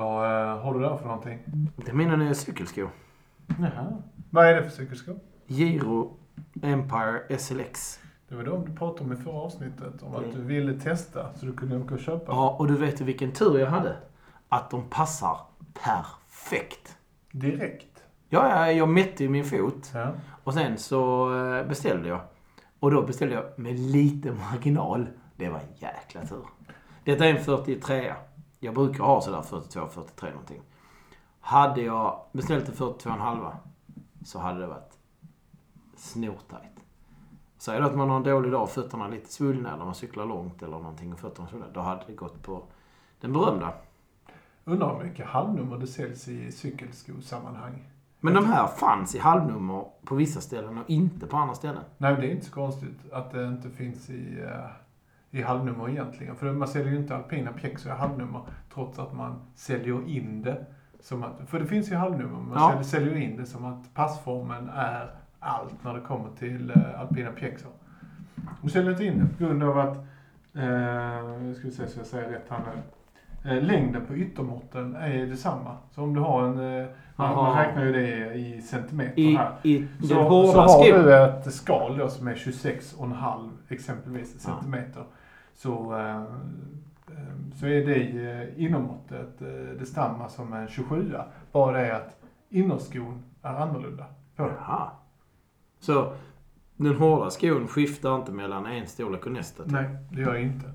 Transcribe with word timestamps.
Vad 0.00 0.24
eh, 0.50 0.58
har 0.58 0.74
du 0.74 0.80
där 0.80 0.96
för 0.96 1.04
någonting? 1.06 1.38
Det 1.76 1.90
är 1.90 1.94
mina 1.94 2.16
nya 2.16 2.34
cykelskor. 2.34 2.90
Jaha. 3.60 3.92
Vad 4.30 4.46
är 4.46 4.54
det 4.54 4.62
för 4.62 4.70
cykelskor? 4.70 5.18
Giro 5.46 6.16
Empire 6.62 7.38
SLX. 7.38 8.00
Det 8.28 8.34
var 8.34 8.42
de 8.42 8.64
du 8.64 8.72
pratade 8.76 9.04
om 9.04 9.12
i 9.12 9.16
förra 9.16 9.34
avsnittet. 9.34 10.02
Om 10.02 10.14
att 10.14 10.24
Mm. 10.24 10.34
du 10.36 10.42
ville 10.42 10.80
testa 10.80 11.34
så 11.34 11.46
du 11.46 11.52
kunde 11.52 11.76
åka 11.78 11.94
och 11.94 12.00
köpa. 12.00 12.32
Ja, 12.32 12.56
och 12.58 12.66
du 12.68 12.76
vet 12.76 13.00
vilken 13.00 13.32
tur 13.32 13.58
jag 13.58 13.66
hade. 13.70 13.96
Att 14.48 14.70
de 14.70 14.84
passar 14.90 15.36
perfekt. 15.84 16.96
Direkt. 17.32 18.04
Ja, 18.28 18.48
ja, 18.48 18.72
jag 18.72 18.88
mätte 18.88 19.22
ju 19.24 19.28
min 19.30 19.44
fot. 19.44 19.90
Ja. 19.94 20.12
Och 20.44 20.54
sen 20.54 20.78
så 20.78 21.30
eh, 21.36 21.66
beställde 21.66 22.08
jag. 22.08 22.20
Och 22.80 22.90
då 22.90 23.02
beställde 23.02 23.34
jag 23.34 23.44
med 23.56 23.78
lite 23.78 24.32
marginal. 24.32 25.06
Det 25.36 25.48
var 25.48 25.58
en 25.58 25.74
jäkla 25.76 26.20
tur. 26.26 26.44
Detta 27.04 27.26
är 27.26 27.30
en 27.34 27.44
43 27.44 28.12
Jag 28.60 28.74
brukar 28.74 29.04
ha 29.04 29.20
sådär 29.20 29.42
42-43 29.42 30.30
någonting. 30.30 30.62
Hade 31.40 31.82
jag 31.82 32.20
beställt 32.32 32.68
en 32.68 32.74
42,5 32.74 33.52
så 34.24 34.38
hade 34.38 34.60
det 34.60 34.66
varit 34.66 34.98
snortajt. 35.96 36.80
Säg 37.58 37.80
då 37.80 37.86
att 37.86 37.96
man 37.96 38.10
har 38.10 38.16
en 38.16 38.22
dålig 38.22 38.52
dag 38.52 38.62
och 38.62 38.70
fötterna 38.70 39.04
är 39.04 39.10
lite 39.10 39.32
svullna 39.32 39.74
eller 39.74 39.84
man 39.84 39.94
cyklar 39.94 40.26
långt 40.26 40.62
eller 40.62 40.78
någonting 40.78 41.12
och 41.12 41.18
fötterna 41.18 41.46
är 41.46 41.50
svullna. 41.50 41.66
Då 41.72 41.80
hade 41.80 42.02
det 42.06 42.12
gått 42.12 42.42
på 42.42 42.62
den 43.20 43.32
berömda. 43.32 43.74
Undrar 44.64 44.96
hur 44.96 45.04
mycket 45.04 45.26
halvnummer 45.26 45.78
det 45.78 45.86
säljs 45.86 46.28
i 46.28 46.52
cykelskosammanhang. 46.52 47.88
Men 48.20 48.34
de 48.34 48.44
här 48.44 48.66
fanns 48.66 49.14
i 49.14 49.18
halvnummer 49.18 49.84
på 50.04 50.14
vissa 50.14 50.40
ställen 50.40 50.78
och 50.78 50.90
inte 50.90 51.26
på 51.26 51.36
andra 51.36 51.54
ställen. 51.54 51.82
Nej, 51.98 52.16
det 52.16 52.26
är 52.26 52.30
inte 52.30 52.46
så 52.46 52.52
konstigt 52.52 53.12
att 53.12 53.30
det 53.30 53.44
inte 53.46 53.70
finns 53.70 54.10
i, 54.10 54.40
eh, 54.40 54.70
i 55.30 55.42
halvnummer 55.42 55.88
egentligen. 55.88 56.36
För 56.36 56.52
man 56.52 56.68
säljer 56.68 56.92
ju 56.92 56.96
inte 56.98 57.16
alpina 57.16 57.52
pjäxor 57.52 57.92
i 57.92 57.94
halvnummer 57.94 58.40
trots 58.74 58.98
att 58.98 59.14
man 59.14 59.40
säljer 59.54 60.08
in 60.08 60.42
det 60.42 60.66
som 61.00 61.22
att... 61.22 61.40
För 61.46 61.60
det 61.60 61.66
finns 61.66 61.90
ju 61.90 61.94
halvnummer, 61.96 62.38
man 62.40 62.72
Ja. 62.76 62.82
säljer, 62.82 63.16
in 63.16 63.36
det 63.36 63.46
som 63.46 63.64
att 63.64 63.94
passformen 63.94 64.68
är 64.74 65.10
allt 65.38 65.84
när 65.84 65.94
det 65.94 66.00
kommer 66.00 66.30
till 66.38 66.70
eh, 66.70 67.00
alpina 67.00 67.30
pjäxor. 67.30 67.70
De 68.62 68.70
säljer 68.70 68.90
inte 68.90 69.04
in 69.04 69.18
det 69.18 69.26
på 69.38 69.44
grund 69.44 69.62
av 69.62 69.78
att, 69.78 69.96
eh, 70.54 71.54
ska 71.58 71.70
se 71.70 71.88
så 71.88 71.98
jag 72.00 72.06
säger 72.06 72.28
rätt 72.28 72.46
här 72.50 72.58
nu. 72.58 72.82
Eh, 73.44 73.62
längden 73.62 74.06
på 74.06 74.14
yttermåtten 74.14 74.96
är 74.96 75.26
detsamma. 75.26 75.76
Så 75.90 76.02
om 76.02 76.14
du 76.14 76.20
har 76.20 76.42
en, 76.44 76.80
eh, 76.80 76.86
man, 77.16 77.56
räknar 77.58 77.84
ju 77.84 77.92
det 77.92 78.34
i 78.34 78.62
centimeter 78.62 79.18
I, 79.20 79.36
här. 79.36 79.52
i 79.62 79.86
Så, 80.02 80.06
så 80.08 80.60
har 80.60 80.84
du 81.02 81.14
ett 81.24 81.54
skal 81.54 81.98
då 81.98 82.08
som 82.08 82.28
är 82.28 82.34
26,5 82.34 83.50
exempelvis 83.68 84.46
Ja. 84.46 84.52
Så, 85.62 85.96
eh, 85.98 86.16
eh, 86.16 87.52
så 87.54 87.66
är 87.66 87.86
det 87.86 87.94
eh, 87.94 88.64
innermåttet 88.64 89.42
eh, 89.42 89.78
detsamma 89.78 90.28
som 90.28 90.52
en 90.52 90.68
27 90.68 91.14
Bara 91.52 91.82
det 91.82 91.96
att 91.96 92.16
innerskon 92.48 93.22
är 93.42 93.54
annorlunda. 93.54 94.06
På. 94.36 94.42
Jaha. 94.42 94.90
Så 95.78 96.12
den 96.76 96.96
hårda 96.96 97.30
skon 97.30 97.68
skiftar 97.68 98.16
inte 98.16 98.32
mellan 98.32 98.66
en 98.66 98.86
storlek 98.86 99.26
och 99.26 99.32
nästa? 99.32 99.62
Nej, 99.66 99.88
det 100.10 100.20
gör 100.20 100.36
inte. 100.36 100.72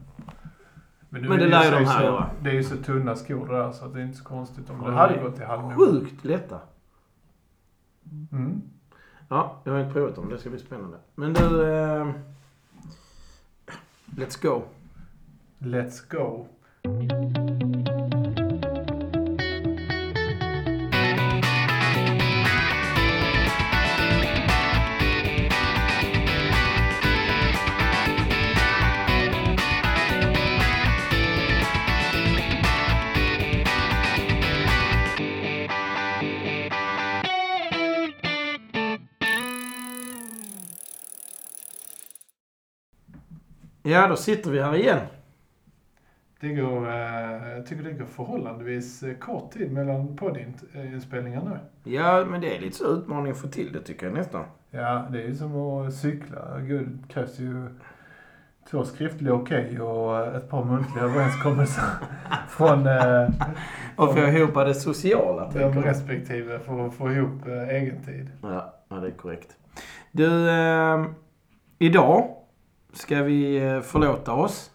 Men 1.09 1.31
är 1.31 1.37
det 1.37 1.47
lär 1.47 1.63
ju 1.65 1.71
de 1.71 1.85
här 1.85 1.99
så- 1.99 2.03
göra. 2.05 2.29
Det 2.41 2.49
är 2.49 2.53
ju 2.53 2.63
så 2.63 2.77
tunna 2.77 3.15
skor 3.15 3.47
det 3.47 3.57
där 3.57 3.71
så 3.71 3.87
det 3.87 3.99
är 3.99 4.03
inte 4.05 4.17
så 4.17 4.23
konstigt 4.23 4.69
om 4.69 4.75
Ja, 4.75 4.83
det 4.85 4.91
de 4.91 4.97
hade 4.97 5.17
gått 5.17 5.39
i 5.39 5.43
halvnummer. 5.43 5.75
Sjukt 5.75 6.25
lätta. 6.25 6.59
Mm. 8.31 8.61
Ja, 9.29 9.61
jag 9.63 9.73
har 9.73 9.79
inte 9.79 9.93
provat 9.93 10.15
dem. 10.15 10.29
Det 10.29 10.37
ska 10.37 10.49
bli 10.49 10.59
spännande. 10.59 10.97
Men 11.15 11.33
du... 11.33 11.73
Eh, 11.73 12.07
let's 14.17 14.35
go. 14.35 14.69
Let's 15.61 16.01
go. 16.01 16.49
Ja, 43.95 44.07
då 44.07 44.15
sitter 44.15 44.51
vi 44.51 44.61
här 44.61 44.75
igen. 44.75 44.99
Det 46.39 46.49
går, 46.49 46.89
eh, 46.89 47.49
jag 47.55 47.65
tycker 47.65 47.83
det 47.83 47.91
går 47.91 48.05
förhållandevis 48.05 49.03
eh, 49.03 49.15
kort 49.15 49.51
tid 49.51 49.71
mellan 49.71 50.17
poddinspelningar 50.17 51.41
nu. 51.43 51.91
Ja, 51.91 52.25
men 52.25 52.41
det 52.41 52.55
är 52.55 52.61
lite 52.61 52.77
så 52.77 52.87
utmaning 52.87 53.31
att 53.31 53.37
få 53.37 53.47
till 53.47 53.71
det 53.73 53.81
tycker 53.81 54.05
jag 54.05 54.15
nästan. 54.15 54.45
Ja, 54.71 55.07
det 55.11 55.21
är 55.21 55.27
ju 55.27 55.35
som 55.35 55.55
att 55.55 55.93
cykla. 55.93 56.59
Gud, 56.59 56.87
det 56.87 57.13
krävs 57.13 57.39
ju 57.39 57.67
två 58.71 58.85
skriftliga 58.85 59.33
okej 59.33 59.81
och 59.81 60.17
eh, 60.17 60.35
ett 60.35 60.49
par 60.49 60.63
muntliga 60.63 61.03
överenskommelser 61.03 61.83
från 62.49 62.87
eh, 62.87 63.29
Och 63.95 64.13
få 64.13 64.19
ihop 64.19 64.53
det 64.53 64.73
sociala, 64.73 65.51
de 65.53 65.83
respektive 65.83 66.59
för 66.59 66.87
att 66.87 66.93
få 66.93 67.11
ihop 67.11 67.47
eh, 67.47 67.69
egen 67.69 68.03
tid. 68.03 68.31
Ja, 68.41 68.73
ja, 68.89 68.95
det 68.95 69.07
är 69.07 69.11
korrekt. 69.11 69.57
Du, 70.11 70.49
eh, 70.49 71.05
idag 71.79 72.44
ska 72.95 73.23
vi 73.23 73.67
eh, 73.67 73.81
förlåta 73.81 74.33
oss. 74.33 74.71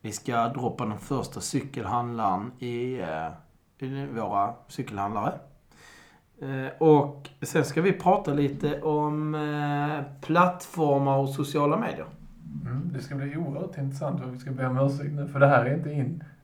Vi 0.00 0.12
ska 0.12 0.48
droppa 0.48 0.86
den 0.86 0.98
första 0.98 1.40
cykelhandlaren 1.40 2.52
i, 2.58 3.00
eh, 3.00 3.28
i 3.78 4.06
våra 4.06 4.54
cykelhandlare. 4.68 5.32
Eh, 6.40 6.82
och 6.82 7.30
sen 7.42 7.64
ska 7.64 7.82
vi 7.82 7.92
prata 7.92 8.32
lite 8.32 8.82
om 8.82 9.36
plattformar 10.20 11.18
och 11.18 11.28
sociala 11.28 11.76
medier. 11.76 12.06
Mm, 12.64 12.90
det 12.92 13.00
ska 13.00 13.14
bli 13.14 13.36
oerhört 13.36 13.78
intressant 13.78 14.24
och 14.24 14.34
vi 14.34 14.38
ska 14.38 14.50
be 14.50 14.66
om 14.66 14.78
ursäkt 14.78 15.12
nu, 15.12 15.28
för 15.28 15.40
det 15.40 15.46
här 15.46 15.64
är 15.64 15.74
inte 15.74 15.90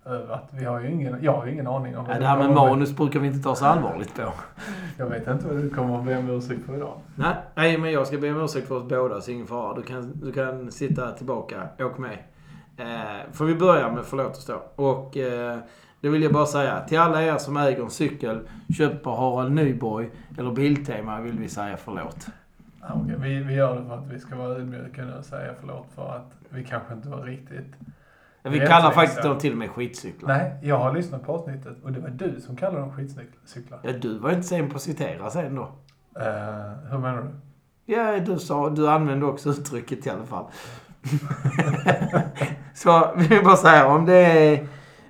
inövat. 0.07 0.49
Vi 0.51 0.65
har 0.65 0.81
ju 0.81 0.91
ingen, 0.91 1.19
jag 1.23 1.33
har 1.33 1.47
ju 1.47 1.53
ingen 1.53 1.67
aning 1.67 1.99
om 1.99 2.07
Ja, 2.09 2.19
det 2.19 2.27
här 2.27 2.39
med 2.39 2.51
manus 2.51 2.97
brukar 2.97 3.21
vi 3.21 3.27
inte 3.27 3.43
ta 3.43 3.55
så 3.55 3.65
allvarligt 3.65 4.15
på. 4.15 4.23
Jag 4.99 5.07
vet 5.07 5.29
inte 5.29 5.47
vad 5.47 5.57
du 5.57 5.71
kommer 5.71 5.99
att 5.99 6.05
be 6.05 6.19
om 6.19 6.31
ursäkt 6.31 6.67
för 6.67 6.77
idag. 6.77 6.95
Nej, 7.15 7.35
nej, 7.55 7.79
men 7.79 7.93
jag 7.93 8.07
ska 8.07 8.19
be 8.19 8.33
om 8.33 8.45
ursäkt 8.45 8.69
för 8.69 8.77
oss 8.77 8.89
båda, 8.89 9.21
så 9.21 9.31
ingen 9.31 9.47
fara. 9.47 9.75
Du 9.75 9.83
kan, 9.83 10.13
du 10.15 10.33
kan 10.33 10.71
sitta 10.71 11.13
tillbaka. 11.13 11.69
Åk 11.79 11.99
med. 11.99 12.19
Eh, 12.77 13.33
får 13.33 13.45
vi 13.45 13.55
börja 13.55 13.93
med 13.93 14.05
förlåt 14.05 14.37
oss 14.37 14.47
då. 14.47 14.63
Och 14.75 15.17
eh, 15.17 15.59
det 16.01 16.09
vill 16.09 16.23
jag 16.23 16.33
bara 16.33 16.47
säga. 16.47 16.81
Till 16.81 16.99
alla 16.99 17.23
er 17.23 17.39
som 17.39 17.57
äger 17.57 17.83
en 17.83 17.91
cykel, 17.91 18.41
köper 18.79 19.11
Harald 19.11 19.53
Nyborg 19.53 20.11
eller 20.39 20.51
Biltema 20.51 21.21
vill 21.21 21.39
vi 21.39 21.49
säga 21.49 21.77
förlåt. 21.77 22.27
Ja, 22.81 22.89
okej, 23.05 23.17
vi, 23.19 23.43
vi 23.43 23.55
gör 23.55 23.81
det 23.81 23.87
för 23.87 23.95
att 23.95 24.07
vi 24.07 24.19
ska 24.19 24.37
vara 24.37 24.49
ödmjuka 24.49 25.05
nu 25.05 25.15
och 25.19 25.25
säga 25.25 25.53
förlåt 25.61 25.87
för 25.95 26.17
att 26.17 26.33
vi 26.49 26.65
kanske 26.65 26.95
inte 26.95 27.09
var 27.09 27.23
riktigt... 27.23 27.75
Vi 28.43 28.59
kallar 28.61 28.91
faktiskt 28.91 29.23
dem 29.23 29.39
till 29.39 29.53
och 29.53 29.59
med 29.59 29.71
skitcyklar. 29.71 30.29
Nej, 30.29 30.59
jag 30.63 30.79
har 30.79 30.95
lyssnat 30.95 31.27
på 31.27 31.33
avsnittet 31.33 31.77
och 31.83 31.93
det 31.93 32.01
var 32.01 32.09
du 32.09 32.41
som 32.41 32.57
kallade 32.57 32.81
dem 32.81 32.93
skitcyklar. 32.93 33.81
Ja, 33.83 33.93
du 33.93 34.19
var 34.19 34.31
inte 34.31 34.43
sen 34.43 34.71
på 34.71 34.77
att 34.77 34.83
citera 34.83 35.31
sen 35.31 35.55
då. 35.55 35.63
Uh, 35.63 35.69
hur 36.91 36.99
menar 36.99 37.23
du? 37.23 37.31
Ja, 37.95 38.21
du 38.21 38.39
sa, 38.39 38.71
du 38.71 38.89
använde 38.89 39.27
också 39.27 39.51
uttrycket 39.51 40.07
i 40.07 40.11
alla 40.11 40.25
fall. 40.25 40.45
så 42.75 43.15
vi 43.17 43.27
vill 43.27 43.45
bara 43.45 43.57
säga 43.57 43.87
om 43.87 44.07
det 44.07 44.17
är, 44.17 44.69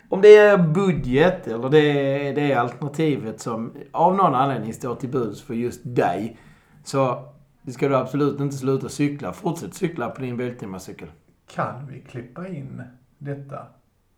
om 0.08 0.20
det 0.20 0.36
är 0.36 0.58
budget 0.58 1.46
eller 1.46 1.68
det 1.68 1.78
är, 1.78 2.34
det 2.34 2.52
är 2.52 2.56
alternativet 2.56 3.40
som 3.40 3.74
av 3.92 4.16
någon 4.16 4.34
anledning 4.34 4.74
står 4.74 4.94
till 4.94 5.08
buds 5.08 5.42
för 5.42 5.54
just 5.54 5.80
dig. 5.84 6.38
Så 6.84 7.28
ska 7.68 7.88
du 7.88 7.96
absolut 7.96 8.40
inte 8.40 8.56
sluta 8.56 8.88
cykla. 8.88 9.32
Fortsätt 9.32 9.74
cykla 9.74 10.10
på 10.10 10.22
din 10.22 10.36
Biltema-cykel. 10.36 11.08
Kan 11.54 11.86
vi 11.86 12.00
klippa 12.00 12.48
in 12.48 12.82
detta 13.20 13.66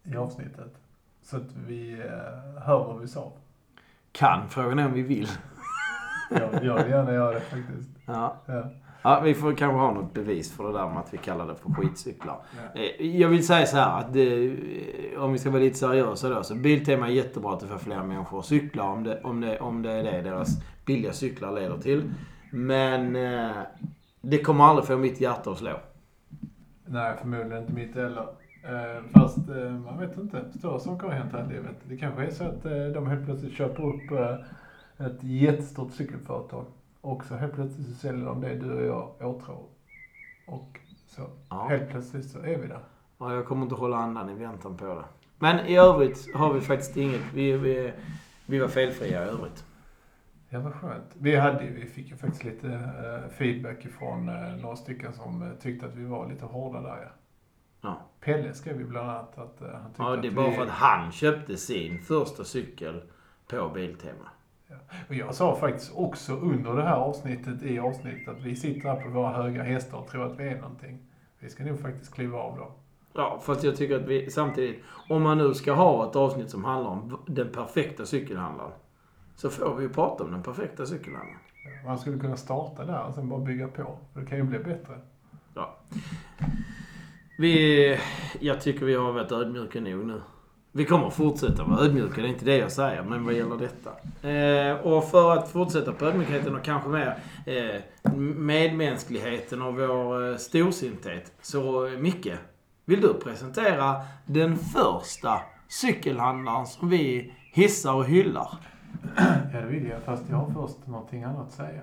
i 0.05 0.17
avsnittet? 0.17 0.75
Så 1.23 1.37
att 1.37 1.57
vi 1.67 1.93
uh, 1.95 2.63
hör 2.63 2.85
vad 2.85 3.01
vi 3.01 3.09
sa. 3.09 3.33
Kan. 4.13 4.49
Frågan 4.49 4.79
är 4.79 4.87
om 4.87 4.93
vi 4.93 5.03
vill. 5.03 5.29
Jag, 6.31 6.65
jag 6.65 6.83
vill 6.83 6.93
gärna 6.93 7.13
göra 7.13 7.33
det 7.35 7.41
faktiskt. 7.41 7.91
Ja. 8.07 8.37
Ja. 8.47 8.65
Ja, 9.05 9.21
vi 9.25 9.35
får 9.35 9.55
kanske 9.55 9.79
ha 9.79 9.93
något 9.93 10.15
bevis 10.15 10.53
för 10.53 10.65
det 10.65 10.73
där 10.73 10.89
med 10.89 10.99
att 10.99 11.15
vi 11.15 11.19
kallar 11.19 11.47
det 11.47 11.55
för 11.55 11.71
skitcyklar. 11.73 12.37
Ja. 12.75 12.81
Eh, 12.81 13.07
Jag 13.21 13.29
vill 13.29 13.47
säga 13.47 13.67
så 13.67 13.77
här 13.77 14.01
att 14.01 14.13
det, 14.13 14.57
om 15.19 15.33
vi 15.33 15.39
ska 15.39 15.51
vara 15.51 15.63
lite 15.63 15.79
seriösa 15.79 16.29
då. 16.29 16.43
Så 16.43 16.55
Biltema 16.55 17.07
är 17.07 17.11
jättebra 17.13 17.53
att 17.53 17.61
det 17.61 17.67
får 17.67 17.79
fler 17.79 18.03
människor 18.03 18.39
att 18.39 18.45
cykla 18.45 18.83
om 18.85 19.05
det, 19.05 19.21
om 19.23 19.41
det, 19.41 19.61
om 19.61 19.83
det 19.83 19.93
är 19.93 20.03
det 20.03 20.23
deras 20.23 20.49
billiga 20.87 21.13
cyklar 21.13 21.53
leder 21.53 21.79
till. 21.79 22.13
Men 22.51 23.17
eh, 23.17 23.51
det 24.21 24.39
kommer 24.39 24.65
aldrig 24.65 24.87
få 24.87 24.97
mitt 24.97 25.21
hjärta 25.21 25.51
att 25.51 25.59
slå. 25.59 25.81
Nej, 26.87 27.17
förmodligen 27.21 27.63
inte 27.63 27.73
mitt 27.73 27.95
heller. 27.95 28.27
Eh, 28.65 29.03
fast 29.15 29.49
eh, 29.49 29.71
man 29.73 29.99
vet 29.99 30.17
inte. 30.19 30.45
Stora 30.59 30.79
saker 30.79 31.07
har 31.07 31.15
hänt 31.15 31.33
här 31.33 31.45
i 31.45 31.49
livet. 31.49 31.77
Det 31.89 31.97
kanske 31.97 32.25
är 32.27 32.31
så 32.31 32.45
att 32.45 32.65
eh, 32.65 32.87
de 32.87 33.07
helt 33.07 33.25
plötsligt 33.25 33.53
köper 33.55 33.83
upp 33.87 34.11
ett 34.99 35.23
jättestort 35.23 35.93
cykelföretag. 35.93 36.65
Och 37.01 37.25
så 37.25 37.35
helt 37.35 37.53
plötsligt 37.55 37.87
så 37.87 37.95
säljer 37.95 38.27
de 38.27 38.41
det 38.41 38.55
du 38.55 38.91
och 38.91 39.15
jag 39.21 39.29
åtrår. 39.31 39.65
Och 40.47 40.79
så 41.07 41.23
Ja. 41.49 41.67
helt 41.69 41.91
plötsligt 41.91 42.31
så 42.31 42.39
är 42.39 42.59
vi 42.59 42.67
där. 42.67 42.81
Och 43.19 43.33
jag 43.33 43.47
kommer 43.47 43.63
inte 43.63 43.75
hålla 43.75 43.97
andan 43.97 44.31
i 44.31 44.35
väntan 44.35 44.77
på 44.77 44.85
det. 44.85 45.05
Men 45.39 45.67
i 45.67 45.77
övrigt 45.77 46.35
har 46.35 46.53
vi 46.53 46.61
faktiskt 46.61 46.97
inget. 46.97 47.21
Vi, 47.35 47.53
vi, 47.53 47.93
vi 48.47 48.59
var 48.59 48.69
felfria 48.69 49.25
i 49.25 49.29
övrigt. 49.29 49.65
Ja, 50.49 50.61
vad 50.61 50.73
skönt. 50.75 51.17
Vi, 51.19 51.37
hade, 51.37 51.65
vi 51.65 51.87
fick 51.87 52.11
ju 52.11 52.17
faktiskt 52.17 52.45
lite 52.45 52.81
feedback 53.39 53.85
ifrån 53.85 54.27
några 54.63 54.77
stycken 54.77 55.13
som 55.13 55.51
tyckte 55.61 55.87
att 55.87 55.95
vi 55.95 56.05
var 56.05 56.29
lite 56.29 56.45
hårda 56.45 56.81
där. 56.81 56.99
Ja. 57.03 57.09
Ja. 57.83 58.01
Pelle 58.21 58.55
skrev 58.55 58.79
ju 58.79 58.87
bland 58.87 59.11
annat 59.11 59.39
att 59.39 59.63
uh, 59.63 59.69
han 59.69 59.91
tyckte 59.91 60.03
Ja, 60.03 60.17
det 60.17 60.27
är 60.27 60.31
att 60.31 60.37
bara 60.37 60.51
vi... 60.51 60.57
för 60.57 60.63
att 60.63 60.71
han 60.71 61.13
köpte 61.13 61.57
sin 61.57 62.03
första 62.03 62.45
cykel 62.45 63.03
på 63.49 63.69
Biltema. 63.69 64.29
Och 65.09 65.15
jag 65.15 65.35
sa 65.35 65.57
faktiskt 65.57 65.93
också 65.95 66.33
under 66.33 66.75
det 66.75 66.83
här 66.83 66.97
avsnittet 66.97 67.63
i 67.63 67.79
avsnittet 67.79 68.29
att 68.29 68.43
vi 68.43 68.57
sitter 68.57 68.89
här 68.89 69.01
på 69.01 69.09
våra 69.09 69.31
höga 69.31 69.63
hästar 69.63 69.99
och 69.99 70.09
tror 70.09 70.27
att 70.27 70.41
vi 70.41 70.49
är 70.49 70.61
någonting. 70.61 70.99
Vi 71.39 71.49
ska 71.49 71.65
nog 71.65 71.81
faktiskt 71.81 72.15
kliva 72.15 72.39
av 72.39 72.57
dem. 72.57 72.71
Ja, 73.13 73.41
fast 73.43 73.65
jag 73.65 73.77
tycker 73.77 73.97
att 73.97 74.07
vi 74.07 74.31
samtidigt, 74.31 74.83
om 75.09 75.23
man 75.23 75.39
nu 75.39 75.55
ska 75.55 75.73
ha 75.73 76.11
ett 76.11 76.17
avsnitt 76.17 76.51
som 76.51 76.65
handlar 76.65 76.91
om 76.91 77.19
den 77.27 77.53
perfekta 77.53 78.07
cykelhandlaren, 78.07 78.73
så 79.37 79.51
får 79.51 79.75
vi 79.75 79.83
ju 79.83 79.89
prata 79.89 80.25
om 80.25 80.31
den 80.31 80.43
perfekta 80.43 80.87
cykelhandlaren. 80.87 81.39
Man 81.85 81.99
skulle 81.99 82.19
kunna 82.19 82.37
starta 82.37 82.85
där 82.85 83.05
och 83.05 83.15
sen 83.15 83.29
bara 83.29 83.41
bygga 83.41 83.69
på. 83.69 83.99
För 84.13 84.21
det 84.21 84.27
kan 84.27 84.39
ju 84.39 84.45
bli 84.45 84.59
bättre. 84.59 85.01
Vi, 87.43 87.99
jag 88.41 88.61
tycker 88.61 88.87
vi 88.87 88.95
har 88.95 89.13
varit 89.13 89.33
ödmjuka 89.33 89.81
nog 89.81 90.07
nu. 90.07 90.21
Vi 90.73 90.85
kommer 90.85 91.11
fortsätta 91.11 91.65
vara 91.65 91.81
ödmjuka, 91.81 92.21
det 92.21 92.27
är 92.27 92.29
inte 92.29 92.45
det 92.45 92.57
jag 92.57 92.73
säger, 92.73 93.03
men 93.03 93.25
vad 93.25 93.35
gäller 93.35 93.57
detta. 93.57 93.91
Eh, 94.29 94.77
och 94.77 95.05
för 95.11 95.33
att 95.33 95.49
fortsätta 95.49 95.93
på 95.93 96.05
ödmjukheten 96.05 96.55
och 96.55 96.65
kanske 96.65 96.89
mer 96.89 97.19
eh, 97.47 97.81
medmänskligheten 98.23 99.63
och 99.63 99.75
vår 99.75 100.31
eh, 100.31 100.37
storsinthet. 100.37 101.33
Så 101.41 101.91
Micke, 101.99 102.33
vill 102.85 103.01
du 103.01 103.15
presentera 103.15 103.97
den 104.27 104.59
första 104.59 105.41
cykelhandlaren 105.69 106.67
som 106.67 106.89
vi 106.89 107.33
hissar 107.53 107.95
och 107.95 108.05
hyllar? 108.05 108.59
Ja, 109.53 109.61
det 109.61 109.67
vill 109.67 109.87
jag. 109.87 110.03
Fast 110.03 110.25
jag 110.31 110.37
har 110.37 110.67
först 110.67 110.87
någonting 110.87 111.25
annat 111.25 111.47
att 111.47 111.53
säga. 111.53 111.83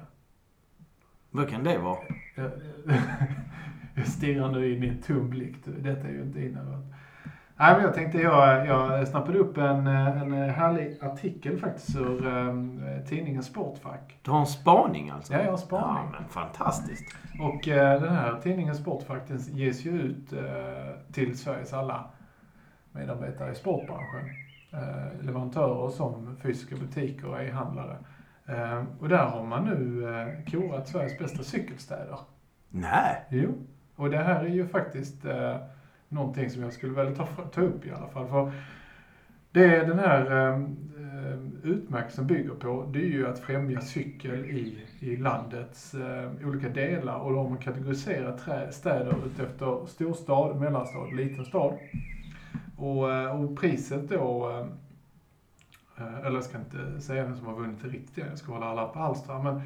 Vad 1.32 1.50
kan 1.50 1.64
det 1.64 1.78
vara? 1.78 2.00
Jag, 4.00 4.08
stirrar 4.08 4.52
nu 4.52 4.74
in 4.74 4.84
i 4.84 4.88
en 4.88 5.02
tom 5.02 5.30
blick. 5.30 5.56
Detta 5.66 6.08
är 6.08 6.12
ju 6.12 6.22
inte 6.22 6.42
inövat. 6.46 6.86
Nej, 7.56 7.74
men 7.74 7.82
jag 7.82 7.94
tänkte 7.94 8.18
jag, 8.18 8.68
jag 8.68 9.08
snappade 9.08 9.38
upp 9.38 9.58
en, 9.58 9.88
en 9.88 10.32
härlig 10.32 10.98
artikel 11.02 11.60
faktiskt 11.60 11.96
ur 11.96 12.28
um, 12.28 12.82
tidningen 13.08 13.44
Sportfack. 13.44 14.20
Du 14.22 14.32
har 14.32 14.40
en 14.40 14.46
spaning 14.46 15.10
alltså? 15.10 15.34
Ja, 15.34 15.42
jag 15.42 15.50
har 15.50 15.58
spaning. 15.58 16.04
Ja, 16.14 16.20
men 16.20 16.30
fantastiskt. 16.30 17.16
Och 17.40 17.68
eh, 17.68 18.02
den 18.02 18.16
här 18.16 18.40
tidningen 18.44 18.76
Sportfack 18.76 19.28
den 19.28 19.40
ges 19.40 19.86
ju 19.86 20.02
ut 20.02 20.34
eh, 20.34 21.14
till 21.14 21.38
Sveriges 21.38 21.74
alla 21.74 22.06
medarbetare 22.92 23.52
i 23.52 23.56
sportbranschen. 23.56 24.30
Eh, 24.72 25.26
leverantörer 25.26 25.90
som 25.90 26.38
fysiska 26.42 26.76
butiker 26.76 27.28
och 27.28 27.42
e-handlare. 27.42 27.98
Eh, 28.46 28.84
och 29.00 29.10
där 29.10 29.26
har 29.26 29.44
man 29.44 29.66
nu 29.66 30.10
eh, 30.10 30.52
korat 30.52 30.88
Sveriges 30.88 31.20
bästa 31.20 31.44
cykelstäder. 31.44 32.20
Nej. 32.70 33.26
Jo, 33.30 33.54
och 34.00 34.10
det 34.10 34.18
här 34.18 34.46
är 34.46 34.50
ju 34.50 34.68
faktiskt 34.68 35.26
eh, 35.26 35.56
någonting 36.10 36.50
som 36.50 36.64
jag 36.64 36.74
skulle 36.74 37.04
vilja 37.04 37.16
ta, 37.16 37.26
ta 37.26 37.62
upp 37.62 37.86
i 37.86 37.92
alla 37.92 38.08
fall. 38.08 38.28
För 38.28 38.52
det 39.52 39.76
är 39.76 39.88
den 39.88 40.00
här 40.00 40.32
eh, 40.32 40.56
eh 40.56 41.40
utmärkelsen 41.64 42.28
bygger 42.28 42.54
på, 42.54 42.90
det 42.94 43.00
är 43.00 43.08
ju 43.08 43.28
att 43.28 43.40
främja 43.40 43.82
cykel 43.82 44.46
i, 44.46 44.86
i 45.00 45.18
landets 45.18 45.94
eh, 45.94 46.32
olika 46.46 46.70
delar. 46.70 47.20
Och 47.20 47.32
då 47.32 47.38
har 47.38 47.50
man 47.50 47.58
kategoriserat 47.58 48.46
trä, 48.46 48.72
städer 48.72 49.16
utefter 49.26 49.86
storstad, 49.88 50.60
mellanstad, 50.60 51.06
liten 51.06 51.46
stad. 51.46 51.78
Och, 52.78 53.14
eh, 53.14 53.42
och 53.42 53.60
priset 53.60 54.10
då, 54.10 54.50
eh, 54.50 56.06
eh 56.06 56.18
eller 56.18 56.36
jag 56.36 56.44
ska 56.44 56.58
inte 56.58 57.02
säga 57.02 57.24
vem 57.24 57.36
som 57.36 57.48
har 57.48 57.56
vunnit 57.56 57.84
det 57.84 57.90
riktiga, 57.90 58.28
jag 58.28 58.38
ska 58.38 58.54
hålla 58.54 58.66
alla 58.66 58.88
på 58.88 59.00
halster. 59.00 59.40
Men 59.40 59.62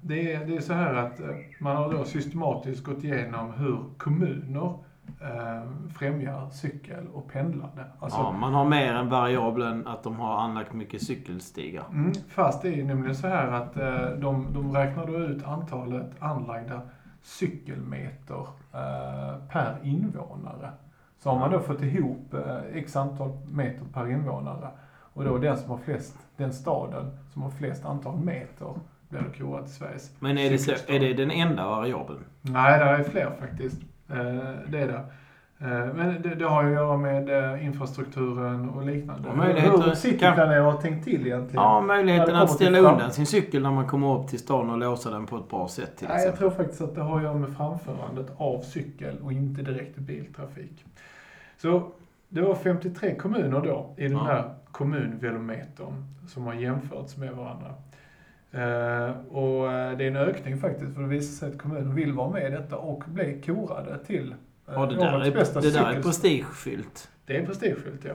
det 0.00 0.32
är, 0.34 0.46
det 0.46 0.56
är 0.56 0.60
så 0.60 0.72
här 0.72 0.94
att 0.94 1.20
eh, 1.20 1.26
man 1.60 1.76
har 1.76 1.92
då 1.92 2.04
systematiskt 2.04 2.84
gått 2.84 3.04
igenom 3.04 3.52
hur 3.52 3.78
kommuner 3.98 4.74
eh, 5.20 5.62
främjar 5.98 6.50
cykel 6.50 7.06
och 7.14 7.32
pendlande. 7.32 7.84
Alltså, 7.98 8.18
Ja, 8.18 8.32
man 8.32 8.54
har 8.54 8.64
mer 8.64 8.94
än 8.94 9.08
variabeln 9.08 9.86
att 9.86 10.02
de 10.02 10.16
har 10.16 10.36
anlagt 10.38 10.72
mycket 10.72 11.02
cykelstigar. 11.02 11.84
Mm, 11.92 12.12
fast 12.28 12.62
det 12.62 12.80
är 12.80 12.84
nämligen 12.84 13.16
så 13.16 13.26
här 13.26 13.46
att 13.48 13.76
eh, 13.76 14.18
de, 14.18 14.46
de 14.52 14.72
räknar 14.76 15.06
då 15.06 15.18
ut 15.18 15.44
antalet 15.44 16.10
anlagda 16.18 16.80
cykelmeter 17.22 18.46
eh, 18.72 19.46
per 19.50 19.76
invånare. 19.82 20.70
Så 21.18 21.30
har 21.30 21.38
man 21.38 21.50
då 21.50 21.60
fått 21.60 21.82
ihop 21.82 22.34
eh, 22.34 22.56
x 22.74 22.96
antal 22.96 23.32
meter 23.46 23.84
per 23.92 24.10
invånare 24.10 24.68
och 25.14 25.24
då 25.24 25.38
den 25.38 25.58
som 25.58 25.70
har 25.70 25.78
flest, 25.78 26.16
den 26.36 26.52
staden 26.52 27.10
som 27.32 27.42
har 27.42 27.50
flest 27.50 27.84
antal 27.84 28.16
meter 28.16 28.74
blir 29.18 29.22
då 29.38 29.44
korad 29.50 29.64
till 29.66 29.74
Sveriges 29.74 30.10
Men 30.18 30.38
är 30.38 30.50
det, 30.50 30.58
så, 30.58 30.72
är 30.86 31.00
det 31.00 31.14
den 31.14 31.30
enda 31.30 31.66
variabeln? 31.68 32.24
Nej, 32.40 32.78
det 32.78 32.84
är 32.84 33.02
fler 33.02 33.30
faktiskt. 33.40 33.80
Eh, 34.10 34.16
det 34.68 34.78
är 34.80 34.86
det. 34.88 35.04
Eh, 35.58 35.94
Men 35.94 36.22
det, 36.22 36.34
det 36.34 36.44
har 36.44 36.62
ju 36.64 36.68
att 36.68 36.74
göra 36.74 36.96
med 36.96 37.54
eh, 37.54 37.66
infrastrukturen 37.66 38.68
och 38.70 38.86
liknande. 38.86 39.28
Och 39.28 39.36
Hur 39.44 39.94
cykelplanerare 39.94 40.60
har 40.60 40.80
tänkt 40.80 41.04
till 41.04 41.26
egentligen. 41.26 41.62
Ja, 41.64 41.80
möjligheten 41.80 42.34
det 42.34 42.40
att 42.42 42.50
ställa 42.50 42.78
undan 42.78 43.12
sin 43.12 43.26
cykel 43.26 43.62
när 43.62 43.70
man 43.70 43.86
kommer 43.86 44.18
upp 44.18 44.28
till 44.28 44.38
stan 44.38 44.70
och 44.70 44.78
låsa 44.78 45.10
den 45.10 45.26
på 45.26 45.36
ett 45.36 45.48
bra 45.48 45.68
sätt 45.68 45.96
till 45.96 46.08
Nej, 46.08 46.16
jag 46.16 46.22
exempel. 46.28 46.38
tror 46.38 46.50
faktiskt 46.64 46.80
att 46.80 46.94
det 46.94 47.00
har 47.02 47.16
att 47.16 47.22
göra 47.22 47.34
med 47.34 47.56
framförandet 47.56 48.26
av 48.36 48.60
cykel 48.62 49.16
och 49.22 49.32
inte 49.32 49.62
direkt 49.62 49.96
biltrafik. 49.96 50.84
Så 51.62 51.82
det 52.28 52.40
var 52.40 52.54
53 52.54 53.14
kommuner 53.14 53.60
då 53.60 53.94
i 53.96 54.02
den 54.02 54.12
Ja. 54.12 54.24
här 54.24 54.54
kommunvelometern 54.70 56.04
som 56.28 56.46
har 56.46 56.54
jämförts 56.54 57.16
med 57.16 57.32
varandra. 57.32 57.74
Eh, 58.54 59.10
och 59.28 59.72
eh, 59.72 59.96
det 59.98 60.04
är 60.04 60.08
en 60.08 60.16
ökning 60.16 60.58
faktiskt, 60.58 60.94
för 60.94 61.02
det 61.02 61.08
visar 61.08 61.46
sig 61.46 61.54
att 61.54 61.62
kommuner 61.62 61.94
vill 61.94 62.12
vara 62.12 62.30
med 62.30 62.46
i 62.46 62.50
detta 62.50 62.76
och 62.76 63.04
bli 63.06 63.42
korade 63.46 63.98
till 63.98 64.30
eh, 64.32 64.74
Ja, 64.74 64.86
det 64.86 64.96
där, 64.96 65.20
är, 65.20 65.32
bästa 65.32 65.60
det 65.60 65.70
där 65.70 65.92
är 65.92 66.02
prestigefyllt. 66.02 67.10
det 67.26 67.36
är 67.36 67.46
prestigefyllt, 67.46 68.04
ja. 68.04 68.14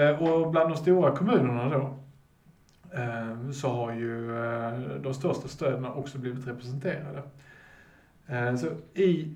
Eh, 0.00 0.22
Och 0.22 0.50
bland 0.50 0.70
de 0.70 0.76
stora 0.76 1.16
kommunerna 1.16 1.68
då, 1.68 1.94
så 3.52 3.68
har 3.68 3.92
ju 3.92 4.28
de 5.02 5.14
största 5.14 5.48
städerna 5.48 5.92
också 5.92 6.18
blivit 6.18 6.46
representerade. 6.46 7.22
Så 8.58 8.66
i 9.00 9.34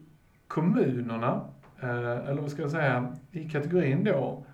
kommunerna, 0.48 1.40
eller 1.80 2.40
vad 2.40 2.50
ska 2.50 2.62
jag 2.62 2.70
säga, 2.70 3.12
i 3.30 3.48
kategorin 3.48 4.04
då, 4.04 4.44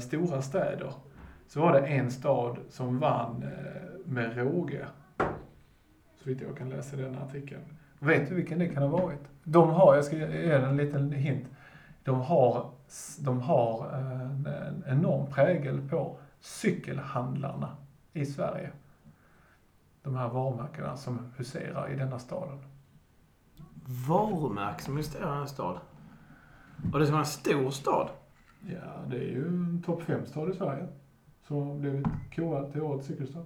stora 0.00 0.42
städer, 0.42 0.92
så 1.48 1.60
var 1.60 1.72
det 1.72 1.86
en 1.86 2.10
stad 2.10 2.56
som 2.70 2.98
vann 2.98 3.44
med 4.04 4.36
råge. 4.36 4.86
Så 6.22 6.28
vitt 6.28 6.40
jag 6.40 6.56
kan 6.56 6.68
läsa 6.68 6.96
den 6.96 7.18
artikeln. 7.18 7.62
Vet 7.98 8.28
du 8.28 8.34
vilken 8.34 8.58
det 8.58 8.68
kan 8.68 8.82
ha 8.82 8.90
varit? 8.90 9.20
De 9.44 9.70
har, 9.70 9.94
jag 9.94 10.04
ska 10.04 10.16
ge 10.16 10.50
en 10.50 10.76
liten 10.76 11.12
hint. 11.12 11.48
De 12.04 12.20
har, 12.20 12.70
de 13.18 13.40
har 13.40 13.86
eh, 13.92 14.20
en, 14.20 14.46
en 14.46 14.84
enorm 14.86 15.26
prägel 15.26 15.88
på 15.88 16.16
cykelhandlarna 16.40 17.76
i 18.12 18.26
Sverige. 18.26 18.70
De 20.02 20.16
här 20.16 20.28
varumärkena 20.28 20.96
som 20.96 21.32
huserar 21.36 21.92
i 21.92 21.96
denna 21.96 22.18
staden. 22.18 22.58
Varumärke 24.08 24.82
som 24.82 24.92
investerar 24.92 25.38
i 25.38 25.40
en 25.40 25.48
stad. 25.48 25.76
Och 26.92 26.98
det 26.98 27.10
vara 27.10 27.20
en 27.20 27.26
stor 27.26 27.70
stad. 27.70 28.08
Ja, 28.68 29.10
det 29.10 29.16
är 29.16 29.30
ju 29.30 29.48
en 29.48 29.82
topp 29.86 30.02
5-stad 30.02 30.50
i 30.50 30.54
Sverige. 30.54 30.86
Som 31.46 31.56
har 31.56 31.74
blivit 31.74 32.06
korad 32.34 32.72
till 32.72 32.82
årets 32.82 33.06
cykelstad. 33.06 33.44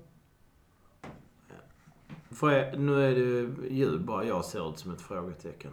För 2.30 2.50
jag, 2.50 2.78
nu 2.80 3.02
är 3.04 3.14
det 3.14 3.68
ljud 3.74 4.04
bara 4.04 4.24
jag 4.24 4.44
ser 4.44 4.70
ut 4.70 4.78
som 4.78 4.92
ett 4.92 5.00
frågetecken. 5.00 5.70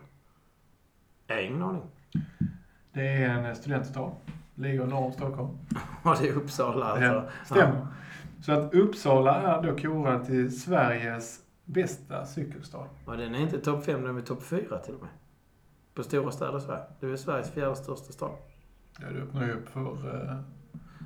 Jag 1.27 1.35
har 1.35 1.41
ingen 1.41 1.63
aning. 1.63 1.83
Det 2.93 3.07
är 3.07 3.29
en 3.29 3.55
studentstad. 3.55 4.11
Ligger 4.55 4.85
norr 4.85 5.05
om 5.05 5.11
Stockholm. 5.11 5.57
Ja, 6.03 6.15
det 6.21 6.29
är 6.29 6.33
Uppsala 6.33 6.85
alltså. 6.85 7.03
Ja, 7.05 7.25
stämmer. 7.45 7.87
Så 8.41 8.51
att 8.51 8.73
Uppsala 8.73 9.35
är 9.41 9.61
då 9.63 9.77
korad 9.77 10.25
till 10.25 10.61
Sveriges 10.61 11.39
bästa 11.65 12.25
cykelstad. 12.25 12.87
Och 13.05 13.17
den 13.17 13.35
är 13.35 13.39
inte 13.39 13.59
topp 13.59 13.85
5, 13.85 14.01
den 14.03 14.17
är 14.17 14.21
topp 14.21 14.43
4 14.43 14.77
till 14.77 14.93
och 14.95 15.01
med. 15.01 15.09
På 15.93 16.03
stora 16.03 16.31
städer 16.31 16.57
i 16.57 16.61
Sverige. 16.61 16.83
Det 16.99 17.07
är 17.07 17.15
Sveriges 17.15 17.51
fjärde 17.51 17.75
största 17.75 18.11
stad. 18.13 18.31
Ja, 19.01 19.07
det 19.09 19.21
öppnar 19.21 19.45
ju 19.45 19.51
upp 19.53 19.69
för 19.69 20.15
eh, 20.29 20.37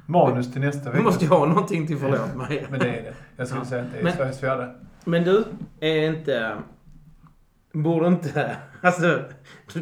manus 0.05 0.51
till 0.51 0.61
nästa 0.61 0.83
Nu 0.85 0.91
vecka. 0.91 1.03
måste 1.03 1.25
jag 1.25 1.31
ha 1.39 1.45
någonting 1.45 1.87
till 1.87 1.97
förlåt 1.97 2.35
mig. 2.35 2.67
Men 2.69 2.79
det 2.79 2.89
är 2.99 3.03
det. 3.03 3.13
Jag 3.35 3.47
skulle 3.47 3.65
säga 3.65 3.83
att 3.83 3.91
det 3.91 3.99
är 3.99 4.03
Men- 4.03 4.13
Sveriges 4.13 4.39
fjärde. 4.39 4.75
Men 5.07 5.23
du, 5.23 5.45
är 5.79 6.07
inte... 6.09 6.57
Borde 7.73 8.07
inte... 8.07 8.57
Alltså, 8.81 9.21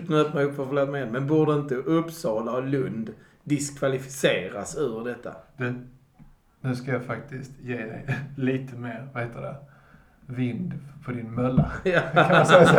nu 0.08 0.22
öppnar 0.22 0.42
jag 0.42 0.50
upp 0.50 0.56
för 0.56 0.66
förlåt 0.66 0.90
mig 0.90 1.06
men 1.12 1.28
borde 1.28 1.54
inte 1.54 1.76
Uppsala 1.76 2.52
och 2.52 2.64
Lund 2.64 3.14
diskvalificeras 3.44 4.78
ur 4.78 5.04
detta? 5.04 5.36
Du, 5.58 5.74
nu 6.62 6.76
ska 6.76 6.92
jag 6.92 7.04
faktiskt 7.04 7.52
ge 7.60 7.78
dig 7.78 8.06
lite 8.38 8.76
mer, 8.76 9.08
vad 9.14 9.24
heter 9.24 9.42
det, 9.42 9.56
vind 10.26 10.74
på 11.06 11.12
din 11.12 11.36
mölla. 11.36 11.72
Ja. 11.84 12.02
Kan 12.14 12.32
man 12.32 12.46
säga 12.46 12.66
så? 12.66 12.76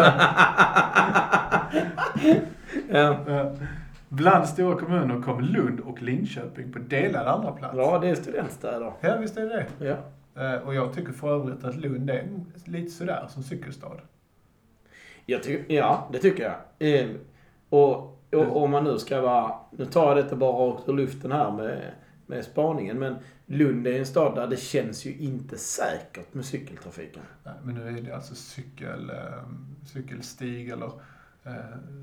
ja. 2.91 3.25
Ja. 3.27 3.55
Bland 4.09 4.49
stora 4.49 4.79
kommuner 4.79 5.23
kom 5.23 5.41
Lund 5.41 5.81
och 5.81 6.03
Linköping 6.03 6.73
på 6.73 6.79
delad 6.79 7.27
andra 7.27 7.53
plats. 7.53 7.75
Ja, 7.77 7.99
det 7.99 8.09
är 8.09 8.15
studentstäder. 8.15 8.93
Ja, 9.01 9.17
visst 9.17 9.37
är 9.37 9.47
det 9.47 9.87
Ja. 9.87 9.97
Eh, 10.37 10.55
Och 10.55 10.75
jag 10.75 10.93
tycker 10.95 11.13
för 11.13 11.35
övrigt 11.35 11.65
att 11.65 11.77
Lund 11.77 12.11
är 12.11 12.29
lite 12.65 12.91
sådär 12.91 13.27
som 13.29 13.43
cykelstad. 13.43 14.01
Jag 15.27 15.43
ty- 15.43 15.65
ja, 15.69 16.09
det 16.13 16.19
tycker 16.19 16.43
jag. 16.79 16.91
Eh, 17.01 17.11
och, 17.69 17.97
och 18.33 18.63
om 18.63 18.71
man 18.71 18.85
nu 18.85 18.99
ska 18.99 19.21
vara... 19.21 19.53
Nu 19.71 19.85
tar 19.85 20.09
jag 20.09 20.17
detta 20.25 20.37
bara 20.37 20.53
rakt 20.71 20.89
ur 20.89 20.93
luften 20.93 21.33
här 21.33 21.53
med, 21.53 21.93
med 22.27 22.45
spaningen. 22.45 22.99
Men 22.99 23.17
Lund 23.47 23.87
är 23.87 23.99
en 23.99 24.07
stad 24.07 24.35
där 24.35 24.47
det 24.47 24.57
känns 24.57 25.07
ju 25.07 25.15
inte 25.17 25.59
säkert 25.59 26.35
med 26.35 26.45
cykeltrafiken. 26.45 27.23
Nej, 27.45 27.55
men 27.63 27.75
nu 27.75 27.89
är 27.99 28.03
det 28.03 28.13
alltså 28.15 28.35
cykel, 28.35 29.11
eh, 29.11 29.17
cykelstig 29.87 30.69
eller 30.71 30.91
eh, 31.45 31.53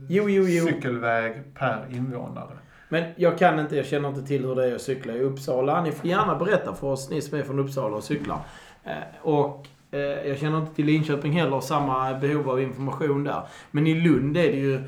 Jo, 0.09 0.29
jo, 0.29 0.43
jo. 0.47 0.65
cykelväg 0.67 1.43
per 1.53 1.85
invånare. 1.91 2.57
Men 2.93 3.03
jag 3.15 3.37
kan 3.37 3.59
inte, 3.59 3.75
jag 3.75 3.85
känner 3.85 4.09
inte 4.09 4.21
till 4.23 4.45
hur 4.45 4.55
det 4.55 4.65
är 4.65 4.75
att 4.75 4.81
cykla 4.81 5.13
i 5.13 5.19
Uppsala. 5.19 5.83
Ni 5.83 5.91
får 5.91 6.09
gärna 6.09 6.35
berätta 6.35 6.73
för 6.73 6.87
oss, 6.87 7.09
ni 7.09 7.21
som 7.21 7.39
är 7.39 7.43
från 7.43 7.59
Uppsala 7.59 7.97
och 7.97 8.03
cyklar. 8.03 8.39
Eh, 8.83 8.91
och 9.21 9.67
eh, 9.91 9.99
jag 9.99 10.37
känner 10.37 10.57
inte 10.57 10.75
till 10.75 10.85
Linköping 10.85 11.31
heller, 11.31 11.59
samma 11.59 12.13
behov 12.13 12.49
av 12.49 12.61
information 12.61 13.23
där. 13.23 13.41
Men 13.71 13.87
i 13.87 13.93
Lund 13.93 14.37
är 14.37 14.51
det 14.51 14.57
ju, 14.57 14.75
eh, 14.75 14.81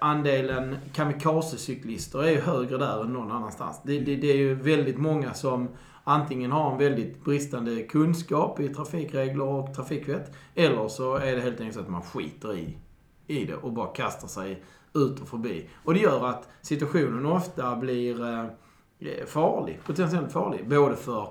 andelen 0.00 0.76
kamikazecyklister 0.92 2.24
är 2.24 2.30
ju 2.30 2.40
högre 2.40 2.78
där 2.78 3.04
än 3.04 3.12
någon 3.12 3.32
annanstans. 3.32 3.80
Det, 3.82 3.98
det, 3.98 4.16
det 4.16 4.30
är 4.30 4.36
ju 4.36 4.54
väldigt 4.54 4.98
många 4.98 5.34
som 5.34 5.68
antingen 6.04 6.52
har 6.52 6.72
en 6.72 6.78
väldigt 6.78 7.24
bristande 7.24 7.82
kunskap 7.82 8.60
i 8.60 8.68
trafikregler 8.68 9.44
och 9.44 9.74
trafikvett. 9.74 10.32
Eller 10.54 10.88
så 10.88 11.16
är 11.16 11.36
det 11.36 11.40
helt 11.40 11.60
enkelt 11.60 11.74
så 11.74 11.80
att 11.80 11.88
man 11.88 12.02
skiter 12.02 12.56
i, 12.56 12.76
i 13.26 13.44
det 13.44 13.54
och 13.54 13.72
bara 13.72 13.86
kastar 13.86 14.28
sig 14.28 14.62
ut 14.94 15.20
och 15.20 15.28
förbi. 15.28 15.68
Och 15.84 15.94
det 15.94 16.00
gör 16.00 16.28
att 16.28 16.48
situationen 16.60 17.26
ofta 17.26 17.76
blir 17.76 18.24
eh, 18.24 18.44
eh, 18.98 19.26
farlig, 19.26 19.80
potentiellt 19.84 20.32
farlig. 20.32 20.68
Både 20.68 20.96
för 20.96 21.28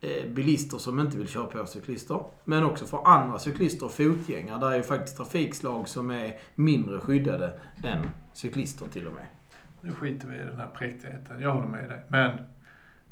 eh, 0.00 0.30
bilister 0.30 0.78
som 0.78 1.00
inte 1.00 1.18
vill 1.18 1.28
köra 1.28 1.46
på 1.46 1.66
cyklister, 1.66 2.20
men 2.44 2.64
också 2.64 2.84
för 2.84 3.06
andra 3.06 3.38
cyklister 3.38 3.86
och 3.86 3.92
fotgängare. 3.92 4.60
Där 4.60 4.72
är 4.72 4.76
ju 4.76 4.82
faktiskt 4.82 5.16
trafikslag 5.16 5.88
som 5.88 6.10
är 6.10 6.38
mindre 6.54 7.00
skyddade 7.00 7.60
än 7.84 8.10
cyklister 8.32 8.86
till 8.86 9.06
och 9.06 9.12
med. 9.12 9.26
Nu 9.80 9.92
skiter 9.92 10.28
vi 10.28 10.34
i 10.34 10.38
den 10.38 10.56
här 10.56 10.70
präktigheten. 10.74 11.40
Jag 11.40 11.52
håller 11.52 11.68
med 11.68 11.88
dig. 11.88 12.04
Men 12.08 12.38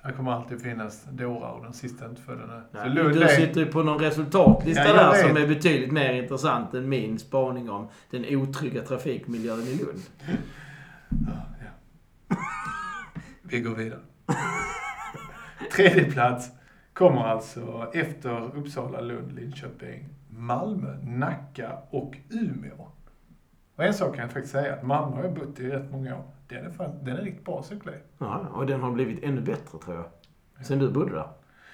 det 0.08 0.12
kommer 0.12 0.32
alltid 0.32 0.62
finnas 0.62 1.04
dårar 1.04 1.50
och 1.50 1.62
den 1.62 1.72
sista 1.72 2.04
är 2.04 2.08
inte 2.08 2.22
född 2.22 2.40
ännu. 2.40 2.62
Så 2.72 2.78
Nej, 2.78 2.90
Lund 2.90 3.14
du 3.14 3.28
sitter 3.28 3.60
ju 3.60 3.66
på 3.66 3.82
någon 3.82 3.98
resultatlista 3.98 4.84
Ja, 4.86 4.92
där 4.92 5.28
som 5.28 5.36
är 5.36 5.46
betydligt 5.46 5.92
mer 5.92 6.12
intressant 6.12 6.74
än 6.74 6.88
min 6.88 7.18
spaning 7.18 7.70
om 7.70 7.88
den 8.10 8.24
otrygga 8.28 8.82
trafikmiljön 8.82 9.60
i 9.60 9.78
Lund. 9.78 10.02
Ja, 11.08 11.32
ja. 11.60 12.36
Vi 13.42 13.60
går 13.60 13.74
vidare. 13.74 14.00
Tredje 15.76 16.04
plats 16.04 16.50
kommer 16.92 17.24
alltså 17.24 17.90
efter 17.94 18.56
Uppsala, 18.56 19.00
Lund, 19.00 19.32
Linköping, 19.32 20.08
Malmö, 20.28 20.96
Nacka 21.02 21.78
och 21.90 22.16
Umeå. 22.30 22.88
Och 23.76 23.84
en 23.84 23.94
sak 23.94 24.14
kan 24.14 24.22
jag 24.22 24.32
faktiskt 24.32 24.52
säga, 24.52 24.74
att 24.74 24.82
Malmö 24.82 25.16
har 25.16 25.24
jag 25.24 25.34
bott 25.34 25.60
i 25.60 25.70
rätt 25.70 25.90
många 25.90 26.16
år. 26.16 26.24
Den 26.54 26.66
är, 26.66 26.70
fan, 26.70 26.90
den 27.04 27.16
är 27.16 27.22
riktigt 27.22 27.44
bra 27.44 27.62
i. 27.72 27.98
Ja, 28.18 28.40
och 28.54 28.66
den 28.66 28.80
har 28.82 28.90
blivit 28.90 29.24
ännu 29.24 29.40
bättre 29.40 29.78
tror 29.78 29.96
jag. 29.96 30.04
Sen 30.66 30.78
du 30.78 30.90
bodde 30.90 31.12
där. 31.12 31.26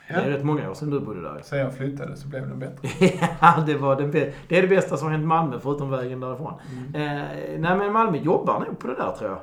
Det 0.09 0.15
är 0.15 0.29
Ja. 0.31 0.37
rätt 0.37 0.45
många 0.45 0.71
år 0.71 0.75
sedan 0.75 0.91
du 0.91 1.01
bodde 1.01 1.23
där. 1.23 1.41
Sen 1.43 1.59
jag 1.59 1.75
flyttade 1.77 2.17
så 2.17 2.29
blev 2.29 2.49
den 2.49 2.59
bättre. 2.59 2.89
Ja, 3.41 3.63
det, 3.67 3.75
var 3.75 3.97
den 3.97 4.11
det 4.11 4.59
är 4.59 4.63
det 4.63 4.69
bästa 4.69 4.97
som 4.97 5.11
hänt 5.11 5.27
Malmö 5.27 5.59
förutom 5.63 5.91
vägen 5.91 6.21
därifrån. 6.21 6.53
Eh, 6.95 7.01
nej 7.59 7.77
men 7.77 7.93
Malmö 7.93 8.19
jobbar 8.19 8.61
nog 8.61 8.79
på 8.79 8.87
det 8.87 8.95
där 8.95 9.13
tror 9.13 9.31
jag. 9.31 9.41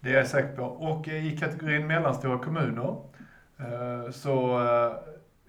Det 0.00 0.10
är 0.10 0.16
jag 0.16 0.26
säker 0.26 0.56
på. 0.56 0.62
Och 0.62 1.08
i 1.08 1.36
kategorin 1.40 1.86
mellanstora 1.86 2.38
kommuner, 2.38 2.96
eh, 3.58 4.10
så... 4.10 4.60
eh, 4.60 4.92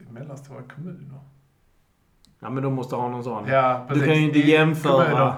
Mellanstora 0.10 0.62
kommuner? 0.75 1.20
Ja 2.39 2.50
men 2.50 2.63
de 2.63 2.74
måste 2.74 2.96
ha 2.96 3.08
någon 3.10 3.24
sån. 3.24 3.48
Ja, 3.48 3.88
du 3.94 4.00
kan 4.00 4.15
ju 4.15 4.22
inte 4.22 4.39
jämföra. 4.39 5.03
kommuner, 5.03 5.34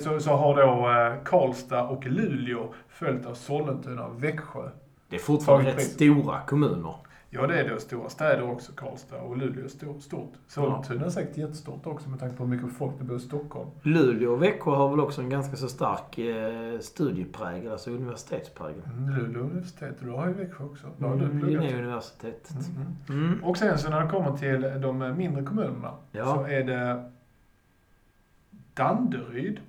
Så, 0.00 0.20
så 0.20 0.30
har 0.30 0.56
då 0.56 0.90
eh, 0.90 1.22
Karlstad 1.24 1.82
och 1.82 2.06
Luleå 2.06 2.72
följt 2.88 3.26
av 3.26 3.34
Sollentuna 3.34 4.06
och 4.06 4.24
Växjö. 4.24 4.68
Det 5.08 5.16
är 5.16 5.20
fortfarande 5.20 5.70
rätt 5.70 5.82
stora 5.82 6.40
kommuner. 6.46 6.94
Ja, 7.30 7.46
det 7.46 7.60
är 7.60 7.68
då 7.68 7.78
stora 7.78 8.08
städer 8.08 8.50
också, 8.50 8.72
Karlstad 8.72 9.16
och 9.20 9.36
Luleå 9.36 9.64
är 9.64 9.68
stor, 9.68 9.98
stort. 10.00 10.32
Sollentuna 10.46 11.04
är 11.06 11.10
säkert 11.10 11.36
jättestort 11.36 11.86
också 11.86 12.08
med 12.08 12.20
tanke 12.20 12.36
på 12.36 12.44
hur 12.44 12.50
mycket 12.50 12.72
folk 12.78 12.92
det 12.98 13.04
bor 13.04 13.16
i 13.16 13.20
Stockholm. 13.20 13.70
Luleå 13.82 14.32
och 14.32 14.42
Växjö 14.42 14.70
har 14.70 14.88
väl 14.88 15.00
också 15.00 15.20
en 15.22 15.28
ganska 15.30 15.56
så 15.56 15.68
stark 15.68 16.18
eh, 16.18 16.78
studieprägel, 16.80 17.72
alltså 17.72 17.90
universitetsprägel. 17.90 18.82
Mm, 18.98 19.14
Luleå 19.18 19.42
universitet, 19.42 20.00
och 20.00 20.06
du 20.06 20.12
har 20.12 20.26
ju 20.26 20.32
Växjö 20.32 20.64
också. 20.64 20.86
Där 20.98 21.08
har 21.08 21.16
du 21.16 21.24
Mm, 21.24 21.40
pluggat. 21.40 21.64
Mm, 21.64 21.82
mm. 23.08 23.26
Mm. 23.26 23.44
Och 23.44 23.56
sen 23.56 23.78
så 23.78 23.90
när 23.90 24.00
det 24.04 24.10
kommer 24.10 24.36
till 24.36 24.80
de 24.80 25.14
mindre 25.16 25.42
kommunerna 25.42 25.90
Ja. 26.12 26.24
så 26.34 26.44
är 26.46 26.64
det 26.64 27.10
Danderyd, 28.76 29.60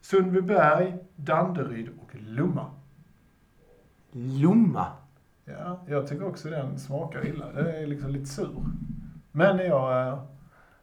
Sundbyberg, 0.00 0.94
Danderyd 1.16 1.88
och 2.02 2.10
Lomma. 2.14 2.70
Lomma. 4.12 4.86
Ja, 5.44 5.84
jag 5.88 6.08
tycker 6.08 6.26
också 6.26 6.50
den 6.50 6.78
smakar 6.78 7.26
illa. 7.26 7.52
Den 7.52 7.66
är 7.66 7.86
liksom 7.86 8.10
lite 8.10 8.26
sur. 8.26 8.62
Men 9.32 9.58
jag 9.58 10.08
eh, 10.08 10.22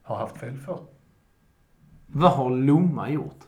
har 0.02 0.16
haft 0.16 0.38
fel 0.38 0.58
för. 0.58 0.80
Vad 2.08 2.32
har 2.32 2.50
Lomma 2.50 3.10
gjort? 3.10 3.40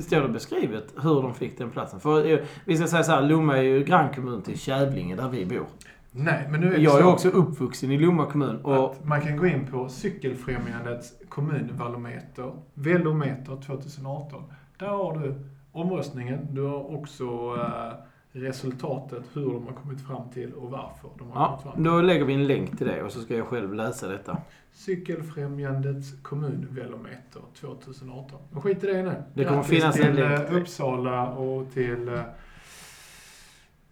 Står 0.00 0.20
det 0.20 0.28
beskrivet 0.28 0.94
hur 1.02 1.22
de 1.22 1.34
fick 1.34 1.58
den 1.58 1.70
platsen? 1.70 2.00
För 2.00 2.30
eh, 2.30 2.38
vi 2.64 2.76
ska 2.76 2.86
säga 2.86 3.02
så 3.02 3.12
här, 3.12 3.22
Lomma 3.22 3.56
är 3.56 3.62
ju 3.62 3.84
grannkommun 3.84 4.42
till 4.42 4.58
Kävlinge 4.58 5.16
där 5.16 5.28
vi 5.28 5.46
bor. 5.46 5.66
Nej, 6.10 6.46
men 6.50 6.60
nu 6.60 6.74
är 6.74 6.78
Jag 6.78 6.98
är 6.98 7.02
så 7.02 7.12
också 7.12 7.28
uppvuxen 7.28 7.90
i 7.90 7.98
Lomma 7.98 8.26
kommun 8.26 8.56
och 8.56 8.96
man 9.02 9.20
kan 9.20 9.36
gå 9.36 9.46
in 9.46 9.66
på 9.66 9.88
Cykelfrämjandets 9.88 11.12
kommunvalometer, 11.28 12.52
Velometer 12.74 13.62
2018. 13.66 14.42
Där 14.78 14.86
har 14.86 15.18
du 15.18 15.34
omröstningen. 15.72 16.46
Du 16.50 16.62
har 16.62 16.94
också 16.94 17.24
eh, 17.56 17.92
resultatet, 18.32 19.22
hur 19.32 19.52
de 19.52 19.66
har 19.66 19.72
kommit 19.72 20.06
fram 20.06 20.30
till 20.30 20.52
och 20.52 20.70
varför 20.70 21.10
de 21.18 21.30
har 21.30 21.42
ja, 21.42 21.46
kommit 21.46 21.62
fram 21.62 21.74
till. 21.74 21.84
då 21.84 22.00
lägger 22.00 22.24
vi 22.24 22.34
en 22.34 22.46
länk 22.46 22.78
till 22.78 22.86
det 22.86 23.02
och 23.02 23.12
så 23.12 23.20
ska 23.20 23.36
jag 23.36 23.46
själv 23.46 23.74
läsa 23.74 24.08
detta. 24.08 24.36
Cykelfrämjandets 24.72 26.12
kommunvelometer 26.22 27.40
2018. 27.60 28.38
Men 28.50 28.62
skit 28.62 28.84
i 28.84 28.86
det 28.86 29.02
nu. 29.02 29.22
Det 29.34 29.44
kommer 29.44 29.56
Grattis 29.56 29.80
finnas 29.80 29.96
en 29.96 30.02
till 30.02 30.14
länk 30.14 30.40
eh, 30.40 30.46
till 30.46 30.54
det. 30.54 30.60
Uppsala 30.60 31.28
och 31.28 31.72
till 31.72 32.08
eh, 32.08 32.20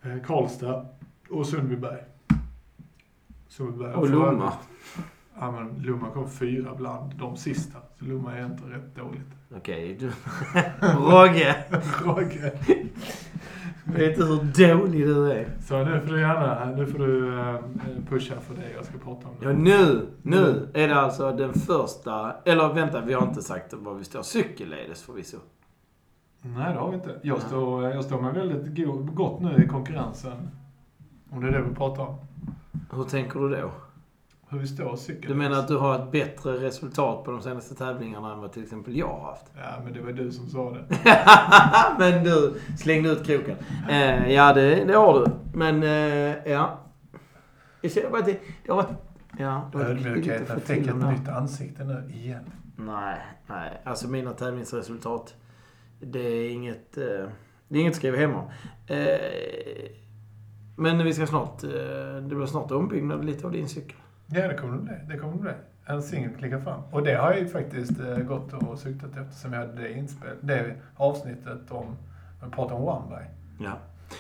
eh, 0.03 0.23
Karlstad 0.27 0.87
och 1.31 1.47
Sundbyberg. 1.47 2.01
Sundbyberg 3.49 3.95
Och 3.95 4.11
Lomma. 4.11 4.53
Ja, 5.39 5.51
men 5.51 5.83
Lomma 5.83 6.11
kom 6.11 6.31
fyra 6.31 6.75
bland 6.75 7.15
de 7.19 7.37
sista. 7.37 7.79
Så 7.99 8.05
Lomma 8.05 8.35
är 8.39 8.45
inte 8.47 8.65
rätt 8.65 8.97
dåligt. 8.97 9.27
Okej, 9.57 9.97
du... 10.01 10.07
Rogge! 11.11 11.57
Roger. 12.05 12.53
Vet 13.85 14.17
du 14.17 14.25
hur 14.25 14.69
dålig 14.77 15.07
du 15.07 15.33
är? 15.33 15.49
Så 15.61 15.85
nu 15.85 16.01
får 16.01 16.13
du 16.13 16.21
gärna, 16.21 16.65
nu 16.77 16.87
får 16.87 16.99
du 16.99 17.41
eh, 17.41 17.61
pusha 18.09 18.41
för 18.41 18.55
det 18.55 18.71
jag 18.75 18.85
ska 18.85 18.99
prata 18.99 19.29
om. 19.29 19.35
Ja, 19.41 19.53
nu, 19.53 20.07
nu 20.23 20.69
är 20.75 20.89
det 20.89 20.95
alltså 21.01 21.33
den 21.33 21.53
första... 21.55 22.37
Eller 22.45 22.73
vänta, 22.75 23.01
vi 23.01 23.13
har 23.13 23.23
inte 23.29 23.43
sagt 23.43 23.73
var 23.75 23.95
vi 23.95 24.05
står. 24.05 24.23
Cykelledes 24.23 25.03
förvisso. 25.03 25.37
Nej, 26.43 26.73
det 26.75 26.79
har 26.81 26.89
vi 26.91 26.95
inte. 26.97 27.21
Jag 27.23 27.41
står, 27.43 27.85
jag 27.85 28.05
står 28.05 28.21
med 28.23 28.35
väldigt 28.35 28.87
go- 28.87 29.09
gott 29.15 29.41
nu 29.41 29.65
i 29.65 29.69
konkurrensen. 29.69 30.49
Om 31.37 31.43
det 31.43 31.49
är 31.49 31.53
det 31.53 31.63
vi 31.69 31.75
pratar 31.75 32.03
om. 32.03 32.17
Hur 32.93 33.05
tänker 33.05 33.41
du 33.41 33.49
då? 33.49 33.71
Hur 34.49 34.59
vi 34.59 34.67
står 34.67 34.97
cykel. 34.97 35.31
Du 35.31 35.35
menar 35.35 35.59
att 35.59 35.69
du 35.69 35.77
har 35.77 35.95
ett 35.95 36.13
bättre 36.13 36.53
resultat 36.53 37.25
på 37.25 37.31
de 37.31 37.43
senaste 37.43 37.75
tävlingarna 37.75 38.33
än 38.33 38.41
vad 38.41 38.53
till 38.53 38.63
exempel 38.63 38.97
jag 38.97 39.09
har 39.09 39.21
haft? 39.21 39.45
Ja, 39.57 39.81
men 39.85 39.93
det 39.93 40.01
var 40.01 40.13
du 40.13 40.33
som 40.33 40.49
sa 40.49 40.71
det. 40.71 40.85
Men 41.99 42.25
du 42.25 42.61
slängde 42.79 43.09
ut 43.11 43.27
kroken. 43.27 43.57
Eh, 43.89 44.33
ja, 44.33 44.53
det, 44.53 44.85
det 44.85 44.97
har 44.97 45.21
du. 45.21 45.27
Men, 45.55 45.83
eh, 45.83 46.53
ja. 46.53 46.79
Jag 47.81 47.93
känner 47.93 48.11
bara 48.11 48.21
att 48.21 48.27
det, 48.27 48.39
det 48.65 48.73
har 48.73 48.77
varit... 48.77 48.97
Ja, 49.39 49.71
Ödmjukheten 49.75 50.61
fick 50.61 50.87
ett 50.87 50.97
nytt 50.97 51.29
ansikte 51.29 51.85
nu 51.85 52.13
igen. 52.15 52.53
Nej, 52.77 53.19
nej. 53.47 53.81
Alltså 53.85 54.09
mina 54.09 54.33
tävlingsresultat. 54.33 55.35
Det 56.01 56.29
är 56.29 56.51
inget, 56.51 56.99
eh, 56.99 57.29
det 57.69 57.79
är 57.79 57.81
inget 57.81 57.93
att 57.93 57.97
skriva 57.97 58.17
hem 58.17 58.35
om. 58.35 58.45
Eh, 58.87 59.07
men 60.77 61.05
vi 61.05 61.15
ska 61.15 61.27
snart, 61.27 61.65
eh, 61.65 61.71
det 62.23 62.35
blir 62.35 62.47
snart 62.47 62.71
ombyggnad 62.71 63.25
lite 63.25 63.47
av 63.47 63.53
din 63.53 63.69
cykel. 63.69 63.97
Ja, 64.27 64.49
det 64.49 64.55
kommer 64.55 64.77
det 64.77 64.83
bli. 64.83 64.95
Det 65.09 65.19
kommer 65.19 65.33
det 65.33 65.41
bli. 65.41 65.53
En 65.85 66.03
singel 66.03 66.31
klickar 66.39 66.61
fram. 66.61 66.81
Och 66.91 67.03
det 67.03 67.15
har 67.15 67.31
jag 67.31 67.41
ju 67.41 67.49
faktiskt 67.49 68.01
eh, 68.01 68.19
gått 68.19 68.53
och 68.53 68.79
suktat 68.79 69.11
efter 69.11 69.35
som 69.35 69.53
jag 69.53 69.61
hade 69.61 69.83
det 69.83 69.93
inspel. 69.93 70.37
Det 70.41 70.75
avsnittet 70.97 71.71
om, 71.71 71.97
jag 72.41 72.53
pratade 72.53 72.75
om 72.75 72.89
One 72.89 73.17
by. 73.17 73.25
Ja. 73.65 73.73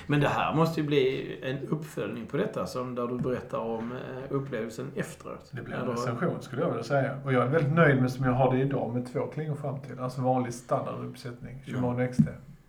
Men 0.06 0.20
det 0.20 0.28
här 0.28 0.54
måste 0.54 0.80
ju 0.80 0.86
bli 0.86 1.36
en 1.42 1.68
uppföljning 1.68 2.26
på 2.26 2.36
detta, 2.36 2.66
som 2.66 2.94
där 2.94 3.06
du 3.06 3.18
berättar 3.18 3.58
om 3.58 3.92
eh, 3.92 3.98
upplevelsen 4.28 4.92
efteråt. 4.94 5.50
Det 5.52 5.62
blir 5.62 5.74
en 5.74 5.88
recension 5.88 6.42
skulle 6.42 6.62
jag 6.62 6.68
vilja 6.68 6.84
säga. 6.84 7.18
Och 7.24 7.32
jag 7.32 7.42
är 7.42 7.48
väldigt 7.48 7.72
nöjd 7.72 8.00
med 8.00 8.10
som 8.10 8.24
jag 8.24 8.32
har 8.32 8.54
det 8.54 8.60
idag 8.60 8.94
med 8.94 9.12
två 9.12 9.26
klingor 9.26 9.54
fram 9.54 9.80
till. 9.80 9.98
Alltså 9.98 10.20
vanlig 10.20 10.54
standarduppsättning. 10.54 11.62
Shimano 11.66 12.08
XT. 12.08 12.28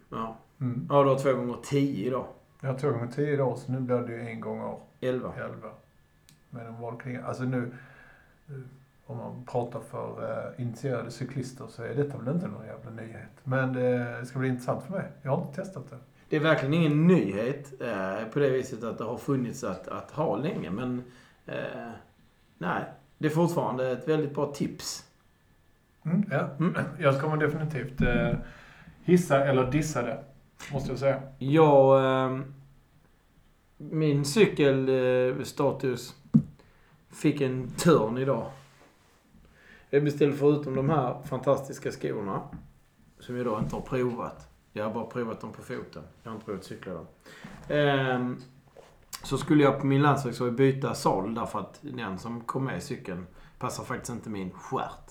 Ja. 0.10 0.38
Mm. 0.62 0.88
ja, 0.90 1.04
du 1.04 1.10
har 1.10 1.18
två 1.18 1.34
gånger 1.34 1.56
tio 1.64 2.08
idag. 2.08 2.26
Jag 2.62 2.70
har 2.70 2.80
två 2.80 2.92
gånger 2.92 3.08
tio 3.08 3.34
idag 3.34 3.58
så 3.58 3.72
nu 3.72 3.80
blir 3.80 3.98
det 3.98 4.14
ju 4.14 4.28
en 4.28 4.42
gånger 4.42 4.78
Elva. 5.02 5.34
elva. 5.36 5.70
Med 6.50 6.68
en 6.68 6.82
valklinga. 6.82 7.26
Alltså 7.26 7.44
nu, 7.44 7.72
eh, 8.48 8.56
om 9.06 9.18
man 9.18 9.46
pratar 9.46 9.80
för 9.80 10.32
eh, 10.32 10.62
initierade 10.62 11.12
cyklister 11.12 11.68
så 11.68 11.84
är 11.84 11.96
detta 11.96 12.18
väl 12.18 12.36
inte 12.36 12.48
någon 12.48 12.66
jävla 12.66 12.92
nyhet. 12.92 13.32
Men 13.44 13.74
det 13.74 14.26
ska 14.26 14.40
bli 14.40 14.48
intressant 14.48 14.84
för 14.84 14.92
mig. 14.92 15.06
Jag 15.22 15.32
har 15.32 15.42
inte 15.42 15.62
testat 15.62 15.90
det. 15.90 15.98
Det 16.30 16.36
är 16.36 16.40
verkligen 16.40 16.74
ingen 16.74 17.08
nyhet 17.08 17.82
eh, 17.82 18.26
på 18.34 18.40
det 18.40 18.50
viset 18.50 18.84
att 18.84 18.98
det 18.98 19.04
har 19.04 19.18
funnits 19.18 19.64
att, 19.64 19.88
att 19.88 20.12
ha 20.12 20.38
länge, 20.38 20.70
men 20.72 21.04
eh, 21.46 21.92
nej. 22.58 22.84
Det 23.18 23.28
är 23.28 23.32
fortfarande 23.32 23.92
ett 23.92 24.08
väldigt 24.08 24.36
bra 24.36 24.54
tips. 24.54 25.06
Mm, 26.06 26.26
ja. 26.32 26.50
Mm. 26.60 26.76
Jag 27.00 27.22
kommer 27.22 27.38
definitivt 27.38 28.02
eh, 28.02 28.34
hissa 29.04 29.46
eller 29.46 29.72
dissa 29.72 30.02
det. 30.02 30.24
Måste 30.72 30.90
jag 30.90 31.00
säga. 31.00 31.22
Jag... 31.38 32.06
Ehm, 32.06 32.40
eh, 32.40 32.46
min 33.78 34.26
cykelstatus 34.26 36.16
fick 37.10 37.42
en 37.42 37.68
törn 37.68 38.18
idag. 38.18 38.52
Jag 39.90 40.04
beställde 40.04 40.38
förutom 40.38 40.76
de 40.76 40.90
här 40.90 41.22
fantastiska 41.22 41.92
skorna, 41.92 42.42
som 43.20 43.38
jag 43.38 43.46
då 43.46 43.60
inte 43.60 43.76
har 43.76 43.82
provat. 43.82 44.50
Jag 44.74 44.84
har 44.84 44.94
bara 44.94 45.06
provat 45.06 45.42
dem 45.42 45.52
på 45.52 45.62
foten. 45.62 46.04
Jag 46.24 46.32
har 46.32 46.36
inte 46.36 46.46
provat 46.46 46.64
cykla 46.64 46.94
dem. 46.94 47.06
Ehm, 47.68 48.38
så 49.24 49.38
skulle 49.38 49.64
jag 49.64 49.80
på 49.80 49.86
min 49.86 50.02
landsvägshoj 50.02 50.52
byta 50.52 50.94
sadel 50.94 51.34
därför 51.34 51.60
att 51.60 51.80
den 51.82 52.20
som 52.20 52.42
kom 52.42 52.66
med 52.66 52.78
i 52.78 52.82
cykeln 52.82 53.28
passar 53.60 53.84
faktiskt 53.84 54.12
inte 54.12 54.30
min 54.30 54.52
stjärt. 54.52 55.07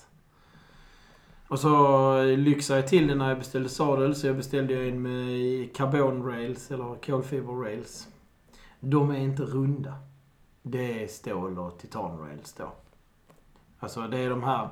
Och 1.47 1.59
så 1.59 2.23
lyxade 2.23 2.79
jag 2.79 2.87
till 2.87 3.07
det 3.07 3.15
när 3.15 3.29
jag 3.29 3.37
beställde 3.37 3.69
sadel. 3.69 4.15
Så 4.15 4.27
jag 4.27 4.35
beställde 4.35 4.87
en 4.87 5.01
med 5.01 5.75
carbon 5.75 6.25
rails, 6.25 6.71
eller 6.71 6.95
kolfiber 7.05 7.53
rails. 7.53 8.07
De 8.79 9.11
är 9.11 9.19
inte 9.19 9.43
runda. 9.43 9.93
Det 10.61 11.03
är 11.03 11.07
stål 11.07 11.59
och 11.59 11.79
titan 11.79 12.19
rails 12.19 12.53
då. 12.53 12.71
Alltså 13.79 14.01
det 14.01 14.17
är 14.17 14.29
de 14.29 14.43
här 14.43 14.69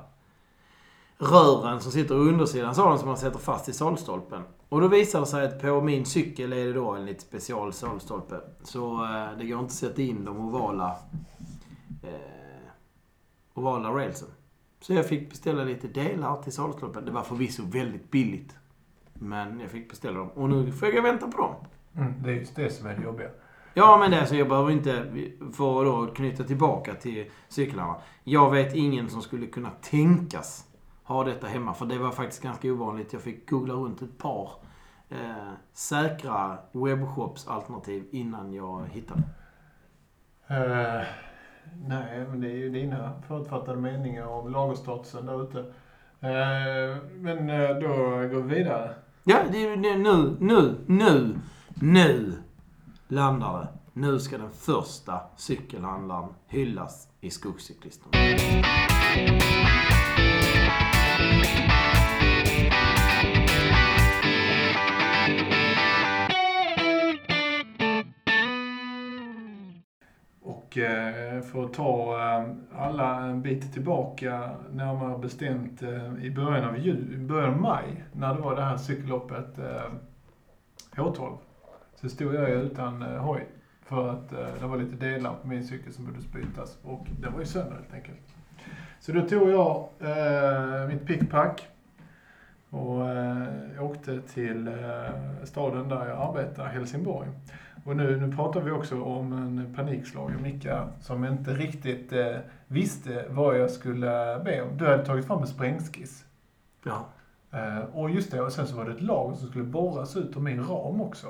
rören 1.18 1.80
som 1.80 1.92
sitter 1.92 2.14
i 2.14 2.18
undersidan 2.18 2.74
sadeln 2.74 2.98
som 2.98 3.08
man 3.08 3.16
sätter 3.16 3.38
fast 3.38 3.68
i 3.68 3.72
sadelstolpen. 3.72 4.42
Och 4.68 4.80
då 4.80 4.88
visar 4.88 5.20
det 5.20 5.26
sig 5.26 5.44
att 5.46 5.62
på 5.62 5.80
min 5.80 6.06
cykel 6.06 6.52
är 6.52 6.66
det 6.66 6.72
då 6.72 6.90
en 6.90 7.06
lite 7.06 7.22
special 7.22 7.72
sadelstolpe. 7.72 8.40
Så 8.62 9.04
eh, 9.04 9.38
det 9.38 9.46
går 9.46 9.60
inte 9.60 9.64
att 9.64 9.72
sätta 9.72 10.02
in 10.02 10.24
de 10.24 10.40
ovala, 10.40 10.96
eh, 12.02 12.70
ovala 13.54 13.90
railsen. 13.90 14.28
Så 14.80 14.92
jag 14.92 15.08
fick 15.08 15.30
beställa 15.30 15.64
lite 15.64 15.88
delar 15.88 16.42
till 16.42 16.52
sadelstolpen. 16.52 17.04
Det 17.04 17.10
var 17.10 17.22
förvisso 17.22 17.62
väldigt 17.66 18.10
billigt. 18.10 18.56
Men 19.14 19.60
jag 19.60 19.70
fick 19.70 19.90
beställa 19.90 20.18
dem. 20.18 20.28
Och 20.28 20.48
nu 20.48 20.72
får 20.72 20.88
jag 20.88 21.02
vänta 21.02 21.28
på 21.28 21.36
dem. 21.36 21.54
Mm, 21.96 22.22
det 22.22 22.30
är 22.30 22.34
just 22.34 22.56
det 22.56 22.70
som 22.70 22.86
är 22.86 22.96
det 22.96 23.02
jobbiga. 23.02 23.28
Ja, 23.74 23.96
men 24.00 24.10
det, 24.10 24.20
alltså, 24.20 24.36
jag 24.36 24.48
behöver 24.48 24.70
inte, 24.70 24.92
för 25.52 25.80
att 25.80 26.08
då 26.08 26.14
knyta 26.14 26.44
tillbaka 26.44 26.94
till 26.94 27.30
cyklarna. 27.48 27.96
Jag 28.24 28.50
vet 28.50 28.74
ingen 28.74 29.10
som 29.10 29.22
skulle 29.22 29.46
kunna 29.46 29.70
tänkas 29.70 30.64
ha 31.02 31.24
detta 31.24 31.46
hemma. 31.46 31.74
För 31.74 31.86
det 31.86 31.98
var 31.98 32.10
faktiskt 32.10 32.42
ganska 32.42 32.72
ovanligt. 32.72 33.12
Jag 33.12 33.22
fick 33.22 33.50
googla 33.50 33.74
runt 33.74 34.02
ett 34.02 34.18
par 34.18 34.50
eh, 35.08 35.52
säkra 35.72 36.58
webbshops-alternativ 36.72 38.04
innan 38.10 38.52
jag 38.52 38.86
hittade. 38.90 39.22
Eh, 40.46 41.06
nej, 41.88 42.26
men 42.30 42.40
det 42.40 42.50
är 42.50 42.56
ju 42.56 42.70
dina 42.70 43.12
förutfattade 43.28 43.80
meningar 43.80 44.26
om 44.26 44.52
lagerstatusen 44.52 45.26
där 45.26 45.42
ute. 45.42 45.58
Eh, 46.20 46.96
men 47.14 47.50
eh, 47.50 47.68
då 47.68 47.88
går 48.28 48.42
vi 48.42 48.54
vidare. 48.54 48.94
Ja, 49.24 49.38
det 49.52 49.64
är 49.64 49.70
ju 49.70 49.76
det, 49.76 49.96
nu, 49.96 50.36
nu, 50.40 50.74
nu, 50.86 51.34
nu 51.74 52.32
landar 53.08 53.58
det. 53.58 53.68
Nu 54.00 54.18
ska 54.18 54.38
den 54.38 54.50
första 54.50 55.20
cykelhandlaren 55.36 56.28
hyllas 56.46 57.08
i 57.20 57.30
skogscyklisterna. 57.30 58.10
Eh, 70.78 71.40
för 71.42 71.64
att 71.64 71.72
ta 71.72 72.18
eh, 72.20 72.46
alla 72.78 73.20
en 73.20 73.42
bit 73.42 73.72
tillbaka, 73.72 74.50
närmare 74.72 75.18
bestämt 75.18 75.82
eh, 75.82 76.24
i 76.24 76.30
början 76.30 76.64
av 76.64 76.78
jul, 76.78 77.18
början 77.18 77.54
av 77.54 77.60
maj, 77.60 78.04
när 78.12 78.34
det 78.34 78.40
var 78.40 78.56
det 78.56 78.62
här 78.62 78.76
cykelloppet 78.76 79.58
H12. 80.96 81.36
Så 81.94 82.08
stod 82.08 82.34
jag 82.34 82.50
utan 82.50 83.02
hoj. 83.02 83.46
För 83.82 84.08
att 84.08 84.30
det 84.30 84.66
var 84.66 84.76
lite 84.76 84.96
delar 84.96 85.34
på 85.42 85.48
min 85.48 85.64
cykel 85.64 85.92
som 85.92 86.04
behövde 86.04 86.38
bytas. 86.38 86.78
Och 86.82 87.06
det 87.20 87.28
var 87.28 87.40
ju 87.40 87.46
sönder 87.46 87.76
helt 87.76 87.94
enkelt. 87.94 88.18
Så 89.00 89.12
då 89.12 89.22
tog 89.22 89.50
jag 89.50 89.88
mitt 90.88 91.06
pickpack 91.06 91.68
och 92.70 93.00
åkte 93.80 94.20
till 94.20 94.70
staden 95.44 95.88
där 95.88 96.08
jag 96.08 96.18
arbetar, 96.18 96.66
Helsingborg. 96.66 97.28
Och 97.86 97.96
nu, 97.96 98.20
nu 98.20 98.36
pratar 98.36 98.60
vi 98.60 98.70
också 98.70 99.02
om 99.02 99.32
en 99.32 99.74
panikslagen 99.76 100.42
Micka 100.42 100.88
som 101.00 101.24
inte 101.24 101.50
riktigt 101.50 102.12
eh, 102.12 102.36
visste 102.66 103.24
vad 103.30 103.58
jag 103.58 103.70
skulle 103.70 104.40
be 104.44 104.62
om. 104.62 104.76
Du 104.78 104.86
hade 104.86 105.04
tagit 105.04 105.26
fram 105.26 105.40
en 105.40 105.46
sprängskiss. 105.46 106.24
Ja. 106.84 107.06
Eh, 107.50 107.78
och 107.94 108.10
just 108.10 108.30
det, 108.30 108.40
och 108.40 108.52
sen 108.52 108.66
så 108.66 108.76
var 108.76 108.84
det 108.84 108.92
ett 108.92 109.02
lager 109.02 109.36
som 109.36 109.48
skulle 109.48 109.64
borras 109.64 110.16
ut 110.16 110.36
ur 110.36 110.40
min 110.40 110.64
ram 110.64 111.00
också. 111.00 111.26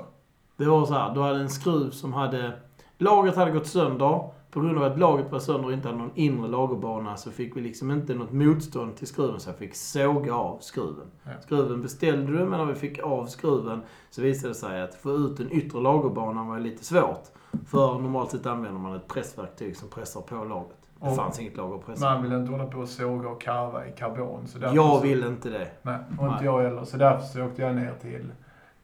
Det 0.57 0.65
var 0.65 0.85
så 0.85 0.93
här, 0.93 1.13
du 1.13 1.21
hade 1.21 1.39
en 1.39 1.49
skruv 1.49 1.89
som 1.89 2.13
hade... 2.13 2.51
Lagret 2.97 3.35
hade 3.35 3.51
gått 3.51 3.67
sönder. 3.67 4.29
På 4.57 4.63
grund 4.63 4.77
av 4.77 4.83
att 4.83 4.99
lagret 4.99 5.31
var 5.31 5.39
sönder 5.39 5.65
och 5.67 5.73
inte 5.73 5.87
hade 5.87 5.99
någon 5.99 6.11
inre 6.15 6.47
lagerbana 6.47 7.17
så 7.17 7.31
fick 7.31 7.57
vi 7.57 7.61
liksom 7.61 7.91
inte 7.91 8.13
något 8.13 8.31
motstånd 8.31 8.95
till 8.95 9.07
skruven 9.07 9.39
så 9.39 9.49
jag 9.49 9.57
fick 9.57 9.75
såga 9.75 10.35
av 10.35 10.57
skruven. 10.59 11.05
Ja. 11.23 11.31
Skruven 11.41 11.81
beställde 11.81 12.31
du, 12.31 12.45
men 12.45 12.49
när 12.59 12.65
vi 12.65 12.75
fick 12.75 12.99
av 12.99 13.25
skruven 13.25 13.81
så 14.09 14.21
visade 14.21 14.49
det 14.53 14.55
sig 14.55 14.81
att 14.81 14.95
få 14.95 15.11
ut 15.11 15.37
den 15.37 15.51
yttre 15.51 15.79
lagerbanan 15.81 16.47
var 16.47 16.59
lite 16.59 16.83
svårt. 16.85 17.23
För 17.67 17.93
normalt 17.99 18.31
sett 18.31 18.45
använder 18.45 18.79
man 18.81 18.95
ett 18.95 19.07
pressverktyg 19.07 19.77
som 19.77 19.89
pressar 19.89 20.21
på 20.21 20.35
lagret. 20.35 20.77
Det 21.01 21.07
Och- 21.09 21.15
fanns 21.15 21.39
inget 21.39 21.57
lager 21.57 21.75
att 21.75 21.85
pressa. 21.85 22.05
Man 22.13 22.23
vill 22.23 22.31
inte 22.33 22.51
hålla 22.51 22.65
på 22.65 22.79
och 22.79 22.89
såga 22.89 23.29
och 23.29 23.41
karva 23.41 23.87
i 23.87 23.91
karbon. 23.91 24.47
Så 24.47 24.59
Jag 24.61 24.75
så, 24.75 24.99
vill 25.01 25.23
inte 25.23 25.49
det. 25.49 25.67
Nej, 25.81 25.97
och 26.17 26.23
inte 26.23 26.35
Nej. 26.35 26.45
jag 26.45 26.61
heller. 26.61 26.83
Så 26.85 26.97
därför 26.97 27.25
så 27.25 27.43
åkte 27.45 27.61
jag 27.61 27.75
ner 27.75 27.93
till, 28.01 28.31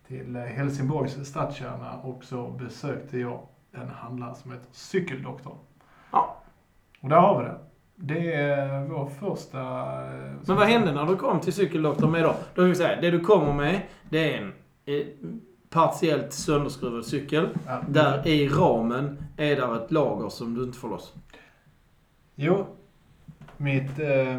till 0.07 0.35
eh, 0.35 0.41
Helsingborgs 0.41 1.25
stadskärna 1.29 1.93
och 2.03 2.23
så 2.23 2.47
besökte 2.47 3.17
jag 3.19 3.39
en 3.73 3.89
handlare 3.89 4.35
som 4.35 4.51
heter 4.51 4.67
Cykeldoktorn. 4.71 5.57
Ja. 6.11 6.37
Och 7.01 7.09
där 7.09 7.17
har 7.17 7.39
vi 7.43 7.45
det. 7.49 7.57
Det 7.95 8.33
är 8.33 8.85
vår 8.87 9.05
första... 9.05 9.59
eh, 10.05 10.31
Men 10.47 10.55
vad 10.55 10.67
hände 10.67 10.91
när 10.91 11.05
du 11.05 11.15
kom 11.15 11.39
till 11.39 11.53
cykeldoktorn 11.53 12.11
med 12.11 12.23
då? 12.23 12.35
Då 12.55 12.61
vill 12.61 12.69
vi 12.71 12.75
säga, 12.75 13.01
det 13.01 13.11
du 13.11 13.19
kommer 13.19 13.53
med, 13.53 13.81
det 14.09 14.33
är 14.33 14.41
en 14.41 14.53
eh, 14.85 15.05
partiellt 15.69 16.33
sönderskruvad 16.33 17.05
cykel. 17.05 17.49
Ja. 17.67 17.81
Där 17.89 18.27
i 18.27 18.47
ramen 18.47 19.23
är 19.37 19.55
där 19.55 19.75
ett 19.83 19.91
lager 19.91 20.29
som 20.29 20.53
du 20.55 20.63
inte 20.63 20.77
får 20.77 20.89
loss. 20.89 21.13
Jo, 22.35 22.65
mitt, 23.57 23.99
eh, 23.99 24.35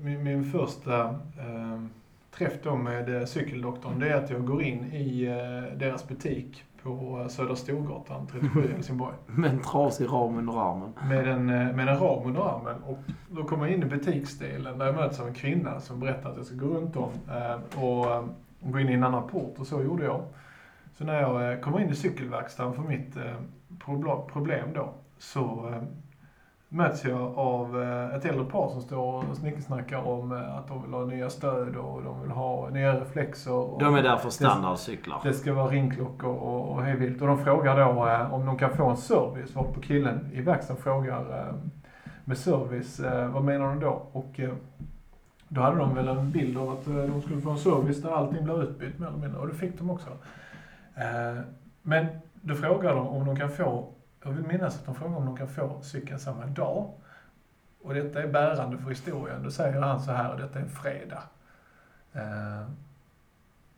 min, 0.00 0.22
min 0.22 0.44
första 0.52 1.00
eh, 1.38 1.82
träff 2.30 2.52
då 2.62 2.76
med 2.76 3.28
cykeldoktorn, 3.28 3.98
det 4.00 4.08
är 4.08 4.14
att 4.24 4.30
jag 4.30 4.44
går 4.46 4.62
in 4.62 4.92
i 4.92 5.24
eh, 5.24 5.78
deras 5.78 6.08
butik 6.08 6.64
på 6.86 7.20
eh, 7.20 7.28
Södra 7.28 7.56
Storgatan 7.56 8.26
37 8.26 8.64
i 8.64 8.72
Helsingborg. 8.72 9.14
Med 9.26 9.50
en 9.50 9.62
trasig 9.62 10.06
ram 10.06 10.38
under 10.38 10.70
armen. 10.70 10.92
Med 11.08 11.28
en, 11.28 11.50
eh, 11.50 11.76
med 11.76 11.88
en 11.88 11.98
ram 11.98 12.26
under 12.26 12.40
armen. 12.40 12.82
Och 12.82 12.98
då 13.28 13.44
kommer 13.44 13.66
jag 13.66 13.74
in 13.74 13.82
i 13.82 13.86
butiksdelen 13.86 14.78
där 14.78 14.86
jag 14.86 14.94
möts 14.94 15.20
av 15.20 15.26
en 15.26 15.34
kvinna 15.34 15.80
som 15.80 16.00
berättar 16.00 16.30
att 16.30 16.36
jag 16.36 16.46
ska 16.46 16.56
gå 16.56 16.66
runt 16.66 16.96
om 16.96 17.10
eh, 17.30 17.82
och 17.82 18.24
gå 18.60 18.80
in 18.80 18.88
i 18.88 18.92
en 18.92 19.04
annan 19.04 19.28
port. 19.28 19.54
Och 19.58 19.66
så 19.66 19.82
gjorde 19.82 20.04
jag. 20.04 20.22
Så 20.98 21.04
när 21.04 21.20
jag 21.20 21.62
kommer 21.62 21.80
in 21.80 21.90
i 21.90 21.94
cykelverkstaden 21.94 22.74
för 22.74 22.82
mitt 22.82 23.16
problem 24.32 24.68
då, 24.74 24.94
så 25.18 25.74
möts 26.68 27.04
jag 27.04 27.38
av 27.38 27.82
eh, 27.82 28.14
ett 28.14 28.24
äldre 28.24 28.44
par 28.44 28.68
som 28.68 28.80
står 28.82 29.30
och 29.30 29.36
snickesnackar 29.36 30.06
om 30.08 30.32
eh, 30.32 30.56
att 30.56 30.68
de 30.68 30.82
vill 30.82 30.92
ha 30.92 31.04
nya 31.04 31.30
stöd 31.30 31.76
och 31.76 32.02
de 32.02 32.22
vill 32.22 32.30
ha 32.30 32.68
nya 32.70 33.00
reflexer. 33.00 33.52
Och 33.52 33.80
De 33.82 33.94
är 33.94 34.02
där 34.02 34.16
för 34.16 34.30
standardcyklar. 34.30 35.20
det 35.22 35.32
ska 35.32 35.52
vara 35.54 35.70
ringklockor 35.70 36.30
och, 36.34 36.72
och 36.72 36.82
hej 36.82 36.96
vilt. 36.96 37.20
Och 37.22 37.28
de 37.28 37.38
frågar 37.38 37.76
då 37.76 38.08
eh, 38.08 38.34
om 38.34 38.46
de 38.46 38.58
kan 38.58 38.70
få 38.70 38.86
en 38.88 38.96
service. 38.96 39.54
Varpå 39.54 39.80
killen 39.80 40.30
i 40.32 40.40
verkstaden 40.40 40.82
frågar 40.82 41.20
eh, 41.20 41.54
med 42.24 42.38
service, 42.38 43.00
eh, 43.00 43.28
vad 43.28 43.44
menar 43.44 43.66
de 43.68 43.80
då? 43.80 44.02
Och 44.12 44.40
eh, 44.40 44.50
då 45.48 45.60
hade 45.60 45.76
de 45.78 45.94
väl 45.94 46.08
en 46.08 46.30
bild 46.30 46.58
av 46.58 46.70
att 46.70 46.84
de 46.84 47.22
skulle 47.22 47.40
få 47.40 47.50
en 47.50 47.58
service 47.58 48.02
där 48.02 48.10
allting 48.10 48.44
blir 48.44 48.62
utbytt 48.62 48.98
mer 48.98 49.06
eller 49.06 49.18
mindre. 49.18 49.40
Och 49.40 49.48
det 49.48 49.54
fick 49.54 49.78
de 49.78 49.90
också. 49.90 50.08
Men 51.82 52.06
då 52.34 52.54
frågar 52.54 52.94
de 52.94 53.08
om 53.08 53.26
de 53.26 53.36
kan 53.36 53.50
få, 53.50 53.88
jag 54.26 54.32
vill 54.32 54.46
minnas 54.46 54.78
att 54.78 54.86
de 54.86 54.94
frågar 54.94 55.16
om 55.16 55.24
de 55.24 55.36
kan 55.36 55.48
få 55.48 55.80
cykeln 55.82 56.18
samma 56.18 56.46
dag. 56.46 56.90
Och 57.82 57.94
detta 57.94 58.22
är 58.22 58.28
bärande 58.28 58.78
för 58.78 58.88
historien. 58.90 59.42
Då 59.42 59.50
säger 59.50 59.80
han 59.80 60.00
så 60.00 60.12
här, 60.12 60.32
och 60.32 60.40
detta 60.40 60.58
är 60.58 60.62
en 60.62 60.70
fredag. 60.70 61.22
Eh, 62.12 62.68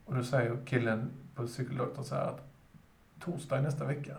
och 0.05 0.15
då 0.15 0.23
säger 0.23 0.57
killen 0.65 1.09
på 1.35 1.47
cykeldoktorn 1.47 2.05
så 2.05 2.15
här 2.15 2.25
att 2.25 2.41
torsdag 3.19 3.61
nästa 3.61 3.85
vecka 3.85 4.15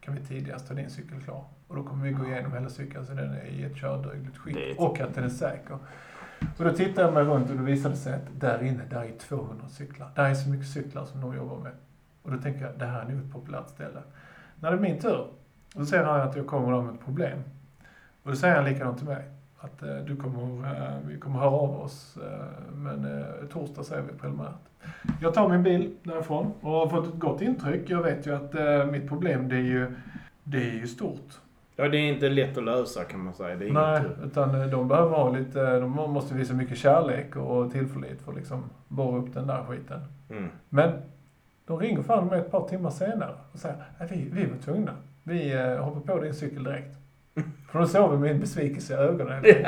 kan 0.00 0.14
vi 0.14 0.20
tidigast 0.20 0.68
ha 0.68 0.74
din 0.74 0.90
cykel 0.90 1.22
klar. 1.22 1.44
Och 1.68 1.76
då 1.76 1.82
kommer 1.82 2.04
vi 2.04 2.12
gå 2.12 2.26
igenom 2.26 2.52
hela 2.52 2.68
cykeln 2.68 3.06
så 3.06 3.12
den 3.12 3.34
är 3.34 3.44
i 3.44 3.64
ett 3.64 3.76
kördugligt 3.76 4.38
skick 4.38 4.80
och 4.80 5.00
att 5.00 5.14
den 5.14 5.24
är 5.24 5.28
säker. 5.28 5.78
Och 6.58 6.64
då 6.64 6.72
tittade 6.72 7.00
jag 7.00 7.14
mig 7.14 7.24
runt 7.24 7.50
och 7.50 7.56
då 7.56 7.62
visade 7.62 7.94
det 7.94 8.00
sig 8.00 8.14
att 8.14 8.40
där 8.40 8.62
inne, 8.62 8.84
där 8.90 9.02
är 9.02 9.18
200 9.18 9.68
cyklar. 9.68 10.10
Där 10.14 10.24
är 10.24 10.34
så 10.34 10.48
mycket 10.48 10.68
cyklar 10.68 11.04
som 11.04 11.20
de 11.20 11.36
jobbar 11.36 11.58
med. 11.58 11.72
Och 12.22 12.30
då 12.30 12.38
tänker 12.38 12.64
jag, 12.64 12.78
det 12.78 12.86
här 12.86 13.00
är 13.00 13.08
nog 13.08 13.24
ett 13.24 13.32
populärt 13.32 13.68
ställe. 13.68 14.02
När 14.60 14.70
det 14.70 14.76
är 14.76 14.80
min 14.80 15.00
tur, 15.00 15.26
då 15.74 15.86
säger 15.86 16.04
han 16.04 16.20
att 16.20 16.36
jag 16.36 16.46
kommer 16.46 16.72
då 16.72 16.82
med 16.82 16.94
ett 16.94 17.04
problem. 17.04 17.38
Och 18.22 18.30
då 18.30 18.36
säger 18.36 18.54
han 18.54 18.64
likadant 18.64 18.98
till 18.98 19.06
mig. 19.06 19.24
Att 19.60 19.82
eh, 19.82 19.96
du 20.06 20.16
kommer, 20.16 20.66
eh, 20.66 20.98
vi 21.08 21.18
kommer 21.18 21.38
höra 21.38 21.50
av 21.50 21.80
oss, 21.80 22.16
eh, 22.16 22.74
men 22.74 23.24
torsdag 23.52 23.84
säger 23.84 24.02
vi 24.02 24.18
preliminärt. 24.18 24.54
Jag 25.20 25.34
tar 25.34 25.48
min 25.48 25.62
bil 25.62 25.94
därifrån 26.02 26.52
och 26.60 26.70
har 26.70 26.88
fått 26.88 27.06
ett 27.06 27.20
gott 27.20 27.42
intryck. 27.42 27.90
Jag 27.90 28.02
vet 28.02 28.26
ju 28.26 28.34
att 28.34 28.54
mitt 28.90 29.08
problem 29.08 29.48
det 29.48 29.56
är 29.56 29.60
ju, 29.60 29.94
det 30.44 30.58
är 30.58 30.74
ju 30.74 30.86
stort. 30.86 31.38
Ja, 31.76 31.88
det 31.88 31.96
är 31.96 32.12
inte 32.12 32.28
lätt 32.28 32.58
att 32.58 32.64
lösa 32.64 33.04
kan 33.04 33.20
man 33.20 33.34
säga. 33.34 33.56
Det 33.56 33.68
är 33.68 33.72
Nej, 33.72 34.00
inget 34.00 34.26
utan 34.26 34.70
de 34.70 34.88
behöver 34.88 35.16
ha 35.16 35.30
lite, 35.30 35.80
de 35.80 35.90
måste 35.90 36.34
visa 36.34 36.54
mycket 36.54 36.78
kärlek 36.78 37.36
och 37.36 37.72
tillförlit 37.72 38.22
för 38.22 38.32
att 38.32 38.38
liksom 38.38 38.64
borra 38.88 39.18
upp 39.18 39.34
den 39.34 39.46
där 39.46 39.64
skiten. 39.64 40.00
Mm. 40.30 40.48
Men 40.68 40.92
de 41.66 41.78
ringer 41.78 42.02
fan 42.02 42.26
mig 42.26 42.40
ett 42.40 42.50
par 42.50 42.68
timmar 42.68 42.90
senare 42.90 43.34
och 43.52 43.58
säger 43.58 43.76
att 43.98 44.12
vi, 44.12 44.28
vi 44.32 44.46
var 44.46 44.56
tvungna. 44.56 44.92
Vi 45.28 45.52
eh, 45.52 45.84
hoppar 45.84 46.00
på 46.00 46.20
din 46.20 46.34
cykel 46.34 46.64
direkt. 46.64 46.96
För 47.70 47.78
de 47.78 47.88
såg 47.88 48.20
med 48.20 48.30
en 48.30 48.40
besvikelse 48.40 48.94
i 48.94 48.96
ögonen. 48.96 49.36
enkelt. 49.36 49.66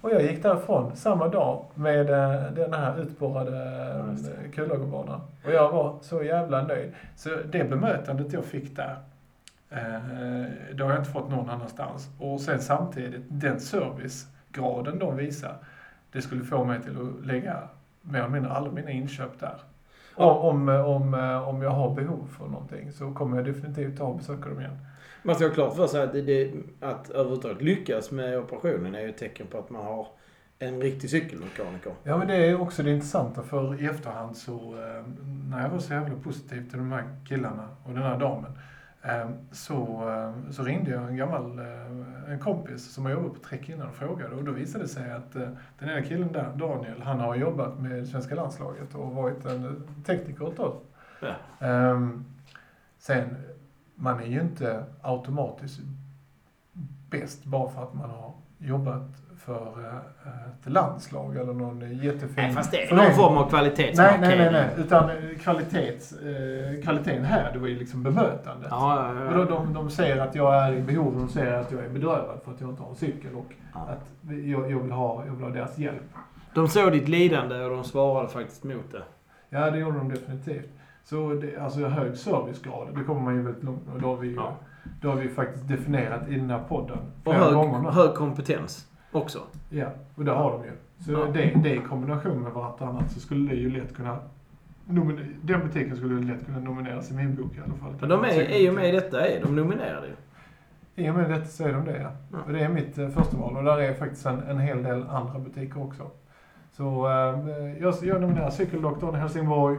Och 0.00 0.10
jag 0.10 0.22
gick 0.22 0.42
därifrån 0.42 0.96
samma 0.96 1.28
dag 1.28 1.64
med 1.74 2.10
eh, 2.10 2.52
den 2.52 2.74
här 2.74 3.00
utborrade 3.00 3.84
eh, 3.98 4.50
kullagerbanan. 4.50 5.20
Och 5.44 5.52
jag 5.52 5.72
var 5.72 5.98
så 6.02 6.22
jävla 6.22 6.62
nöjd. 6.62 6.92
Så 7.16 7.28
det 7.52 7.70
bemötandet 7.70 8.32
jag 8.32 8.44
fick 8.44 8.76
där, 8.76 8.96
eh, 9.70 10.00
det 10.74 10.82
har 10.82 10.90
jag 10.90 10.98
inte 10.98 11.10
fått 11.10 11.30
någon 11.30 11.50
annanstans. 11.50 12.08
Och 12.18 12.40
sen 12.40 12.60
samtidigt, 12.60 13.22
den 13.28 13.60
servicegraden 13.60 14.98
de 14.98 15.16
visar, 15.16 15.54
det 16.12 16.22
skulle 16.22 16.44
få 16.44 16.64
mig 16.64 16.82
till 16.82 16.96
att 17.00 17.26
lägga 17.26 17.68
mer 18.02 18.18
eller 18.18 18.28
mindre 18.28 18.52
alla 18.52 18.70
mina 18.70 18.90
inköp 18.90 19.40
där. 19.40 19.56
Om, 20.24 20.68
om, 20.68 21.14
eh, 21.14 21.48
om 21.48 21.62
jag 21.62 21.70
har 21.70 21.94
behov 21.94 22.28
för 22.38 22.46
någonting 22.46 22.92
så 22.92 23.12
kommer 23.12 23.36
jag 23.36 23.46
definitivt 23.46 23.98
ta 23.98 24.04
och 24.04 24.16
besöka 24.16 24.48
dem 24.48 24.60
igen. 24.60 24.78
Man 25.22 25.34
ska 25.34 25.46
ha 25.46 25.54
klart 25.54 25.76
för 25.76 25.86
sig 25.86 26.02
att, 26.02 26.12
det, 26.12 26.22
det, 26.22 26.52
att 26.80 27.10
överhuvudtaget 27.10 27.62
lyckas 27.62 28.10
med 28.10 28.38
operationen 28.38 28.94
är 28.94 29.00
ju 29.00 29.08
ett 29.08 29.18
tecken 29.18 29.46
på 29.46 29.58
att 29.58 29.70
man 29.70 29.84
har 29.84 30.06
en 30.58 30.80
riktig 30.80 31.10
cykelmekaniker. 31.10 31.92
Ja, 32.02 32.18
men 32.18 32.28
det 32.28 32.36
är 32.36 32.60
också 32.60 32.82
det 32.82 32.90
intressanta 32.90 33.42
för 33.42 33.82
i 33.82 33.86
efterhand 33.86 34.36
så, 34.36 34.52
eh, 34.54 35.04
när 35.50 35.62
jag 35.62 35.70
var 35.70 35.78
så 35.78 35.92
jävla 35.92 36.16
positiv 36.16 36.70
till 36.70 36.78
de 36.78 36.92
här 36.92 37.04
killarna 37.28 37.68
och 37.84 37.94
den 37.94 38.02
här 38.02 38.18
damen, 38.18 38.52
så, 39.50 40.08
eh, 40.08 40.50
så 40.50 40.62
ringde 40.62 40.90
jag 40.90 41.08
en 41.08 41.16
gammal 41.16 41.58
eh, 41.58 42.32
en 42.32 42.38
kompis 42.38 42.92
som 42.92 43.04
har 43.04 43.12
jobbat 43.12 43.32
på 43.34 43.38
Trek 43.38 43.68
innan 43.68 43.88
och 43.88 43.94
frågade 43.94 44.34
och 44.34 44.44
då 44.44 44.52
visade 44.52 44.84
det 44.84 44.88
sig 44.88 45.12
att 45.12 45.36
eh, 45.36 45.48
den 45.78 45.88
ena 45.88 46.02
killen 46.02 46.32
där, 46.32 46.52
Daniel, 46.56 47.02
han 47.02 47.20
har 47.20 47.34
jobbat 47.34 47.78
med 47.78 48.08
svenska 48.08 48.34
landslaget 48.34 48.94
och 48.94 49.14
varit 49.14 49.44
en 49.44 49.88
tekniker 50.06 50.48
ett 50.48 50.56
tag. 50.56 50.80
Ja. 51.20 51.66
Ehm, 51.66 52.24
sen, 52.98 53.36
man 53.94 54.20
är 54.20 54.26
ju 54.26 54.40
inte 54.40 54.84
automatiskt 55.02 55.80
bäst 57.10 57.44
bara 57.44 57.70
för 57.70 57.82
att 57.82 57.94
man 57.94 58.10
har 58.10 58.32
jobbat 58.58 59.10
för 59.50 59.84
eh, 59.84 60.32
ett 60.66 60.72
landslag 60.72 61.36
eller 61.36 61.52
någon 61.52 61.80
jättefin 61.96 62.34
Nej, 62.36 62.52
fast 62.52 62.70
det 62.70 62.84
är 62.90 62.94
någon 62.94 63.14
form 63.14 63.36
av 63.36 63.40
Nej, 63.42 63.50
kvalitetsmarkering. 63.50 64.20
nej, 64.20 64.38
nej, 64.38 64.52
nej. 64.52 64.84
Utan 64.84 65.10
kvalitets, 65.40 66.12
eh, 66.12 66.82
kvaliteten 66.82 67.24
här, 67.24 67.52
det 67.52 67.58
var 67.58 67.68
ju 67.68 67.78
liksom 67.78 68.02
bemötandet. 68.02 68.68
Ja, 68.70 69.14
ja, 69.20 69.28
Och 69.28 69.34
då, 69.34 69.40
ja. 69.40 69.44
de, 69.58 69.72
de 69.72 69.90
säger 69.90 70.16
att 70.20 70.34
jag 70.34 70.54
är 70.66 70.72
i 70.72 70.80
behov, 70.82 71.14
de 71.16 71.28
säger 71.28 71.52
att 71.52 71.72
jag 71.72 71.84
är 71.84 71.88
bedrövad 71.88 72.38
för 72.44 72.52
att 72.52 72.60
jag 72.60 72.70
inte 72.70 72.82
har 72.82 72.90
en 72.90 72.96
cykel 72.96 73.34
och 73.34 73.52
Ja. 73.74 73.80
att 73.80 74.30
jag, 74.46 74.70
jag, 74.70 74.78
vill 74.80 74.92
ha, 74.92 75.24
jag 75.26 75.32
vill 75.32 75.44
ha 75.44 75.50
deras 75.50 75.78
hjälp. 75.78 76.02
De 76.54 76.68
såg 76.68 76.92
ditt 76.92 77.08
lidande 77.08 77.64
och 77.64 77.70
de 77.70 77.84
svarade 77.84 78.28
faktiskt 78.28 78.64
mot 78.64 78.92
det. 78.92 79.02
Ja, 79.48 79.70
det 79.70 79.78
gjorde 79.78 79.98
de 79.98 80.08
definitivt. 80.08 80.68
Så 81.04 81.32
det, 81.32 81.58
alltså 81.58 81.86
hög 81.86 82.16
servicegrad, 82.16 82.88
det 82.94 83.04
kommer 83.04 83.20
man 83.20 83.34
ju 83.36 83.42
väldigt 83.42 83.64
långt 83.64 83.86
med. 83.86 84.02
Då 84.02 84.08
har 84.08 84.16
vi 84.16 84.28
ju 84.28 84.34
Ja. 84.34 84.52
då 85.02 85.08
har 85.08 85.16
vi 85.16 85.28
faktiskt 85.28 85.68
definierat 85.68 86.28
i 86.28 86.34
den 86.34 86.50
här 86.50 86.62
podden 86.68 86.98
Och 87.24 87.34
hög, 87.34 87.54
gånger 87.54 87.90
hög 87.90 88.14
kompetens 88.14 88.86
också. 89.12 89.38
Ja, 89.68 89.86
och 90.14 90.24
det 90.24 90.30
har 90.32 90.50
de 90.52 90.64
ju. 90.64 90.70
Så 91.04 91.12
Ja. 91.12 91.26
det, 91.32 91.52
det 91.62 91.74
i 91.74 91.78
kombination 91.78 92.42
med 92.42 92.52
vartannat 92.52 93.10
så 93.12 93.20
skulle 93.20 93.50
det 93.50 93.56
ju 93.56 93.70
lätt 93.70 93.96
kunna 93.96 94.18
den 95.42 95.60
butiken 95.60 95.96
skulle 95.96 96.32
lätt 96.32 96.46
kunna 96.46 96.58
nomineras 96.58 97.10
i 97.10 97.14
min 97.14 97.34
bok 97.34 97.56
i 97.56 97.60
alla 97.66 97.74
fall. 97.74 97.94
Men 98.00 98.08
de 98.08 98.24
är, 98.24 98.56
i 98.60 98.70
och 98.70 98.74
med 98.74 98.94
detta 98.94 99.26
är 99.28 99.42
de 99.42 99.56
nominerade 99.56 100.06
ju. 100.06 100.12
I 101.04 101.10
och 101.10 101.14
med 101.14 101.30
detta 101.30 101.44
så 101.44 101.64
är 101.64 101.72
de 101.72 101.84
det, 101.84 102.00
ja. 102.02 102.10
Ja. 102.32 102.38
Och 102.46 102.52
det 102.52 102.60
är 102.60 102.68
mitt 102.68 102.98
eh, 102.98 103.08
första 103.08 103.36
val 103.36 103.56
och 103.56 103.64
där 103.64 103.78
är 103.78 103.94
faktiskt 103.94 104.26
en, 104.26 104.40
en 104.40 104.58
hel 104.58 104.82
del 104.82 105.02
andra 105.08 105.38
butiker 105.38 105.82
också. 105.82 106.10
Så 106.72 107.06
eh, 107.06 107.82
jag, 107.82 107.94
jag 108.02 108.20
nominerar 108.20 108.50
Cykeldoktorn 108.50 109.14
Helsingborg. 109.14 109.78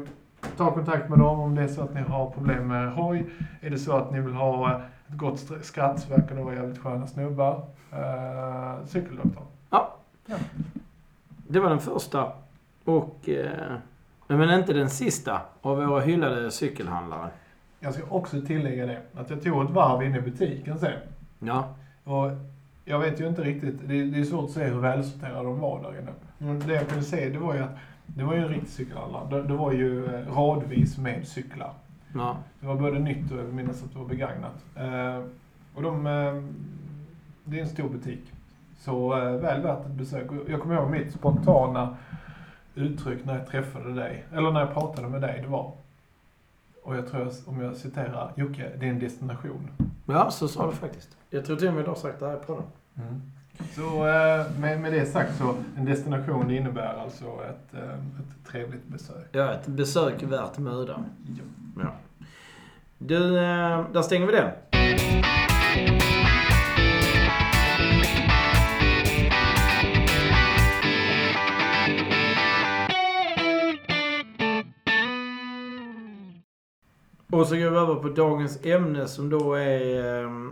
Ta 0.57 0.71
kontakt 0.71 1.09
med 1.09 1.19
dem 1.19 1.39
om 1.39 1.55
det 1.55 1.61
är 1.63 1.67
så 1.67 1.81
att 1.81 1.93
ni 1.93 2.01
har 2.01 2.29
problem 2.29 2.67
med 2.67 2.91
hoj. 2.93 3.25
Är 3.61 3.69
det 3.69 3.77
så 3.77 3.97
att 3.97 4.11
ni 4.11 4.19
vill 4.21 4.33
ha 4.33 4.71
eh, 4.71 4.81
gott 5.13 5.51
skratt 5.61 6.11
verkar 6.11 6.35
det 6.35 6.43
vara 6.43 6.55
jävligt 6.55 6.79
sköna 6.79 7.07
snubbar. 7.07 7.65
Eh, 7.91 8.85
Cykeldoktorn. 8.85 9.45
Det 11.51 11.59
var 11.59 11.69
den 11.69 11.79
första. 11.79 12.31
Och... 12.85 13.29
Eh, 13.29 13.77
men 14.27 14.59
inte 14.59 14.73
den 14.73 14.89
sista 14.89 15.41
av 15.61 15.77
våra 15.77 16.01
hyllade 16.01 16.51
cykelhandlare. 16.51 17.29
Jag 17.79 17.93
ska 17.93 18.03
också 18.09 18.41
tillägga 18.41 18.85
det, 18.85 19.01
att 19.13 19.29
jag 19.29 19.43
tog 19.43 19.65
ett 19.65 19.71
varv 19.71 20.03
inne 20.03 20.17
i 20.17 20.21
butiken 20.21 20.79
sen. 20.79 20.91
Ja. 21.39 21.75
Och 22.03 22.31
jag 22.85 22.99
vet 22.99 23.19
ju 23.21 23.27
inte 23.27 23.41
riktigt, 23.41 23.75
det 23.87 23.99
är, 23.99 24.05
det 24.05 24.19
är 24.19 24.23
svårt 24.23 24.45
att 24.45 24.51
se 24.51 24.63
hur 24.63 24.79
välsorterade 24.79 25.43
de 25.43 25.59
var 25.59 25.81
där 25.83 25.99
inne. 25.99 26.11
Men 26.37 26.59
det 26.59 26.73
jag 26.73 26.87
kunde 26.87 27.03
se, 27.03 27.29
det 27.29 27.39
var 27.39 27.53
ju 27.53 27.59
att 27.59 27.77
det 28.05 28.23
var 28.23 28.33
ju 28.33 28.41
en 28.41 28.49
riktig 28.49 28.69
cykelhandlare. 28.69 29.29
Det, 29.29 29.47
det 29.47 29.53
var 29.53 29.71
ju 29.71 30.05
eh, 30.05 30.35
radvis 30.35 30.97
med 30.97 31.27
cyklar. 31.27 31.73
Ja. 32.13 32.37
Det 32.59 32.67
var 32.67 32.75
både 32.75 32.99
nytt 32.99 33.31
och 33.31 33.37
jag 33.37 33.53
minns 33.53 33.83
att 33.83 33.93
det 33.93 33.99
var 33.99 34.05
begagnat. 34.05 34.65
Eh, 34.75 35.23
och 35.75 35.81
de, 35.81 36.07
eh, 36.07 36.43
det 37.43 37.57
är 37.57 37.61
en 37.61 37.69
stor 37.69 37.89
butik. 37.89 38.33
Så 38.79 39.17
eh, 39.17 39.35
väl 39.35 39.61
värt 39.61 39.85
ett 39.85 39.91
besök. 39.91 40.31
Och 40.31 40.49
Jag 40.49 40.61
kommer 40.61 40.75
ihåg 40.75 40.89
mitt 40.89 41.13
spontana 41.13 41.97
uttryck 42.75 43.25
när 43.25 43.37
jag 43.37 43.47
träffade 43.47 43.93
dig, 43.93 44.25
eller 44.33 44.51
när 44.51 44.59
jag 44.59 44.73
pratade 44.73 45.07
med 45.07 45.21
dig, 45.21 45.41
det 45.41 45.47
var 45.47 45.71
och 46.83 46.95
jag 46.95 47.07
tror, 47.07 47.21
jag, 47.21 47.31
om 47.45 47.61
jag 47.61 47.75
citerar 47.75 48.33
Jocke, 48.35 48.71
det 48.79 48.85
är 48.85 48.89
en 48.89 48.99
destination. 48.99 49.69
Ja, 50.05 50.31
så 50.31 50.47
sa 50.47 50.67
du 50.67 50.75
faktiskt. 50.75 51.17
Jag 51.29 51.45
tror 51.45 51.57
till 51.57 51.67
och 51.67 51.73
med 51.73 51.83
du 51.83 51.89
har 51.89 51.95
sagt 51.95 52.19
det 52.19 52.27
här 52.27 52.37
på 52.37 52.53
den. 52.53 53.05
Mm. 53.05 53.21
Så 53.75 54.07
eh, 54.07 54.59
med, 54.59 54.81
med 54.81 54.93
det 54.93 55.05
sagt 55.05 55.37
så, 55.37 55.55
en 55.77 55.85
destination 55.85 56.51
innebär 56.51 56.93
alltså 57.03 57.25
ett, 57.25 57.73
eh, 57.73 57.93
ett 57.93 58.47
trevligt 58.51 58.87
besök. 58.87 59.27
Ja, 59.31 59.53
ett 59.53 59.67
besök 59.67 60.23
värt 60.23 60.57
mödan. 60.57 61.05
Ja. 61.37 61.43
Ja. 61.83 61.95
Du, 62.97 63.37
eh, 63.37 63.85
där 63.93 64.01
stänger 64.01 64.25
vi 64.25 64.31
den. 64.31 64.49
Och 77.31 77.47
så 77.47 77.55
går 77.55 77.69
vi 77.69 77.77
över 77.77 77.95
på 77.95 78.09
dagens 78.09 78.65
ämne 78.65 79.07
som 79.07 79.29
då 79.29 79.53
är... 79.53 80.51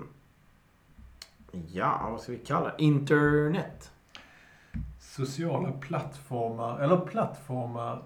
Ja, 1.68 2.08
vad 2.12 2.22
ska 2.22 2.32
vi 2.32 2.38
kalla 2.38 2.66
det? 2.78 2.84
Internet. 2.84 3.92
Sociala 5.00 5.72
plattformar, 5.72 6.80
eller 6.80 6.98
plattformar. 6.98 8.02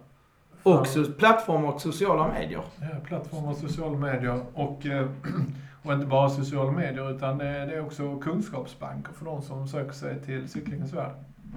för- 0.64 0.80
Och 0.80 0.86
so- 0.86 1.14
plattformar 1.14 1.72
och 1.72 1.82
sociala 1.82 2.28
medier. 2.28 2.62
Ja, 2.82 2.88
plattformar, 3.06 3.54
sociala 3.54 3.98
medier 3.98 4.42
och, 4.54 4.86
eh, 4.86 5.10
och 5.84 5.94
inte 5.94 6.06
bara 6.06 6.30
sociala 6.30 6.72
medier 6.72 7.12
utan 7.16 7.38
det 7.38 7.46
är 7.46 7.68
det 7.68 7.76
är 7.76 7.86
också 7.86 8.18
kunskapsbanker 8.20 9.14
för 9.14 9.26
de 9.26 9.42
som 9.42 9.68
söker 9.68 9.92
sig 9.94 10.22
till 10.22 10.50
cyklingens 10.50 10.94
värld. 10.94 11.12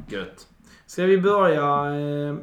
Gött. 0.09 0.49
Ska 0.87 1.05
vi 1.05 1.19
börja... 1.21 1.95
Eh, 2.29 2.37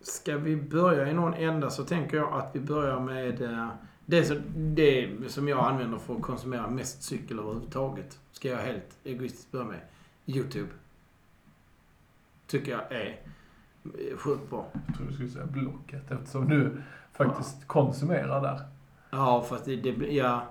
ska 0.00 0.36
vi 0.36 0.56
börja 0.56 1.08
i 1.08 1.14
någon 1.14 1.34
ända 1.34 1.70
så 1.70 1.84
tänker 1.84 2.16
jag 2.16 2.32
att 2.32 2.48
vi 2.52 2.60
börjar 2.60 3.00
med 3.00 3.42
eh, 3.42 3.68
det, 4.16 4.24
som, 4.24 4.36
det 4.74 5.10
som 5.28 5.48
jag 5.48 5.58
använder 5.58 5.98
för 5.98 6.16
att 6.16 6.22
konsumera 6.22 6.70
mest 6.70 7.02
cykel 7.02 7.38
överhuvudtaget. 7.38 8.18
Ska 8.32 8.48
jag 8.48 8.58
helt 8.58 8.98
egoistiskt 9.04 9.52
börja 9.52 9.64
med. 9.64 9.80
YouTube. 10.26 10.68
Tycker 12.46 12.72
jag 12.72 12.92
är 12.92 13.20
sjukt 14.16 14.50
bra. 14.50 14.66
Jag 14.86 14.96
tror 14.96 15.06
du 15.06 15.12
skulle 15.14 15.28
säga 15.28 15.46
Blocket 15.46 16.10
eftersom 16.10 16.48
du 16.48 16.82
faktiskt 17.12 17.66
konsumerar 17.66 18.42
där. 18.42 18.60
Ja, 19.10 19.42
fast 19.48 19.64
det, 19.64 19.76
det 19.76 19.90
ja. 20.12 20.46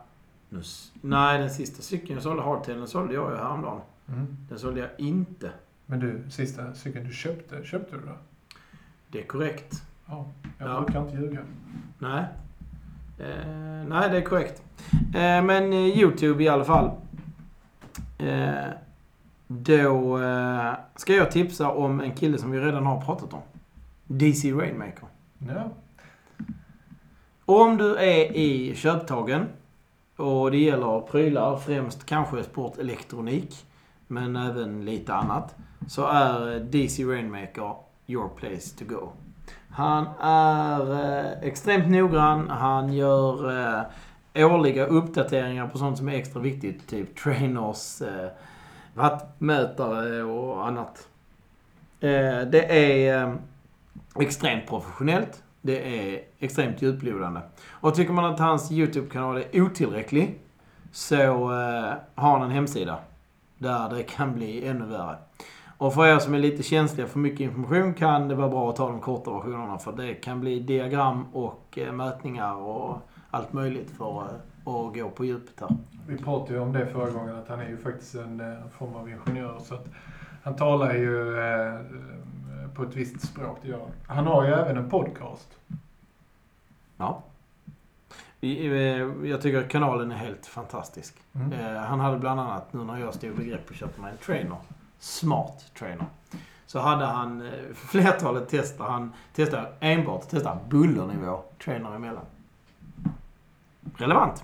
Nej, 1.02 1.39
den 1.39 1.50
sista 1.50 1.82
cykeln 1.82 2.13
jag 2.13 2.24
sålde, 2.24 2.41
Hardtail, 2.43 2.78
den 2.78 2.88
sålde 2.88 3.13
jag 3.13 3.32
ju 3.32 3.38
häromdagen. 3.38 3.82
Mm. 4.08 4.38
Den 4.50 4.60
sålde 4.60 4.80
jag 4.80 4.89
inte. 4.97 5.52
Men 5.86 6.00
du, 6.00 6.24
sista 6.32 6.74
cykeln 6.74 7.08
du 7.08 7.13
köpte, 7.13 7.63
köpte 7.65 7.95
du 7.97 8.02
då? 8.06 8.17
Det 9.08 9.19
är 9.21 9.26
korrekt. 9.28 9.84
Ja, 10.06 10.32
jag 10.58 10.69
Ja. 10.69 10.82
brukar 10.82 11.02
inte 11.02 11.15
ljuga. 11.17 11.39
Nej. 12.00 12.26
Eh, 13.22 13.88
nej, 13.88 14.10
det 14.10 14.18
är 14.18 14.22
korrekt. 14.22 14.64
Eh, 14.92 15.44
men 15.44 15.74
eh, 15.74 16.00
YouTube 16.00 16.44
i 16.44 16.48
alla 16.48 16.66
fall. 16.66 16.92
Eh, 18.18 18.70
då 19.48 20.22
eh, 20.22 20.74
ska 20.96 21.16
jag 21.16 21.32
tipsa 21.32 21.72
om 21.72 22.02
en 22.02 22.16
kille 22.16 22.38
som 22.38 22.52
vi 22.52 22.60
redan 22.60 22.86
har 22.86 23.02
pratat 23.02 23.34
om. 23.34 23.42
DC 24.08 24.52
Rainmaker. 24.52 25.08
Ja. 25.38 25.70
Om 27.46 27.78
du 27.78 27.96
är 27.96 28.36
i 28.38 28.76
köptagen 28.76 29.46
och 30.16 30.52
det 30.52 30.58
gäller 30.58 31.02
prylar, 31.02 31.58
främst 31.58 32.06
kanske 32.06 32.44
sportelektronik, 32.44 33.66
men 34.08 34.36
även 34.36 34.86
lite 34.86 35.14
annat, 35.14 35.56
så 35.88 36.06
är 36.06 36.60
DC 36.60 37.04
Rainmaker 37.04 37.76
your 38.08 38.28
place 38.28 38.78
to 38.78 38.86
go. 38.86 39.10
Han 39.74 40.08
är 40.22 40.94
eh, 40.94 41.32
extremt 41.42 41.88
noggrann. 41.88 42.50
Han 42.50 42.94
gör 42.94 43.60
eh, 44.34 44.52
årliga 44.52 44.86
uppdateringar 44.86 45.68
på 45.68 45.78
sånt 45.78 45.98
som 45.98 46.10
är 46.10 46.14
extra 46.14 46.42
viktigt. 46.42 46.88
Typ 46.88 47.16
trainers, 47.16 48.02
eh, 48.02 48.30
vattmätare 48.94 50.24
och 50.24 50.68
annat. 50.68 51.08
Eh, 52.00 52.42
det 52.42 52.66
är 52.70 53.24
eh, 53.24 53.34
extremt 54.20 54.68
professionellt. 54.68 55.44
Det 55.62 56.00
är 56.00 56.22
extremt 56.40 56.82
djuplodande. 56.82 57.42
Och 57.70 57.96
tycker 57.96 58.14
man 58.14 58.34
att 58.34 58.40
hans 58.40 58.72
YouTube-kanal 58.72 59.38
är 59.38 59.62
otillräcklig 59.62 60.40
så 60.92 61.16
eh, 61.52 61.94
har 62.16 62.32
han 62.32 62.42
en 62.42 62.52
hemsida 62.52 63.00
där 63.58 63.90
det 63.90 64.04
kan 64.04 64.36
bli 64.36 64.68
ännu 64.68 64.86
värre. 64.86 65.16
Och 65.82 65.94
för 65.94 66.08
er 66.08 66.20
som 66.20 66.34
är 66.34 66.39
lite 66.39 66.63
känsliga 66.63 67.08
för 67.08 67.20
mycket 67.20 67.39
information 67.39 67.94
kan 67.94 68.28
det 68.28 68.36
vara 68.36 68.50
bra 68.50 68.70
att 68.70 68.76
ta 68.76 68.88
de 68.88 69.00
korta 69.00 69.32
versionerna 69.32 69.78
för 69.78 69.91
det 69.91 70.13
kan 70.13 70.39
bli 70.39 70.60
diagram 70.60 71.26
och 71.34 71.78
eh, 71.78 71.94
mätningar 71.94 72.56
och 72.56 72.98
allt 73.32 73.54
möjligt 73.54 73.91
för 73.98 74.22
eh, 74.22 74.74
att 74.74 74.94
gå 74.94 75.10
på 75.10 75.26
djupet 75.26 75.60
här. 75.60 75.78
Vi 76.08 76.17
pratade 76.17 76.54
ju 76.54 76.60
om 76.60 76.74
det 76.74 76.86
förra 76.86 77.10
gången, 77.10 77.36
att 77.36 77.48
han 77.48 77.60
är 77.60 77.70
ju 77.70 77.78
faktiskt 77.78 78.15
en 78.15 78.39
eh, 78.39 78.67
form 78.78 78.96
av 78.96 79.10
ingenjör. 79.10 79.60
Så 79.60 79.76
att 79.76 79.88
han 80.44 80.56
talar 80.56 80.94
ju 80.94 81.36
på 82.76 82.84
ett 82.84 82.96
visst 82.96 83.22
språk, 83.22 83.58
det 83.62 83.67
gör 83.67 83.80
han. 83.80 84.17
Han 84.17 84.28
har 84.28 84.44
ju 84.44 84.50
även 84.54 84.78
en 84.78 84.89
podcast. 84.89 85.58
Ja. 86.98 87.24
Jag 89.24 89.41
tycker 89.41 89.60
att 89.60 89.70
kanalen 89.70 90.12
är 90.12 90.15
helt 90.15 90.46
fantastisk. 90.46 91.15
Mm. 91.34 91.76
Han 91.76 92.00
hade 92.00 92.17
bland 92.17 92.39
annat, 92.39 92.74
nu 92.74 92.84
när 92.84 92.98
jag 92.98 93.13
stod 93.13 93.30
i 93.30 93.34
begrepp 93.34 93.70
att 93.70 93.76
köpa 93.76 94.02
mig 94.02 94.12
en 94.12 94.17
trainer, 94.17 94.58
smart 95.02 95.74
trainer. 95.80 96.06
Så 96.66 96.80
hade 96.80 97.06
han 97.06 97.42
eh, 97.42 97.74
flertalet 97.74 98.50
tester. 98.50 98.84
Han 98.84 99.14
testade 99.34 99.68
enbart 99.80 100.30
testade 100.30 100.60
bullernivå 100.70 101.40
trainer 101.64 101.96
emellan. 101.96 102.26
Relevant. 103.98 104.44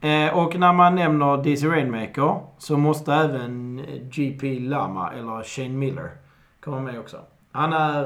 Eh, 0.00 0.38
och 0.38 0.58
när 0.58 0.72
man 0.72 0.94
nämner 0.94 1.42
DC 1.42 1.66
Rainmaker 1.66 2.40
så 2.58 2.76
måste 2.76 3.14
även 3.14 3.78
eh, 3.78 4.02
GP 4.02 4.58
Lama 4.60 5.12
eller 5.12 5.42
Shane 5.42 5.68
Miller 5.68 6.10
komma 6.60 6.80
med 6.80 6.98
också. 6.98 7.20
Han 7.52 7.72
är 7.72 8.02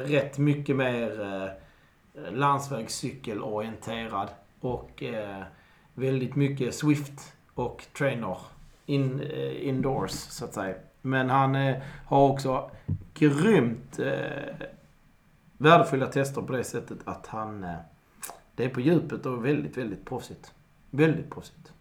rätt 0.00 0.38
mycket 0.38 0.76
mer 0.76 1.52
landsvägscykelorienterad 2.30 4.28
och 4.60 5.02
väldigt 5.94 6.36
mycket 6.36 6.74
Swift 6.74 7.32
och 7.54 7.84
trainer 7.98 8.36
in, 8.86 9.22
indoors 9.60 10.10
så 10.10 10.44
att 10.44 10.54
säga. 10.54 10.74
Men 11.02 11.30
han 11.30 11.54
eh, 11.54 11.76
har 12.06 12.28
också 12.28 12.70
grymt 13.14 13.98
eh, 13.98 14.66
värdefulla 15.58 16.06
tester 16.06 16.42
på 16.42 16.52
det 16.52 16.64
sättet 16.64 16.98
att 17.04 17.26
han... 17.26 17.64
Eh, 17.64 17.76
det 18.54 18.64
är 18.64 18.68
på 18.68 18.80
djupet 18.80 19.26
och 19.26 19.44
väldigt, 19.46 19.76
väldigt 19.76 20.04
proffsigt. 20.04 20.54
Väldigt 20.90 21.30
proffsigt. 21.30 21.72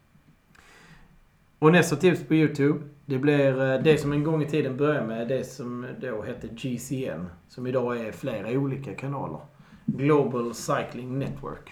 Och 1.60 1.72
nästa 1.72 1.96
tips 1.96 2.28
på 2.28 2.36
YouTube, 2.36 2.80
det 3.06 3.18
blir 3.18 3.62
eh, 3.62 3.82
det 3.84 3.98
som 3.98 4.12
en 4.12 4.24
gång 4.24 4.44
i 4.44 4.50
tiden 4.50 4.78
började 4.78 5.08
med 5.08 5.28
det 5.28 5.44
som 5.44 5.88
då 6.02 6.22
hette 6.22 6.48
GCN. 6.48 7.26
Som 7.48 7.68
idag 7.68 8.00
är 8.00 8.12
flera 8.12 8.50
olika 8.50 8.96
kanaler. 8.96 9.40
Global 9.86 10.54
Cycling 10.54 11.20
Network. 11.20 11.72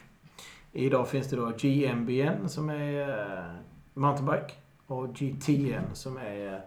Idag 0.72 1.10
finns 1.10 1.30
det 1.30 1.36
då 1.36 1.52
GMBN 1.58 2.50
som 2.50 2.70
är 2.70 3.10
eh, 3.10 3.54
mountainbike 3.94 4.54
och 4.86 5.16
GTN 5.16 5.84
som 5.94 6.18
är 6.18 6.54
eh, 6.54 6.60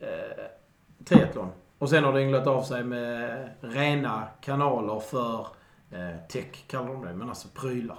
eh, 0.00 0.44
triathlon. 1.04 1.48
Och 1.78 1.90
sen 1.90 2.04
har 2.04 2.12
det 2.12 2.22
ynglat 2.22 2.46
av 2.46 2.62
sig 2.62 2.84
med 2.84 3.48
rena 3.60 4.22
kanaler 4.40 5.00
för 5.00 5.46
eh, 5.90 6.26
tech, 6.28 6.64
kallar 6.66 6.86
de 6.86 7.04
det, 7.04 7.14
men 7.14 7.28
alltså 7.28 7.48
prylar. 7.48 7.98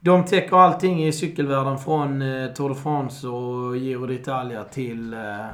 De 0.00 0.24
täcker 0.24 0.56
allting 0.56 1.04
i 1.04 1.12
cykelvärlden 1.12 1.78
från 1.78 2.22
eh, 2.22 2.52
Tour 2.52 2.68
de 2.68 2.74
France 2.74 3.28
och 3.28 3.76
Giro 3.76 4.06
d'Italia 4.06 4.64
till 4.64 5.14
eh, 5.14 5.46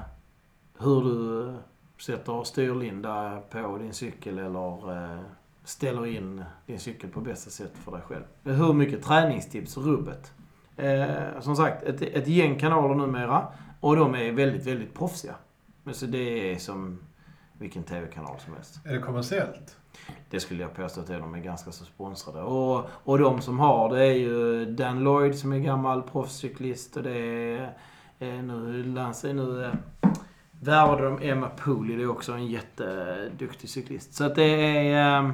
hur 0.78 1.02
du 1.02 1.52
sätter 1.98 2.44
styrlinda 2.44 3.40
på 3.50 3.78
din 3.78 3.92
cykel 3.92 4.38
eller 4.38 4.92
eh, 4.92 5.20
ställer 5.64 6.06
in 6.06 6.44
din 6.66 6.78
cykel 6.78 7.10
på 7.10 7.20
bästa 7.20 7.50
sätt 7.50 7.72
för 7.84 7.92
dig 7.92 8.00
själv. 8.00 8.24
Hur 8.42 8.72
mycket 8.72 9.02
träningstips 9.02 9.76
och 9.76 9.84
rubbet. 9.84 10.32
Eh, 10.76 11.40
som 11.40 11.56
sagt, 11.56 11.82
ett, 11.82 12.02
ett 12.02 12.28
gäng 12.28 12.58
kanaler 12.58 12.94
numera 12.94 13.46
och 13.82 13.96
de 13.96 14.14
är 14.14 14.32
väldigt, 14.32 14.66
väldigt 14.66 14.94
proffsiga. 14.94 15.34
Så 15.92 16.06
det 16.06 16.52
är 16.52 16.58
som 16.58 16.98
vilken 17.58 17.82
tv-kanal 17.82 18.40
som 18.40 18.54
helst. 18.54 18.80
Är 18.86 18.92
det 18.92 18.98
kommersiellt? 18.98 19.76
Det 20.30 20.40
skulle 20.40 20.62
jag 20.62 20.74
påstå 20.74 21.00
att 21.00 21.06
de 21.06 21.34
är 21.34 21.38
ganska 21.38 21.72
så 21.72 21.84
sponsrade. 21.84 22.42
Och, 22.42 22.88
och 22.90 23.18
de 23.18 23.40
som 23.40 23.58
har 23.58 23.94
det 23.94 24.04
är 24.04 24.12
ju 24.12 24.64
Dan 24.64 25.04
Lloyd 25.04 25.34
som 25.34 25.52
är 25.52 25.58
gammal 25.58 26.02
proffscyklist 26.02 26.96
och 26.96 27.02
det 27.02 27.18
är 28.18 28.42
nu, 28.42 28.82
Lance, 28.82 29.32
nu 29.32 29.64
eh, 29.64 29.74
värvade 30.60 31.04
de 31.04 31.18
Emma 31.22 31.48
Pooley, 31.48 31.96
det 31.96 32.02
är 32.02 32.10
också 32.10 32.32
en 32.32 32.46
jätteduktig 32.46 33.70
cyklist. 33.70 34.14
Så 34.14 34.24
att 34.24 34.34
det 34.34 34.44
är, 34.44 35.22
eh, 35.22 35.30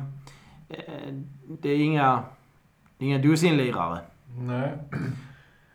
eh, 0.69 1.15
det 1.49 1.71
är 1.71 1.79
inga, 1.79 2.23
inga 2.99 3.19
dussinlirare. 3.19 3.99
Nej. 4.39 4.73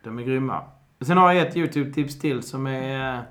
De 0.04 0.18
är 0.18 0.22
grymma. 0.22 0.62
Sen 1.06 1.16
har 1.18 1.32
jag 1.32 1.46
ett 1.46 1.56
YouTube-tips 1.56 2.18
till 2.20 2.42
som 2.42 2.66
är 2.66 3.22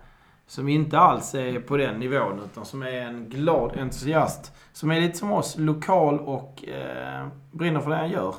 som 0.46 0.70
inte 0.70 1.00
alls 1.00 1.36
är 1.36 1.60
på 1.60 1.78
den 1.78 2.00
nivån 2.00 2.42
utan 2.46 2.66
som 2.66 2.84
är 2.84 2.92
en 3.02 3.30
glad 3.30 3.78
entusiast. 3.78 4.54
Som 4.74 4.92
är 4.92 5.02
lite 5.02 5.18
som 5.18 5.32
oss, 5.32 5.56
lokal 5.58 6.20
och 6.20 6.66
eh, 6.68 7.28
brinner 7.52 7.80
för 7.80 7.90
det 7.90 7.96
han 7.96 8.10
gör. 8.10 8.36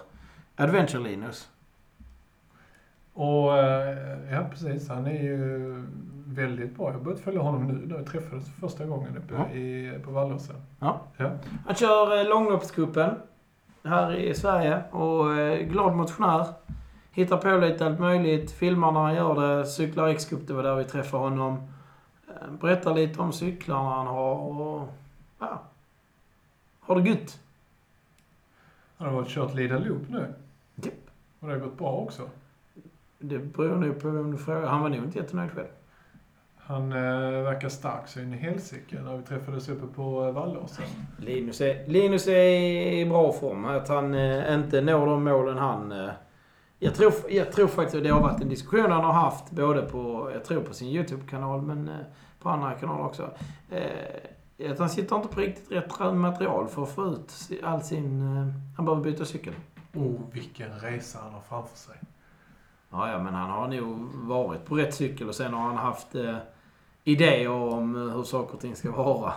Adventure 0.56 1.02
Linus. 1.02 1.48
Och 3.12 3.58
eh, 3.58 3.98
ja, 4.32 4.46
precis. 4.50 4.88
Han 4.88 5.06
är 5.06 5.22
ju 5.22 5.84
väldigt 6.26 6.76
bra. 6.76 6.86
Jag 6.86 6.92
har 6.92 7.00
börjat 7.00 7.20
följa 7.20 7.40
honom 7.40 7.66
nu. 7.68 7.86
Då 7.86 7.96
jag 7.96 8.06
träffades 8.06 8.44
för 8.54 8.60
första 8.60 8.84
gången 8.84 9.16
uppe 9.16 9.34
Ja. 9.34 9.54
i, 9.56 9.98
på 10.04 10.10
Vallåsen. 10.10 10.56
Ja. 10.80 11.00
Ja. 11.16 11.30
Han 11.66 11.74
kör 11.74 12.18
eh, 12.20 12.28
långloppscupen 12.28 13.14
här 13.84 14.14
i 14.14 14.34
Sverige 14.34 14.82
och 14.90 15.34
eh, 15.34 15.58
glad 15.66 15.96
motionär. 15.96 16.46
Hittar 17.14 17.36
på 17.36 17.66
lite 17.66 17.86
allt 17.86 18.00
möjligt, 18.00 18.50
filmar 18.50 18.92
när 18.92 19.00
han 19.00 19.14
gör 19.14 19.40
det, 19.40 19.66
cyklar 19.66 20.08
X-cup, 20.08 20.46
det 20.46 20.52
var 20.52 20.62
där 20.62 20.76
vi 20.76 20.84
träffade 20.84 21.22
honom. 21.22 21.58
Eh, 22.28 22.50
berättar 22.60 22.94
lite 22.94 23.20
om 23.20 23.32
cyklarna 23.32 23.90
han 23.90 24.06
har 24.06 24.34
och 24.34 24.88
ja, 25.38 25.62
har 26.80 27.00
det 27.00 27.10
gött. 27.10 27.40
Han 28.96 29.08
har 29.08 29.14
varit 29.14 29.28
kört 29.28 29.54
Lida 29.54 29.78
Loop 29.78 30.08
nu. 30.08 30.34
Japp. 30.74 30.94
Och 31.40 31.48
det 31.48 31.54
har 31.54 31.60
gått 31.60 31.78
bra 31.78 31.92
också. 31.92 32.22
Det 33.18 33.38
beror 33.38 33.76
nog 33.76 34.02
på 34.02 34.10
vem 34.10 34.30
du 34.30 34.38
frågar. 34.38 34.66
Han 34.66 34.80
var 34.80 34.88
nog 34.88 34.98
inte 34.98 35.18
jättenöjd 35.18 35.50
själv. 35.50 35.68
Han 36.56 36.92
eh, 36.92 37.42
verkar 37.42 37.68
stark 37.68 38.08
så 38.08 38.20
in 38.20 38.34
i 38.34 38.36
helsike 38.36 39.00
när 39.02 39.16
vi 39.16 39.22
träffades 39.22 39.68
uppe 39.68 39.86
på 39.94 40.24
eh, 40.24 40.32
Vallåsen. 40.32 40.84
Linus 41.18 41.60
är, 41.60 41.86
Linus 41.86 42.28
är 42.28 42.92
i 42.92 43.06
bra 43.06 43.32
form. 43.32 43.64
Att 43.64 43.88
han 43.88 44.14
eh, 44.14 44.54
inte 44.54 44.80
når 44.80 45.06
de 45.06 45.24
målen 45.24 45.58
han... 45.58 45.92
Eh, 45.92 46.10
jag, 46.84 46.94
tror, 46.94 47.12
jag 47.28 47.52
tror 47.52 47.66
faktiskt 47.66 47.96
att 47.96 48.02
det 48.02 48.08
har 48.08 48.20
varit 48.20 48.40
en 48.40 48.48
diskussion 48.48 48.90
han 48.90 49.04
har 49.04 49.12
haft 49.12 49.50
både 49.50 49.82
på, 49.82 50.30
jag 50.34 50.44
tror 50.44 50.62
på 50.62 50.74
sin 50.74 50.88
YouTube-kanal 50.88 51.62
men 51.62 51.88
eh, 51.88 51.94
på 52.38 52.48
andra 52.48 52.74
kanaler 52.74 53.04
också. 53.04 53.30
Eh, 53.70 54.70
att 54.70 54.78
han 54.78 54.90
sitter 54.90 55.16
inte 55.16 55.28
på 55.28 55.40
riktigt 55.40 55.72
rätt 55.72 56.14
material 56.14 56.68
för 56.68 56.82
att 56.82 56.90
få 56.90 57.06
ut 57.06 57.32
all 57.62 57.82
sin... 57.82 58.20
Eh, 58.20 58.46
han 58.76 58.84
behöver 58.84 59.04
byta 59.04 59.24
cykel. 59.24 59.54
Oh, 59.94 60.20
vilken 60.32 60.70
resa 60.80 61.18
han 61.22 61.32
har 61.32 61.40
framför 61.40 61.76
sig. 61.76 61.96
Ja, 62.90 63.10
ja, 63.10 63.22
men 63.22 63.34
han 63.34 63.50
har 63.50 63.68
nog 63.68 63.98
varit 64.14 64.64
på 64.64 64.74
rätt 64.74 64.94
cykel 64.94 65.28
och 65.28 65.34
sen 65.34 65.54
har 65.54 65.62
han 65.62 65.76
haft 65.76 66.14
eh, 66.14 66.36
idéer 67.04 67.50
om 67.50 67.94
hur 67.94 68.22
saker 68.22 68.54
och 68.54 68.60
ting 68.60 68.76
ska 68.76 68.92
vara. 68.92 69.32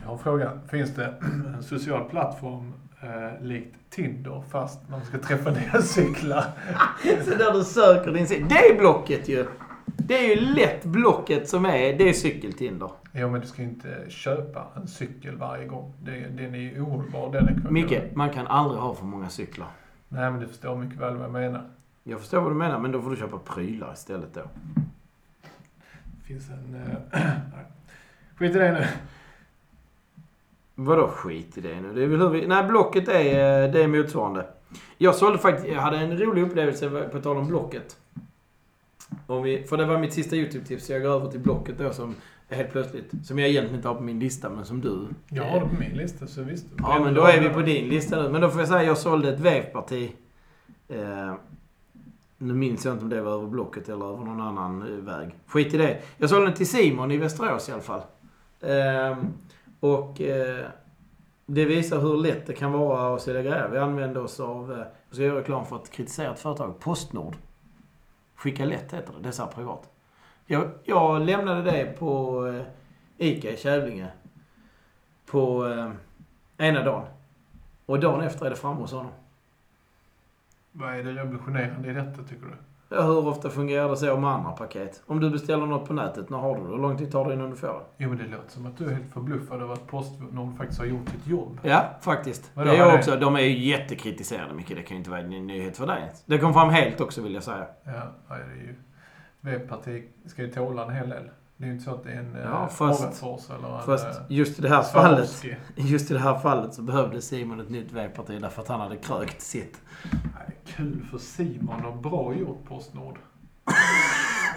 Jag 0.00 0.06
har 0.06 0.12
en 0.12 0.18
fråga. 0.18 0.60
Finns 0.68 0.94
det 0.94 1.14
en 1.22 1.62
social 1.62 2.04
plattform 2.04 2.72
eh, 3.00 3.42
likt 3.46 3.74
Tinder 3.90 4.42
fast 4.50 4.88
man 4.88 5.04
ska 5.04 5.18
träffa 5.18 5.50
nya 5.72 5.82
cyklar. 5.82 6.44
Så 7.24 7.30
där 7.30 7.52
du 7.52 7.64
söker 7.64 8.12
din 8.12 8.26
cykel. 8.26 8.48
Det 8.48 8.58
är 8.58 8.78
Blocket 8.78 9.28
ju! 9.28 9.46
Det 9.84 10.18
är 10.18 10.36
ju 10.36 10.40
lätt 10.40 10.84
Blocket 10.84 11.48
som 11.48 11.64
är, 11.66 11.98
det 11.98 12.08
är 12.08 12.12
cykeltinder. 12.12 12.90
Jo, 13.12 13.30
men 13.30 13.40
du 13.40 13.46
ska 13.46 13.62
ju 13.62 13.68
inte 13.68 14.04
köpa 14.08 14.66
en 14.76 14.88
cykel 14.88 15.36
varje 15.36 15.66
gång. 15.66 15.92
Det, 16.02 16.10
den 16.10 16.54
är 16.54 16.58
ju 16.58 16.80
ohållbar 16.80 17.32
den 17.32 17.44
ekvationen. 17.44 17.72
Micke, 17.72 18.00
man 18.14 18.30
kan 18.30 18.46
aldrig 18.46 18.80
ha 18.80 18.94
för 18.94 19.04
många 19.04 19.28
cyklar. 19.28 19.68
Nej, 20.08 20.30
men 20.30 20.40
du 20.40 20.46
förstår 20.46 20.76
mycket 20.76 21.00
väl 21.00 21.14
vad 21.14 21.24
jag 21.24 21.32
menar. 21.32 21.70
Jag 22.04 22.20
förstår 22.20 22.40
vad 22.40 22.50
du 22.50 22.56
menar, 22.56 22.78
men 22.78 22.92
då 22.92 23.02
får 23.02 23.10
du 23.10 23.16
köpa 23.16 23.38
prylar 23.38 23.92
istället 23.92 24.34
då. 24.34 24.40
Det 26.04 26.26
finns 26.26 26.50
en... 26.50 26.70
Nej. 27.12 27.64
Skit 28.36 28.56
i 28.56 28.58
det 28.58 28.72
nu. 28.72 28.84
Vadå 30.80 31.08
skit 31.08 31.58
i 31.58 31.60
det 31.60 31.80
nu? 31.80 31.92
Det 31.94 32.02
är 32.02 32.06
väl 32.06 32.20
hur 32.20 32.28
vi... 32.28 32.46
Nej, 32.46 32.64
Blocket 32.64 33.08
är, 33.08 33.64
eh, 33.64 33.72
det 33.72 33.82
är 33.82 33.88
motsvarande. 33.88 34.46
Jag 34.98 35.14
sålde 35.14 35.38
faktiskt... 35.38 35.68
Jag 35.68 35.80
hade 35.80 35.96
en 35.96 36.18
rolig 36.18 36.42
upplevelse 36.42 37.08
på 37.12 37.20
tal 37.20 37.36
om 37.36 37.46
Blocket. 37.48 37.96
Om 39.26 39.42
vi, 39.42 39.62
för 39.62 39.76
det 39.76 39.86
var 39.86 39.98
mitt 39.98 40.12
sista 40.12 40.36
YouTube-tips, 40.36 40.86
så 40.86 40.92
jag 40.92 41.02
går 41.02 41.10
över 41.10 41.30
till 41.30 41.40
Blocket 41.40 41.78
då 41.78 41.92
som 41.92 42.14
helt 42.48 42.72
plötsligt, 42.72 43.10
som 43.24 43.38
jag 43.38 43.48
egentligen 43.48 43.76
inte 43.76 43.88
har 43.88 43.94
på 43.94 44.02
min 44.02 44.18
lista, 44.18 44.50
men 44.50 44.64
som 44.64 44.80
du. 44.80 45.08
Jag 45.28 45.44
har 45.44 45.60
det 45.60 45.66
på 45.66 45.80
min 45.80 45.96
lista, 45.96 46.26
så 46.26 46.42
visst. 46.42 46.66
Ja, 46.78 47.00
men 47.04 47.14
då 47.14 47.22
är 47.22 47.40
vi 47.40 47.48
på 47.48 47.60
din 47.60 47.88
lista 47.88 48.22
nu. 48.22 48.28
Men 48.28 48.40
då 48.40 48.50
får 48.50 48.60
jag 48.60 48.68
säga, 48.68 48.82
jag 48.82 48.98
sålde 48.98 49.28
ett 49.34 49.40
vevparti. 49.40 50.12
Eh, 50.88 51.34
nu 52.38 52.54
minns 52.54 52.84
jag 52.84 52.94
inte 52.94 53.04
om 53.04 53.10
det 53.10 53.22
var 53.22 53.32
över 53.32 53.46
Blocket 53.46 53.88
eller 53.88 54.04
över 54.04 54.24
någon 54.24 54.40
annan 54.40 54.82
eh, 54.82 54.88
väg. 54.88 55.34
Skit 55.46 55.74
i 55.74 55.76
det. 55.76 55.98
Jag 56.16 56.30
sålde 56.30 56.46
den 56.46 56.54
till 56.54 56.68
Simon 56.68 57.10
i 57.10 57.16
Västerås 57.16 57.68
i 57.68 57.72
alla 57.72 57.82
fall. 57.82 58.02
Eh, 58.60 59.18
och 59.80 60.20
eh, 60.20 60.66
det 61.46 61.64
visar 61.64 62.00
hur 62.00 62.16
lätt 62.16 62.46
det 62.46 62.52
kan 62.52 62.72
vara 62.72 63.14
att 63.14 63.22
sälja 63.22 63.42
grejer. 63.42 63.68
Vi 63.68 63.78
använde 63.78 64.20
oss 64.20 64.40
av, 64.40 64.72
eh, 64.72 64.78
jag 64.78 65.14
ska 65.14 65.22
göra 65.22 65.38
reklam 65.38 65.66
för 65.66 65.76
ett 65.76 65.90
kritiserat 65.90 66.38
företag, 66.38 66.80
Postnord. 66.80 67.36
Skicka 68.34 68.64
lätt 68.64 68.92
heter 68.92 69.12
det, 69.12 69.22
det 69.22 69.28
är 69.28 69.32
så 69.32 69.42
här 69.42 69.50
privat. 69.50 69.90
Jag, 70.46 70.70
jag 70.84 71.22
lämnade 71.22 71.62
det 71.62 71.84
på 71.98 72.46
eh, 72.46 72.62
ICA 73.28 73.50
i 73.50 73.56
Kävlinge 73.56 74.08
på 75.26 75.66
eh, 75.66 75.90
ena 76.66 76.82
dagen. 76.82 77.06
Och 77.86 78.00
dagen 78.00 78.20
efter 78.20 78.46
är 78.46 78.50
det 78.50 78.56
framme 78.56 78.80
hos 78.80 78.92
honom. 78.92 79.12
Vad 80.72 80.94
är 80.94 81.04
det 81.04 81.12
revolutionerande 81.12 81.90
i 81.90 81.92
detta, 81.92 82.22
tycker 82.22 82.46
du? 82.46 82.67
Ja, 82.90 83.02
hur 83.02 83.28
ofta 83.28 83.50
fungerar 83.50 83.88
det 83.88 83.96
så 83.96 84.16
med 84.16 84.30
andra 84.30 84.52
paket? 84.52 85.02
Om 85.06 85.20
du 85.20 85.30
beställer 85.30 85.66
något 85.66 85.88
på 85.88 85.92
nätet, 85.94 86.30
när 86.30 86.38
har 86.38 86.56
du 86.56 86.62
det? 86.62 86.68
Hur 86.68 86.78
lång 86.78 86.98
tid 86.98 87.12
tar 87.12 87.28
det 87.28 87.34
innan 87.34 87.50
du 87.50 87.56
får 87.56 87.68
det? 87.68 87.84
Jo, 87.96 88.08
men 88.08 88.18
det 88.18 88.24
låter 88.24 88.50
som 88.50 88.66
att 88.66 88.78
du 88.78 88.84
är 88.84 88.90
helt 88.90 89.12
förbluffad 89.12 89.62
över 89.62 89.72
att 89.72 89.86
Postnord 89.86 90.56
faktiskt 90.56 90.80
har 90.80 90.86
gjort 90.86 91.08
sitt 91.08 91.26
jobb. 91.26 91.60
Ja, 91.62 91.84
faktiskt. 92.00 92.50
Vadå, 92.54 92.70
det 92.70 92.76
är 92.76 92.80
jag 92.80 92.94
också. 92.94 93.16
De 93.16 93.36
är 93.36 93.40
ju 93.40 93.58
jättekritiserade 93.58 94.54
mycket. 94.54 94.76
Det 94.76 94.82
kan 94.82 94.94
ju 94.94 94.98
inte 94.98 95.10
vara 95.10 95.20
en 95.20 95.46
nyhet 95.46 95.76
för 95.76 95.86
dig 95.86 96.00
ens. 96.00 96.22
Det 96.24 96.38
kom 96.38 96.52
fram 96.52 96.68
helt 96.68 97.00
också, 97.00 97.22
vill 97.22 97.34
jag 97.34 97.42
säga. 97.42 97.66
Ja, 97.84 98.02
det 98.28 98.34
är 98.34 98.38
ju... 98.38 98.74
Webbparti 99.40 100.02
ska 100.26 100.42
ju 100.42 100.48
tåla 100.48 100.84
en 100.84 100.90
hel 100.90 101.08
del. 101.08 101.30
Det 101.60 101.66
är 101.66 101.70
inte 101.70 101.84
så 101.84 101.90
att 101.94 102.04
det 102.04 102.10
är 102.12 102.18
en 102.18 102.36
Ja, 102.44 102.62
eh, 102.62 102.68
fast- 102.68 103.22
eller 103.50 103.76
en 103.78 103.82
Fast 103.84 104.06
eh, 104.06 104.24
just 104.28 104.58
i 104.58 104.62
det 104.62 104.68
här 104.68 104.82
fallet, 104.82 105.28
Swarovski. 105.28 105.56
just 105.76 106.10
i 106.10 106.14
det 106.14 106.20
här 106.20 106.38
fallet 106.38 106.74
så 106.74 106.82
behövde 106.82 107.22
Simon 107.22 107.60
ett 107.60 107.70
nytt 107.70 107.92
vevparti 107.92 108.40
därför 108.40 108.62
att 108.62 108.68
han 108.68 108.80
hade 108.80 108.96
krökt 108.96 109.42
sitt. 109.42 109.80
Nej, 110.12 110.56
kul 110.66 111.04
för 111.10 111.18
Simon 111.18 111.84
och 111.84 111.96
bra 111.96 112.34
gjort 112.34 112.64
Postnord. 112.68 113.18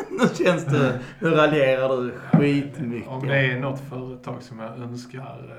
Nu 0.10 0.46
känns 0.46 0.66
det... 0.66 1.00
Nu 1.20 1.30
raljerar 1.30 1.98
du 2.02 2.12
skitmycket. 2.34 3.10
Om 3.10 3.28
det 3.28 3.38
är 3.52 3.60
något 3.60 3.80
företag 3.80 4.44
som 4.44 4.60
jag 4.60 4.78
önskar 4.78 5.58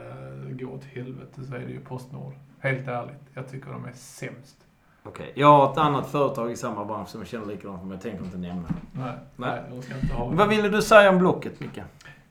eh, 0.49 0.57
gå 0.57 0.67
åt 0.73 0.85
helvete 0.85 1.45
så 1.49 1.55
är 1.55 1.59
det 1.59 1.73
ju 1.73 1.81
Postnord. 1.81 2.35
Helt 2.59 2.89
ärligt. 2.89 3.23
Jag 3.35 3.49
tycker 3.49 3.71
de 3.71 3.85
är 3.85 3.93
sämst. 3.95 4.57
Okej, 5.05 5.33
jag 5.35 5.47
har 5.47 5.73
ett 5.73 5.79
annat 5.79 6.07
företag 6.07 6.51
i 6.51 6.57
samma 6.57 6.85
bransch 6.85 7.09
som 7.09 7.21
jag 7.21 7.29
känner 7.29 7.47
likadant 7.47 7.83
men 7.83 7.91
jag 7.91 8.01
tänker 8.01 8.25
inte 8.25 8.39
nämna. 8.39 8.69
Nej, 8.93 9.13
Nej. 9.37 9.63
nej. 9.71 9.83
ska 9.83 9.95
inte 9.95 10.15
ha 10.15 10.25
Vad 10.25 10.49
ville 10.49 10.69
du 10.69 10.83
säga 10.83 11.11
om 11.11 11.19
Blocket, 11.19 11.61
Micke? 11.61 11.81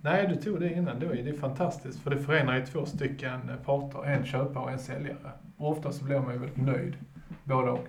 Nej, 0.01 0.27
du 0.27 0.35
tog 0.35 0.59
det 0.59 0.73
innan. 0.73 0.99
Det 0.99 1.05
är, 1.05 1.37
fantastiskt. 1.37 1.99
För 2.03 2.09
det 2.09 2.17
förenar 2.19 2.55
ju 2.57 2.65
två 2.65 2.85
stycken 2.85 3.51
parter. 3.65 4.03
En 4.05 4.25
köpare 4.25 4.63
och 4.63 4.71
en 4.71 4.79
säljare. 4.79 5.31
Och 5.57 5.71
ofta 5.71 5.91
så 5.91 6.05
blir 6.05 6.19
man 6.19 6.33
ju 6.33 6.39
väldigt 6.39 6.57
nöjd. 6.65 6.95
Både 7.43 7.71
och. 7.71 7.87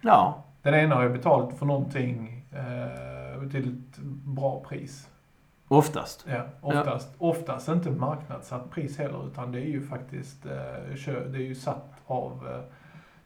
Ja, 0.00 0.44
Den 0.62 0.74
ena 0.74 0.94
har 0.94 1.02
ju 1.02 1.08
betalt 1.08 1.58
för 1.58 1.66
någonting 1.66 2.44
eh, 2.52 3.48
till 3.50 3.68
ett 3.68 3.98
bra 4.24 4.64
pris. 4.68 5.08
oftast. 5.68 6.26
Ja, 6.28 6.46
oftast, 6.60 7.14
oftast 7.18 7.68
inte 7.68 7.90
marknadssatt 7.90 8.70
pris 8.70 8.98
heller, 8.98 9.26
utan 9.26 9.52
det 9.52 9.58
är 9.58 9.68
ju 9.68 9.82
faktiskt 9.86 10.46
eh, 10.46 10.52
det 11.06 11.38
är 11.38 11.46
ju 11.48 11.54
satt 11.54 11.92
av 12.06 12.48
eh, 12.50 12.60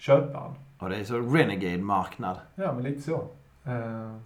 köparen. 0.00 0.52
Och 0.78 0.88
det 0.90 0.96
är 0.96 1.04
så 1.04 1.18
renegade-marknad. 1.20 2.36
Ja, 2.54 2.72
men 2.72 2.82
lite 2.82 3.00
så. 3.02 3.26
Eh, 3.64 4.16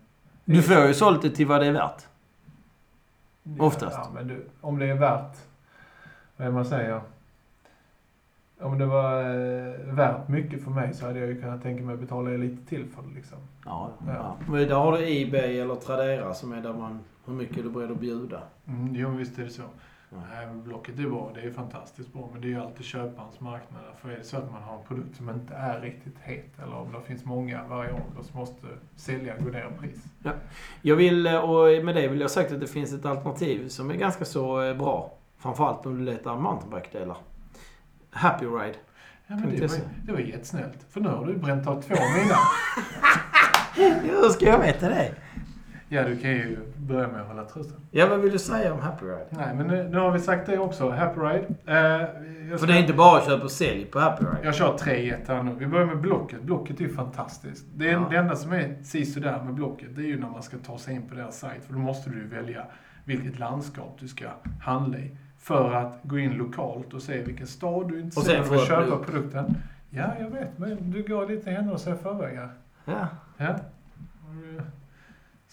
Du 0.45 0.63
får 0.63 0.87
ju 0.87 0.95
sålt 0.95 1.23
det 1.23 1.31
till 1.31 1.47
vad 1.47 1.61
det 1.61 1.67
är 1.67 1.73
värt. 1.73 2.07
ja, 3.43 3.65
oftast. 3.65 3.97
Ja, 4.03 4.11
men 4.15 4.29
du, 4.29 4.47
om 4.61 4.79
det 4.79 4.87
är 4.87 4.95
värt, 4.95 5.37
vad 6.37 6.47
är 6.49 6.53
man 6.53 6.65
säger? 6.65 7.01
Om 8.61 8.79
det 8.79 8.87
var 8.87 9.21
eh, 9.21 9.95
värt 9.95 10.29
mycket 10.29 10.65
för 10.65 10.71
mig 10.71 10.95
så 10.95 11.07
hade 11.07 11.19
jag 11.19 11.29
ju 11.29 11.41
kunnat 11.41 11.63
tänka 11.63 11.83
mig 11.83 11.95
att 11.95 12.01
betala 12.01 12.31
lite 12.31 12.67
till 12.69 12.87
för 12.89 13.03
det 13.03 13.15
liksom. 13.15 13.39
Ja, 13.65 13.91
Ja. 14.07 14.13
ja. 14.15 14.37
Men 14.47 14.69
där 14.69 14.75
har 14.75 14.93
du 14.93 15.23
Ebay 15.23 15.59
eller 15.59 15.75
Tradera 15.75 16.35
som 16.35 16.53
är 16.53 16.61
där 16.61 16.73
man... 16.73 17.01
Hur 17.27 17.35
mycket 17.35 17.59
är 17.59 17.63
du 17.63 17.71
beredd 17.71 17.91
att 17.91 18.01
bjuda? 18.01 18.41
Mm, 18.67 18.95
jo, 18.95 19.09
visst 19.11 19.39
är 19.39 19.45
det 19.45 19.51
så. 19.51 19.63
Ja. 20.15 20.21
Nej, 20.35 20.47
men 20.47 20.63
Blocket 20.63 20.99
är 20.99 21.03
bra, 21.03 21.31
det 21.35 21.41
är 21.41 21.51
fantastiskt 21.51 22.13
bra, 22.13 22.29
men 22.33 22.41
det 22.41 22.47
är 22.47 22.51
ju 22.51 22.61
alltid 22.61 22.85
köparens 22.85 23.41
marknad. 23.41 23.83
För 24.01 24.09
är 24.09 24.17
det 24.17 24.25
så 24.25 24.37
att 24.37 24.53
man 24.53 24.63
har 24.63 24.79
en 24.79 24.85
produkt 24.85 25.17
som 25.17 25.31
inte 25.31 25.55
är 25.55 25.81
riktigt 25.81 26.15
het, 26.23 26.59
eller 26.63 26.77
om 26.77 26.93
det 26.93 27.01
finns 27.07 27.25
många 27.25 27.65
variabler 27.65 28.23
som 28.23 28.41
måste 28.41 28.67
sälja 28.97 29.37
gå 29.39 29.51
ner 29.51 29.71
i 29.75 29.81
pris. 29.81 30.05
Jag 30.83 30.97
vill, 30.97 31.27
eh, 31.27 31.37
och 31.37 31.85
med 31.85 31.95
det 31.95 32.09
vill 32.09 32.21
jag 32.21 32.31
sagt 32.31 32.53
att 32.53 32.61
det 32.61 32.67
finns 32.67 32.93
ett 32.93 33.05
alternativ 33.07 33.69
som 33.69 33.91
är 33.91 33.95
ganska 33.95 34.25
så 34.25 34.63
eh, 34.63 34.77
bra. 34.77 35.13
Framförallt 35.39 35.87
om 35.87 35.99
du 35.99 36.05
letar 36.05 36.37
mountainbike-delar. 36.37 37.17
Happy 38.11 38.47
Ride. 38.47 38.75
Ja, 39.27 39.37
men 39.37 39.51
det, 39.51 39.61
var, 39.61 39.69
säga. 39.69 39.85
det 40.07 40.13
var 40.13 40.19
jättesnällt. 40.19 40.87
För 40.91 41.01
nu 41.01 41.09
har 41.09 41.27
du 41.27 41.37
bränt 41.37 41.67
av 41.67 41.83
två 41.83 41.95
mina. 41.95 42.37
Hur 44.03 44.29
ska 44.29 44.47
jag 44.47 44.59
veta 44.59 44.89
det? 44.89 45.15
Ja, 45.95 46.05
du 46.05 46.17
kan 46.17 46.31
ju 46.31 46.59
börja 46.77 47.09
med 47.09 47.21
att 47.21 47.27
hålla 47.29 47.45
trösten. 47.45 47.77
Ja, 47.91 48.07
vad 48.09 48.21
vill 48.21 48.33
du 48.33 48.39
säga 48.39 48.73
om 48.75 48.81
Happy 48.81 49.05
Ride? 49.07 49.27
Nej, 49.31 49.55
men 49.55 49.67
nu, 49.67 49.89
nu 49.91 49.99
har 49.99 50.11
vi 50.11 50.19
sagt 50.19 50.47
det 50.47 50.59
också. 50.59 50.91
Happy 50.91 51.21
Ride. 51.21 51.47
Eh, 51.49 52.59
För 52.59 52.67
det 52.67 52.73
är 52.73 52.81
inte 52.81 52.93
bara 52.93 53.21
köp 53.21 53.43
och 53.43 53.51
sälj 53.51 53.85
på 53.85 53.99
Happy 54.01 54.25
Ride. 54.25 54.39
jag 54.43 54.55
kör 54.55 54.79
tre 54.79 54.97
i 54.97 55.15
här 55.29 55.43
nu. 55.43 55.55
Vi 55.59 55.67
börjar 55.67 55.87
med 55.87 55.99
Blocket. 56.01 56.43
Blocket 56.43 56.81
är 56.81 56.85
ju 56.85 56.95
fantastiskt. 56.95 57.67
Det, 57.75 57.89
är, 57.89 57.93
Ja. 57.93 58.07
det 58.11 58.17
enda 58.17 58.37
som 58.37 58.53
är 58.53 58.77
sisådär 58.83 59.43
med 59.45 59.55
Blocket, 59.55 59.97
det 59.97 60.03
är 60.03 60.07
ju 60.07 60.21
när 60.21 60.29
man 60.31 60.43
ska 60.43 60.57
ta 60.59 60.79
sig 60.79 60.95
in 60.95 61.09
på 61.09 61.15
deras 61.15 61.39
sajt. 61.39 61.65
För 61.65 61.73
då 61.73 61.79
måste 61.79 62.11
du 62.11 62.27
välja 62.27 62.65
vilket 63.05 63.39
landskap 63.39 63.97
du 64.01 64.09
ska 64.09 64.25
handla 64.63 64.99
i. 64.99 65.17
För 65.39 65.73
att 65.73 65.99
gå 66.03 66.19
in 66.19 66.33
lokalt 66.33 66.95
och 66.95 67.03
se 67.03 67.23
vilken 67.23 67.47
stad 67.47 67.89
du 67.89 67.97
är 67.99 68.01
intresserad 68.03 68.47
av 68.47 68.53
att 68.53 68.61
upp 68.61 68.67
köpa 68.67 68.87
loop. 68.87 69.07
produkten. 69.07 69.55
Ja, 69.91 70.07
jag 70.21 70.31
vet. 70.31 70.59
Men 70.59 70.91
du 70.91 71.03
går 71.03 71.27
lite 71.29 71.51
händelser 71.51 71.95
i 71.95 71.97
förväg 71.97 72.37
här. 72.37 72.49
Ja. 72.85 73.07
Ja. 73.37 73.55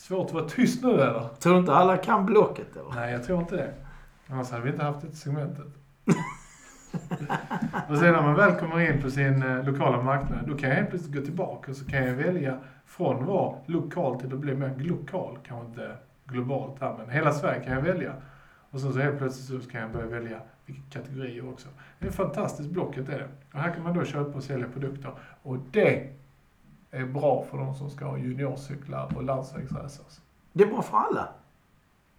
Svårt 0.02 0.28
att 0.28 0.34
vara 0.34 0.50
tyst 0.50 0.84
nu 0.84 0.94
eller? 0.94 1.28
Tror 1.40 1.54
du 1.54 1.60
inte 1.60 1.74
alla 1.74 1.98
kan 1.98 2.26
Blocket 2.26 2.76
eller? 2.76 2.96
Nej, 2.96 3.12
jag 3.12 3.24
tror 3.24 3.40
inte 3.40 3.56
det. 3.56 3.74
Annars 4.28 4.52
hade 4.52 4.64
vi 4.64 4.70
inte 4.70 4.84
haft 4.84 5.02
det 5.02 5.16
segmentet. 5.16 5.66
och 7.90 7.98
sen 7.98 8.14
när 8.14 8.22
man 8.22 8.36
väl 8.36 8.56
kommer 8.56 8.80
in 8.80 9.02
på 9.02 9.10
sin 9.10 9.44
eh, 9.44 9.64
lokala 9.64 10.02
marknad, 10.02 10.48
då 10.48 10.58
kan 10.58 10.70
jag 10.70 10.76
helt 10.76 10.90
plötsligt 10.90 11.16
gå 11.16 11.22
tillbaka 11.22 11.72
och 11.72 11.78
så 11.78 11.86
kan 11.86 12.06
jag 12.06 12.14
välja 12.14 12.58
från 12.86 13.22
att 13.22 13.28
vara 13.28 13.56
lokal 13.66 14.20
till 14.20 14.34
att 14.34 14.40
bli 14.40 14.56
mer 14.56 14.76
global. 14.78 15.38
Kanske 15.44 15.68
inte 15.68 15.96
globalt 16.26 16.82
här, 16.82 16.96
men 16.98 17.10
hela 17.10 17.32
Sverige 17.32 17.64
kan 17.64 17.74
jag 17.74 17.82
välja. 17.82 18.14
Och 18.70 18.80
sen 18.80 18.94
så 18.94 19.00
helt 19.00 19.18
plötsligt 19.18 19.64
så 19.64 19.70
kan 19.70 19.82
jag 19.82 19.92
börja 19.92 20.08
välja 20.08 20.42
vilka 20.66 20.82
kategorier 20.90 21.50
också. 21.50 21.68
Det 22.00 22.06
är 22.06 22.10
ett 22.10 22.16
fantastiskt 22.16 22.70
blocket 22.70 23.10
är 23.10 23.20
det. 23.20 23.28
Och 23.54 23.60
här 23.60 23.74
kan 23.74 23.84
man 23.84 23.94
då 23.94 24.06
köpa 24.06 24.38
och 24.38 24.44
sälja 24.44 24.68
produkter. 24.68 25.12
Och 25.44 25.58
det 25.72 26.10
är 26.92 27.06
bra 27.06 27.46
för 27.50 27.58
de 27.58 27.76
som 27.76 27.90
ska 27.90 28.06
ha 28.06 28.18
juniorcyklar 28.18 29.12
och 29.16 29.24
landsvägsracers. 29.24 30.20
Det 30.54 30.64
är 30.64 30.68
bra 30.68 30.82
för 30.82 30.98
alla. 30.98 31.30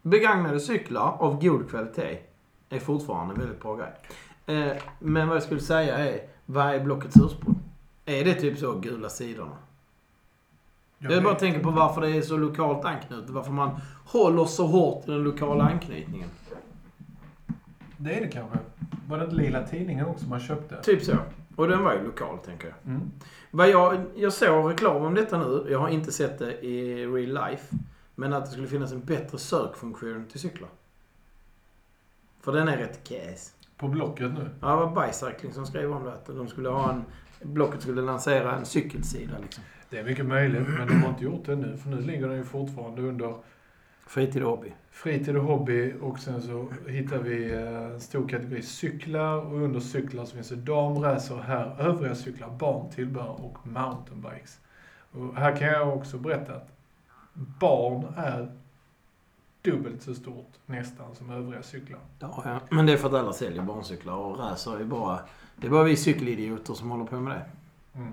Begagnade 0.02 0.60
cyklar 0.60 1.16
av 1.18 1.42
god 1.42 1.70
kvalitet 1.70 2.18
är 2.68 2.78
fortfarande 2.78 3.34
en 3.34 3.40
väldigt 3.40 3.62
bra 3.62 3.76
grej. 3.76 3.92
Eh, 4.46 4.76
men 4.98 5.28
vad 5.28 5.36
jag 5.36 5.42
skulle 5.42 5.60
säga 5.60 5.98
är, 5.98 6.20
vad 6.46 6.74
är 6.74 6.80
Blockets 6.80 7.16
ursprung? 7.16 7.58
Är 8.04 8.24
det 8.24 8.34
typ 8.34 8.58
så 8.58 8.72
gula 8.72 9.08
sidorna? 9.08 9.56
Jag, 10.98 11.22
bara 11.22 11.32
vet 11.32 11.38
tänker 11.40 11.60
på 11.60 11.70
varför 11.70 12.00
det 12.00 12.08
är 12.08 12.22
så 12.22 12.36
lokalt 12.36 12.84
anknutet. 12.84 13.30
Varför 13.30 13.52
man 13.52 13.80
håller 14.06 14.44
så 14.44 14.66
hårt 14.66 15.08
i 15.08 15.10
den 15.10 15.22
lokala 15.22 15.64
anknytningen. 15.64 16.28
Det 17.96 18.14
är 18.14 18.20
det 18.20 18.28
kanske. 18.28 18.58
Var 19.08 19.18
det 19.18 19.24
inte 19.24 19.36
Lila 19.36 19.66
Tidningen 19.66 20.06
också 20.06 20.28
man 20.28 20.40
köpte? 20.40 20.82
Typ 20.82 21.02
så. 21.02 21.16
Och 21.56 21.68
den 21.68 21.84
var 21.84 21.94
ju 21.94 22.04
lokal, 22.04 22.38
tänker 22.38 22.68
jag. 22.68 22.94
Mm. 22.94 23.10
Vad 23.50 23.70
jag, 23.70 24.04
jag 24.14 24.32
såg 24.32 24.70
reklam 24.70 25.02
om 25.02 25.14
detta 25.14 25.38
nu. 25.38 25.66
Jag 25.70 25.78
har 25.78 25.88
inte 25.88 26.12
sett 26.12 26.38
det 26.38 26.66
i 26.66 27.06
real 27.06 27.50
life. 27.50 27.76
Men 28.14 28.32
att 28.32 28.44
det 28.44 28.50
skulle 28.50 28.68
finnas 28.68 28.92
en 28.92 29.04
bättre 29.04 29.38
sökfunktion 29.38 30.26
till 30.30 30.40
cyklar. 30.40 30.68
För 32.40 32.52
den 32.52 32.68
är 32.68 32.76
rätt 32.76 33.08
käs. 33.08 33.54
på 33.76 33.88
Blocket 33.88 34.32
nu. 34.32 34.50
Ja, 34.60 34.70
det 34.70 34.86
var 34.86 35.06
Bicycling 35.06 35.52
som 35.52 35.66
skrev 35.66 35.92
om 35.92 36.04
det. 36.04 36.12
Att 36.12 36.26
de 36.26 36.48
skulle 36.48 36.68
ha 36.68 36.92
en... 36.92 37.04
Blocket 37.42 37.82
skulle 37.82 38.02
lansera 38.02 38.56
en 38.56 38.64
cykelsida 38.64 39.38
liksom. 39.42 39.64
Det 39.90 39.98
är 39.98 40.04
mycket 40.04 40.26
möjligt, 40.26 40.68
men 40.78 40.88
de 40.88 41.02
har 41.02 41.08
inte 41.10 41.24
gjort 41.24 41.44
det 41.46 41.56
nu. 41.56 41.76
För 41.76 41.90
nu 41.90 42.00
ligger 42.00 42.28
den 42.28 42.36
ju 42.36 42.44
fortfarande 42.44 43.02
under 43.02 43.34
Fritid 44.12 44.42
och 44.42 44.50
hobby. 44.50 44.72
fritid 44.90 45.36
och 45.36 45.44
hobby. 45.44 45.94
Och 46.00 46.18
sen 46.18 46.42
så 46.42 46.68
hittar 46.88 47.18
vi 47.18 47.52
eh, 47.52 47.84
en 47.84 48.00
stor 48.00 48.28
kategori 48.28 48.62
cyklar. 48.62 49.36
Och 49.36 49.58
under 49.58 49.80
cyklar 49.80 50.24
så 50.24 50.34
finns 50.34 50.48
det 50.48 50.56
damracer 50.56 51.36
här, 51.36 51.80
övriga 51.80 52.14
cyklar, 52.14 52.50
barn, 52.50 52.90
tillbehör 52.90 53.44
och 53.44 53.66
mountainbikes. 53.66 54.60
Och 55.12 55.36
här 55.36 55.56
kan 55.56 55.68
jag 55.68 55.96
också 55.96 56.18
berätta 56.18 56.54
att 56.54 56.68
barn 57.34 58.14
är 58.16 58.52
dubbelt 59.62 60.02
så 60.02 60.14
stort 60.14 60.52
nästan 60.66 61.14
som 61.14 61.30
övriga 61.30 61.62
cyklar. 61.62 62.00
Ja, 62.18 62.42
ja. 62.44 62.60
Men 62.70 62.86
det 62.86 62.92
är 62.92 62.96
för 62.96 63.08
att 63.08 63.14
alla 63.14 63.32
säljer 63.32 63.62
barncyklar 63.62 64.14
och 64.14 64.38
racer 64.38 64.80
är 64.80 64.84
bara... 64.84 65.20
Det 65.56 65.66
är 65.66 65.70
bara 65.70 65.84
vi 65.84 65.96
cykelidioter 65.96 66.74
som 66.74 66.90
håller 66.90 67.04
på 67.04 67.20
med 67.20 67.36
det. 67.36 67.44
Mm. 67.98 68.12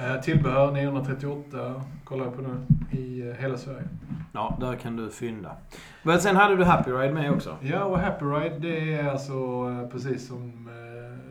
Eh, 0.00 0.20
tillbehör 0.20 0.72
938 0.72 1.82
kollar 2.04 2.24
jag 2.24 2.36
på 2.36 2.42
nu 2.42 2.66
i 2.98 3.28
eh, 3.28 3.34
hela 3.34 3.56
Sverige. 3.56 3.88
Ja, 4.32 4.56
där 4.60 4.76
kan 4.76 4.96
du 4.96 5.10
fynda. 5.10 5.56
Men 6.02 6.20
sen 6.20 6.36
hade 6.36 6.56
du 6.56 6.64
Happy 6.64 6.90
Ride 6.90 7.14
med 7.14 7.32
också. 7.32 7.56
Ja, 7.60 7.84
och 7.84 7.98
Happy 7.98 8.24
Ride 8.24 8.58
det 8.58 8.94
är 8.94 9.08
alltså 9.08 9.34
eh, 9.34 9.88
precis 9.88 10.28
som 10.28 10.68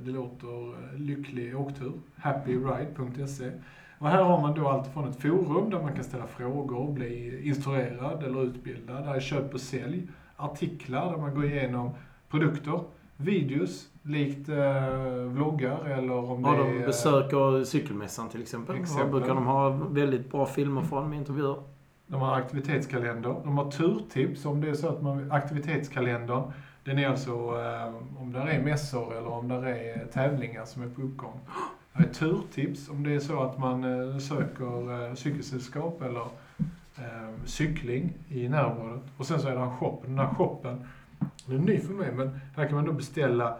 det 0.01 0.11
låter 0.11 0.75
lycklig 0.97 1.59
åktur. 1.59 1.91
Happyride.se. 2.17 3.51
Och 3.99 4.07
här 4.07 4.23
har 4.23 4.41
man 4.41 4.55
då 4.55 4.69
allt 4.69 4.87
från 4.93 5.09
ett 5.09 5.21
forum 5.21 5.69
där 5.69 5.81
man 5.81 5.93
kan 5.93 6.03
ställa 6.03 6.27
frågor, 6.27 6.93
bli 6.93 7.41
instruerad 7.47 8.23
eller 8.23 8.43
utbildad. 8.43 9.03
Där 9.03 9.15
är 9.15 9.19
köp 9.19 9.53
och 9.53 9.61
sälj. 9.61 10.07
Artiklar 10.35 11.11
där 11.11 11.17
man 11.17 11.35
går 11.35 11.45
igenom 11.45 11.91
produkter. 12.29 12.79
Videos, 13.21 13.89
likt 14.03 14.49
eh, 14.49 14.93
vloggar 15.25 15.85
eller 15.85 16.13
om 16.13 16.41
Ja, 16.41 16.51
det 16.51 16.57
de 16.57 16.81
är... 16.81 16.85
besöker 16.85 17.63
cykelmässan 17.63 18.29
till 18.29 18.41
exempel. 18.41 18.75
Exempel. 18.75 19.05
Där 19.05 19.11
brukar 19.11 19.35
de 19.35 19.45
ha 19.45 19.69
väldigt 19.69 20.31
bra 20.31 20.45
filmer 20.45 20.81
från 20.81 21.09
med 21.09 21.17
intervjuer. 21.19 21.55
De 22.07 22.21
har 22.21 22.35
aktivitetskalender. 22.35 23.35
De 23.43 23.57
har 23.57 23.71
turtips 23.71 24.45
om 24.45 24.61
det 24.61 24.69
är 24.69 24.73
så 24.73 24.89
att 24.89 25.01
man... 25.01 25.31
Aktivitetskalendern, 25.31 26.43
den 26.83 26.99
är 26.99 27.07
alltså 27.07 27.31
eh, 27.31 28.21
om 28.21 28.31
där 28.33 28.47
är 28.47 28.63
mässor 28.63 29.17
eller 29.17 29.27
om 29.27 29.47
där 29.47 29.63
är 29.65 30.05
tävlingar 30.05 30.65
som 30.65 30.83
är 30.83 30.87
på 30.89 31.01
uppgång. 31.01 31.39
Det 31.93 32.03
är 32.03 32.13
turtips 32.13 32.89
om 32.89 33.03
det 33.03 33.15
är 33.15 33.19
så 33.19 33.43
att 33.43 33.59
man 33.59 33.83
eh, 33.83 34.17
söker 34.17 35.07
eh, 35.07 35.13
cykelsällskap 35.13 36.01
eller 36.01 36.25
eh, 36.97 37.29
cykling 37.45 38.13
i 38.29 38.49
närområdet. 38.49 39.03
Och 39.17 39.25
sen 39.25 39.39
så 39.39 39.47
är 39.47 39.55
det 39.55 39.61
en 39.61 39.71
shop. 39.77 40.01
Den 40.05 40.19
här 40.19 40.27
shoppen, 40.33 40.87
den 41.49 41.61
är 41.61 41.65
ny 41.65 41.79
för 41.79 41.93
mig, 41.93 42.11
men 42.11 42.39
här 42.55 42.65
kan 42.65 42.75
man 42.75 42.85
då 42.85 42.91
beställa 42.91 43.57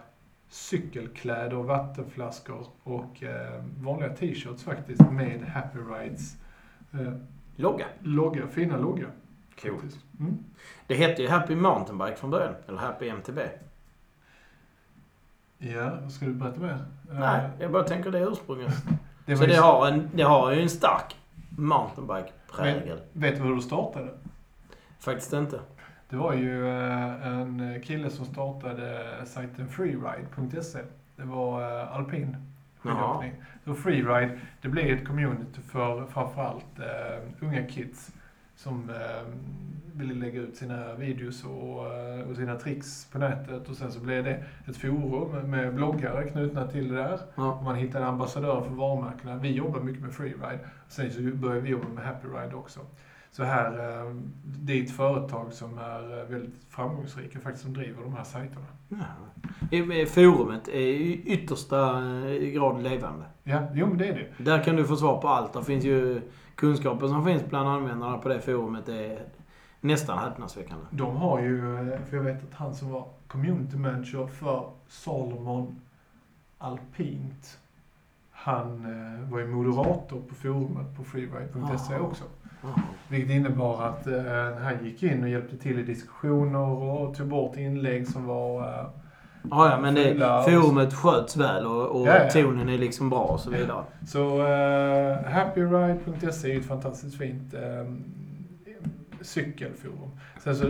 cykelkläder, 0.50 1.56
vattenflaskor 1.56 2.68
och 2.84 3.24
eh, 3.24 3.64
vanliga 3.80 4.10
t-shirts 4.10 4.64
faktiskt 4.64 5.12
med 5.12 5.42
Happy 5.42 5.80
Rides 5.80 6.38
eh, 6.94 7.14
Logga. 7.56 7.86
logga, 8.00 8.48
fina 8.48 8.78
logga. 8.78 9.08
Coolt. 9.62 9.98
Mm. 10.20 10.38
Det 10.88 10.96
hette 10.96 11.22
ju 11.22 11.28
Happy 11.28 11.56
Mountainbike 11.56 12.16
från 12.16 12.30
början. 12.30 12.54
Eller 12.68 12.78
Happy 12.78 13.10
MTB. 13.10 13.40
Ja, 15.58 16.10
ska 16.10 16.26
du 16.26 16.34
berätta 16.34 16.60
mer? 16.60 16.86
Nej, 17.12 17.50
jag 17.60 17.72
bara 17.72 17.84
tänker 17.84 18.12
det 18.12 18.20
ursprunget. 18.20 18.74
det 19.26 19.38
Så 19.38 19.46
det 19.46 19.56
har, 19.56 19.88
en, 19.88 20.10
det 20.14 20.24
har 20.24 20.52
ju 20.52 20.62
en 20.62 20.70
stark 20.70 21.16
mountainbike-prägel. 21.50 23.02
Vet 23.14 23.36
du 23.36 23.42
hur 23.42 23.56
du 23.56 23.62
startade? 23.62 24.10
Faktiskt 25.00 25.34
inte. 25.34 25.60
Det 26.10 26.16
var 26.16 26.34
ju 26.34 26.68
eh, 26.68 27.28
en 27.28 27.82
kille 27.84 28.10
som 28.10 28.26
startade 28.26 29.06
sajten 29.26 29.68
freeride.se. 29.68 30.80
Det 31.16 31.24
var 31.24 31.62
eh, 31.62 31.96
alpin 31.96 32.38
skidåkning. 32.78 33.34
Så 33.66 33.76
freeride, 33.76 34.40
det 34.62 34.70
blev 34.70 34.98
ett 34.98 35.08
community 35.08 35.62
för 35.62 36.06
framförallt 36.06 36.80
eh, 36.80 37.46
unga 37.48 37.68
kids 37.68 38.12
som 38.56 38.92
ville 39.94 40.14
lägga 40.14 40.42
ut 40.42 40.58
sina 40.58 40.94
videos 40.94 41.44
och, 41.46 41.80
och 42.30 42.36
sina 42.36 42.56
tricks 42.56 43.06
på 43.12 43.18
nätet. 43.18 43.70
Och 43.70 43.76
sen 43.76 43.92
så 43.92 44.00
blev 44.00 44.24
det 44.24 44.44
ett 44.68 44.78
forum 44.78 45.50
med 45.50 45.76
bloggare 45.76 46.30
knutna 46.30 46.68
till 46.68 46.90
det 46.90 46.96
där. 46.96 47.20
Ja. 47.36 47.62
Man 47.62 47.76
hittade 47.76 48.06
ambassadörer 48.06 48.62
för 48.62 48.70
varumärkena. 48.70 49.36
Vi 49.36 49.52
jobbar 49.52 49.80
mycket 49.80 50.02
med 50.02 50.14
freeride. 50.14 50.60
Sen 50.88 51.12
så 51.12 51.22
började 51.22 51.62
vi 51.62 51.70
jobba 51.70 51.88
med 51.88 52.06
happy 52.06 52.28
ride 52.28 52.56
också. 52.56 52.80
Så 53.32 53.44
här, 53.44 53.72
eh, 53.72 54.16
det 54.44 54.80
är 54.80 54.84
ett 54.84 54.92
företag 54.92 55.54
som 55.54 55.78
är 55.78 56.20
eh, 56.20 56.26
väldigt 56.26 56.64
framgångsrika 56.70 57.40
faktiskt 57.40 57.64
som 57.64 57.74
driver 57.74 58.04
de 58.04 58.14
här 58.14 58.24
sajterna. 58.24 58.66
Ja. 58.90 60.06
Forumet 60.08 60.68
är 60.68 60.80
i 60.80 61.22
yttersta 61.26 61.98
eh, 62.28 62.50
grad 62.50 62.84
levande. 62.84 63.26
Ja, 63.44 63.62
jo 63.74 63.88
men 63.88 63.98
det 63.98 64.08
är 64.08 64.14
det. 64.38 64.44
Där 64.44 64.64
kan 64.64 64.76
du 64.76 64.86
få 64.86 64.96
svar 64.96 65.22
på 65.22 65.28
allt. 65.28 65.54
Det 65.54 65.64
finns 65.64 65.86
ju 65.86 66.22
kunskaper 66.56 67.08
som 67.08 67.26
finns 67.26 67.46
bland 67.46 67.70
användarna 67.70 68.18
på 68.18 68.30
det 68.30 68.42
forumet 68.42 68.90
är 68.90 69.20
nästan 69.82 70.20
häpnadsväckande. 70.20 70.86
De 70.92 71.16
har 71.16 71.40
ju, 71.40 71.58
för 72.10 72.18
jag 72.18 72.24
vet 72.24 72.44
att 72.44 72.54
han 72.54 72.76
som 72.76 72.92
var 72.92 73.08
community 73.28 73.78
manager 73.78 74.28
för 74.28 74.70
Salomon 74.88 75.82
Alpint, 76.58 77.60
han 78.32 78.84
var 79.32 79.40
ju 79.40 79.48
moderator 79.48 80.22
på 80.30 80.36
forumet 80.36 80.98
på 80.98 81.04
freeride.se 81.04 81.94
Aha. 81.96 82.04
också. 82.04 82.24
Vilket 83.08 83.32
innebar 83.32 83.84
att 83.84 84.08
eh, 84.08 84.64
han 84.64 84.86
gick 84.86 85.04
in 85.04 85.24
och 85.24 85.30
hjälpte 85.30 85.58
till 85.58 85.80
i 85.80 85.84
diskussioner 85.84 86.60
och 86.60 87.16
tog 87.18 87.28
bort 87.28 87.58
inlägg 87.58 88.08
som 88.08 88.26
var... 88.26 88.62
Eh, 88.62 88.86
Ja, 89.52 89.72
ja, 89.72 89.80
men 89.82 89.96
det, 89.96 90.16
forumet 90.46 90.94
sköts 90.94 91.38
väl 91.38 91.66
och, 91.66 92.02
och 92.02 92.08
Ja, 92.08 92.18
ja. 92.24 92.30
tonen 92.30 92.70
är 92.70 92.78
liksom 92.78 93.10
bra 93.10 93.24
och 93.24 93.40
så 93.40 93.50
vidare. 93.50 93.84
så 94.08 94.46
eh, 94.48 95.32
happyride.se 95.32 96.54
är 96.54 96.60
ett 96.60 96.66
fantastiskt 96.66 97.18
fint 97.18 97.54
eh, 97.54 97.94
cykelforum. 99.22 100.10
Sen 100.44 100.56
så 100.56 100.66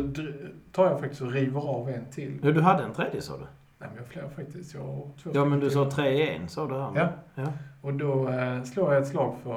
tar 0.72 0.86
jag 0.90 1.00
faktiskt 1.00 1.22
och 1.22 1.32
river 1.32 1.62
av 1.70 1.90
en 1.90 2.06
till. 2.06 2.40
Ja, 2.44 2.52
du 2.52 2.62
hade 2.62 2.84
en 2.84 2.94
tredje 2.94 3.22
sa 3.22 3.34
du? 3.34 3.40
Nej 3.40 3.90
men 3.90 3.92
jag 3.96 4.02
har 4.02 4.08
flera 4.08 4.30
faktiskt. 4.30 4.74
Jag 4.74 4.82
har 4.82 5.08
två 5.24 5.30
Ja, 5.34 5.46
men 5.46 5.60
du 5.60 5.70
sa 5.70 5.92
tre 5.92 6.10
i 6.10 6.36
en, 6.36 6.48
sa 6.50 6.68
du 6.68 6.74
här. 6.74 6.92
Ja. 6.96 7.08
ja. 7.36 7.54
Och 7.82 7.94
då 7.94 8.28
eh, 8.30 8.64
slår 8.64 8.94
jag 8.94 9.02
ett 9.02 9.08
slag 9.10 9.36
för 9.44 9.56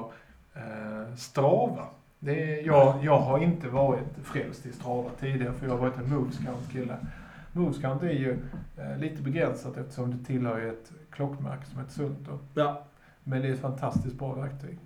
eh, 0.55 1.14
Strava. 1.16 1.85
Det 2.25 2.61
är, 2.61 2.66
jag, 2.66 2.99
jag 3.03 3.18
har 3.18 3.39
inte 3.39 3.68
varit 3.68 4.18
frälst 4.23 4.66
i 4.66 4.73
Strava 4.73 5.11
tidigare 5.20 5.53
för 5.53 5.66
jag 5.66 5.73
har 5.73 5.81
varit 5.81 5.99
en 5.99 6.11
Movescout-kille. 6.11 6.97
Movescout 7.53 8.03
är 8.03 8.11
ju 8.11 8.39
eh, 8.79 8.99
lite 8.99 9.23
begränsat 9.23 9.77
eftersom 9.77 10.11
det 10.11 10.25
tillhör 10.25 10.61
ett 10.61 10.93
klockmärke 11.11 11.66
som 11.66 11.79
heter 11.79 11.93
Sunto. 11.93 12.39
Ja. 12.55 12.85
Men 13.25 13.43
det 13.43 13.49
är 13.49 13.53
ett 13.53 13.61
fantastiskt 13.61 14.18
bra 14.18 14.35
verktyg. 14.35 14.79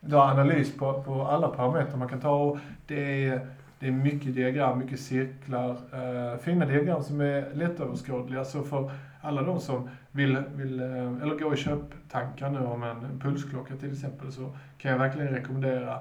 Du 0.00 0.16
har 0.16 0.30
analys 0.30 0.76
på, 0.76 1.02
på 1.02 1.22
alla 1.22 1.48
parametrar 1.48 1.96
man 1.96 2.08
kan 2.08 2.20
ta 2.20 2.34
och 2.34 2.58
det 2.86 3.26
är, 3.26 3.46
det 3.78 3.86
är 3.86 3.92
mycket 3.92 4.34
diagram, 4.34 4.78
mycket 4.78 5.00
cirklar. 5.00 5.70
Eh, 5.70 6.38
fina 6.38 6.66
diagram 6.66 7.02
som 7.02 7.20
är 7.20 7.54
lättöverskådliga. 7.54 8.44
Så 8.44 8.62
för 8.62 8.90
alla 9.20 9.42
de 9.42 9.60
som 9.60 9.88
vill, 10.10 10.42
vill 10.54 10.80
eh, 10.80 11.22
eller 11.22 11.38
gå 11.38 11.54
i 11.54 11.56
köptankar 11.56 12.50
nu 12.50 12.58
om 12.58 12.82
en 12.82 13.20
pulsklocka 13.20 13.76
till 13.76 13.92
exempel 13.92 14.32
så 14.32 14.56
kan 14.78 14.90
jag 14.90 14.98
verkligen 14.98 15.28
rekommendera 15.28 16.00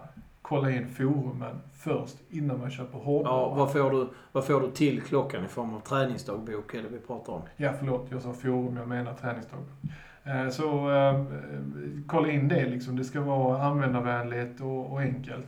kolla 0.55 0.71
in 0.71 0.87
forumen 0.89 1.55
först 1.73 2.15
innan 2.29 2.59
man 2.59 2.71
köper 2.71 2.97
hårdvara. 2.97 3.35
ja 3.35 3.53
vad, 3.53 3.71
får 3.71 3.91
du, 3.91 4.07
vad 4.31 4.45
får 4.45 4.61
du 4.61 4.71
till 4.71 5.01
klockan 5.01 5.45
i 5.45 5.47
form 5.47 5.73
av 5.75 5.79
träningsdagbok 5.79 6.71
det 6.71 6.81
vi 6.91 6.99
pratar 6.99 7.33
om? 7.33 7.41
Ja, 7.57 7.73
förlåt. 7.79 8.07
Jag 8.09 8.21
sa 8.21 8.33
forum, 8.33 8.77
jag 8.77 8.87
menar 8.87 9.13
träningsdagbok. 9.13 9.69
Eh, 10.23 10.49
Så 10.49 10.91
eh, 10.91 11.23
kolla 12.07 12.31
in 12.31 12.47
det 12.47 12.65
liksom. 12.69 12.95
Det 12.95 13.03
ska 13.03 13.21
vara 13.21 13.63
användarvänligt 13.63 14.61
och, 14.61 14.91
och 14.91 14.99
enkelt. 15.01 15.45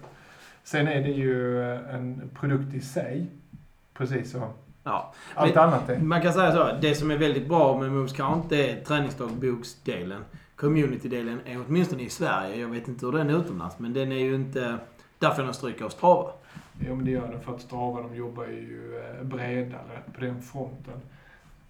Sen 0.64 0.88
är 0.88 1.01
det 1.03 1.12
ju 1.12 1.62
eh, 1.74 1.95
en 1.95 2.30
produkt 2.39 2.74
i 2.74 2.80
sig. 2.82 3.28
Precis 3.93 4.32
som 4.32 4.41
Ja. 4.84 5.14
allt 5.36 5.58
annat 5.58 5.89
är. 5.89 5.99
Man 5.99 6.22
kan 6.22 6.34
säga 6.34 6.51
så, 6.51 6.70
det 6.82 6.95
som 6.95 7.12
är 7.12 7.18
väldigt 7.18 7.47
bra 7.47 7.80
med 7.80 7.91
Moves 7.91 8.14
Count, 8.14 8.49
det 8.49 8.72
är 8.72 8.84
träningsdagboksdelen. 8.84 10.22
Community-delen 10.56 11.39
är 11.45 11.64
åtminstone 11.68 12.03
i 12.03 12.10
Sverige, 12.10 12.56
jag 12.56 12.68
vet 12.68 12.88
inte 12.88 13.06
hur 13.06 13.14
den 13.14 13.30
är 13.30 13.34
utomlands, 13.39 13.80
men 13.80 13.93
den 13.93 14.12
är 14.12 14.16
ju 14.20 14.36
inte... 14.36 14.78
Där 15.20 15.32
får 15.32 15.43
den 15.43 15.53
stryka 15.53 15.86
av 15.86 15.89
Strava. 15.89 16.32
Jo, 16.80 16.95
men 16.95 17.05
det 17.05 17.11
gör 17.11 17.28
den 17.28 17.41
för 17.41 17.55
att 17.55 17.61
Strava, 17.61 18.01
de 18.01 18.16
jobbar 18.16 18.45
ju 18.45 18.99
eh, 18.99 19.24
bredare 19.24 20.01
på 20.13 20.22
den 20.22 20.41
fronten 20.41 21.01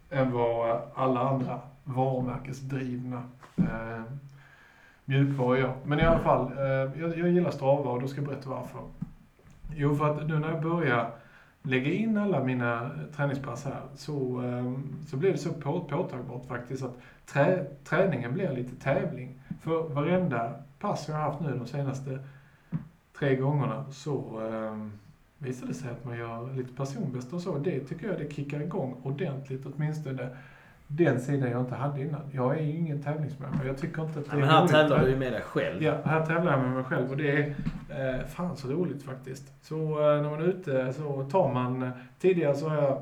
än 0.09 0.31
vad 0.31 0.81
alla 0.95 1.19
andra 1.19 1.59
varumärkesdrivna 1.83 3.23
eh, 3.57 4.03
mjukvaror 5.05 5.57
gör. 5.57 5.73
Men 5.83 5.99
i 5.99 6.03
alla 6.03 6.19
fall, 6.19 6.51
eh, 6.57 7.01
jag, 7.01 7.17
jag 7.17 7.29
gillar 7.29 7.51
Strava 7.51 7.91
och 7.91 8.01
då 8.01 8.07
ska 8.07 8.21
jag 8.21 8.29
berätta 8.29 8.49
varför. 8.49 8.81
Jo, 9.75 9.95
för 9.95 10.09
att 10.09 10.27
nu 10.27 10.39
när 10.39 10.49
jag 10.49 10.61
börjar 10.61 11.11
lägga 11.61 11.91
in 11.91 12.17
alla 12.17 12.43
mina 12.43 12.83
eh, 12.83 13.15
träningspass 13.15 13.65
här 13.65 13.81
så, 13.95 14.43
eh, 14.43 14.73
så 15.07 15.17
blir 15.17 15.31
det 15.31 15.37
så 15.37 15.53
på, 15.53 15.81
påtagbart 15.81 16.47
faktiskt 16.47 16.83
att 16.83 16.97
trä, 17.25 17.65
träningen 17.83 18.33
blir 18.33 18.51
lite 18.51 18.75
tävling. 18.75 19.39
För 19.61 19.89
varenda 19.89 20.53
pass 20.79 21.07
jag 21.07 21.15
har 21.15 21.21
haft 21.21 21.39
nu 21.39 21.57
de 21.57 21.67
senaste 21.67 22.19
tre 23.19 23.35
gångerna 23.35 23.85
så 23.91 24.13
eh, 24.51 24.87
visar 25.37 25.67
det 25.67 25.73
sig 25.73 25.89
att 25.91 26.05
man 26.05 26.17
gör 26.17 26.53
lite 26.55 26.73
personbästa 26.73 27.35
och 27.35 27.41
så. 27.41 27.57
Det 27.57 27.79
tycker 27.79 28.07
jag 28.07 28.17
det 28.19 28.33
kickar 28.33 28.59
igång 28.61 28.95
ordentligt 29.03 29.65
åtminstone 29.65 30.29
den 30.87 31.19
sidan 31.19 31.51
jag 31.51 31.61
inte 31.61 31.75
hade 31.75 32.01
innan. 32.01 32.21
Jag 32.31 32.57
är 32.57 32.61
ju 32.63 32.71
ingen 32.77 33.03
tävlingsmänniska. 33.03 33.65
Jag 33.67 33.77
tycker 33.77 34.01
inte 34.01 34.19
att 34.19 34.25
det 34.25 34.31
Ja, 34.31 34.35
är 34.37 34.39
men 34.39 34.49
här 34.49 34.59
roligt. 34.61 34.71
tävlar 34.71 35.03
du 35.03 35.09
ju 35.09 35.17
med 35.17 35.33
dig 35.33 35.41
själv. 35.41 35.83
Ja, 35.83 35.97
här 36.05 36.25
tävlar 36.25 36.51
jag 36.51 36.61
med 36.61 36.71
mig 36.71 36.83
själv 36.83 37.09
och 37.11 37.17
det 37.17 37.31
är 37.31 37.55
eh, 38.19 38.25
fan 38.27 38.57
så 38.57 38.67
roligt 38.67 39.03
faktiskt. 39.03 39.53
Så 39.61 39.75
eh, 39.75 40.21
när 40.21 40.29
man 40.29 40.39
är 40.41 40.45
ute 40.47 40.93
så 40.93 41.23
tar 41.31 41.53
man, 41.53 41.83
eh, 41.83 41.89
tidigare 42.19 42.55
så 42.55 42.69
har 42.69 42.75
jag 42.75 43.01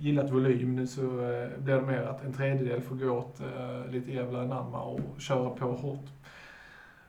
gillat 0.00 0.30
volym, 0.32 0.76
nu 0.76 0.86
så 0.86 1.02
eh, 1.02 1.48
blir 1.58 1.74
det 1.74 1.82
mer 1.82 2.02
att 2.02 2.24
en 2.24 2.32
tredjedel 2.32 2.80
får 2.80 2.94
gå 2.96 3.10
åt 3.10 3.40
eh, 3.40 3.92
lite 3.92 4.12
jävla 4.12 4.42
anamma 4.42 4.82
och 4.82 5.00
köra 5.18 5.50
på 5.50 5.72
hårt. 5.72 6.04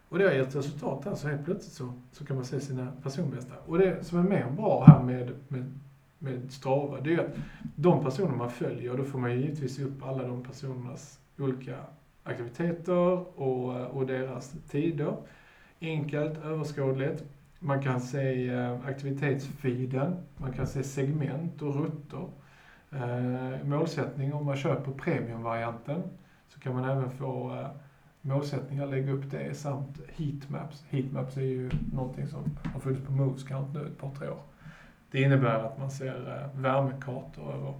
Och 0.09 0.19
det 0.19 0.25
har 0.25 0.31
gett 0.31 0.55
resultat 0.55 1.05
här, 1.05 1.15
så 1.15 1.27
helt 1.27 1.45
plötsligt 1.45 1.73
så, 1.73 1.93
så 2.11 2.25
kan 2.25 2.35
man 2.35 2.45
se 2.45 2.59
sina 2.59 2.91
personbästa. 3.03 3.53
Och 3.65 3.77
det 3.77 4.03
som 4.03 4.19
är 4.19 4.23
mer 4.23 4.49
bra 4.49 4.85
här 4.85 5.03
med, 5.03 5.31
med, 5.47 5.79
med 6.19 6.51
Strava, 6.51 7.01
det 7.01 7.13
är 7.13 7.19
att 7.19 7.35
de 7.75 8.03
personer 8.03 8.35
man 8.35 8.51
följer, 8.51 8.91
och 8.91 8.97
då 8.97 9.03
får 9.03 9.19
man 9.19 9.31
ju 9.31 9.39
givetvis 9.39 9.79
upp 9.79 10.03
alla 10.05 10.23
de 10.23 10.43
personernas 10.43 11.19
olika 11.37 11.75
aktiviteter 12.23 13.39
och, 13.39 13.87
och 13.87 14.05
deras 14.05 14.55
tider. 14.69 15.17
Enkelt, 15.81 16.37
överskådligt. 16.45 17.23
Man 17.59 17.83
kan 17.83 18.01
se 18.01 18.49
aktivitetsfiden, 18.49 18.83
aktivitetsfeeden, 18.85 20.15
man 20.37 20.53
kan 20.53 20.67
se 20.67 20.83
segment 20.83 21.61
och 21.61 21.75
rutter. 21.75 22.27
Eh, 22.91 23.65
målsättning 23.65 24.33
om 24.33 24.45
man 24.45 24.57
köper 24.57 24.91
premiumvarianten 24.91 26.03
så 26.47 26.59
kan 26.59 26.73
man 26.73 26.89
även 26.89 27.11
få 27.11 27.55
eh, 27.55 27.67
målsättningar, 28.27 28.87
lägga 28.87 29.11
upp 29.11 29.31
det 29.31 29.57
samt 29.57 29.99
heatmaps. 30.07 30.83
Heatmaps 30.89 31.37
är 31.37 31.41
ju 31.41 31.69
någonting 31.93 32.27
som 32.27 32.43
har 32.73 32.79
funnits 32.79 33.05
på 33.05 33.11
Movescount 33.11 33.73
nu 33.73 33.87
ett 33.87 33.97
par, 33.97 34.15
tre 34.15 34.29
år. 34.29 34.39
Det 35.11 35.21
innebär 35.21 35.63
att 35.63 35.79
man 35.79 35.91
ser 35.91 36.41
eh, 36.41 36.61
värmekartor 36.61 37.53
över 37.53 37.73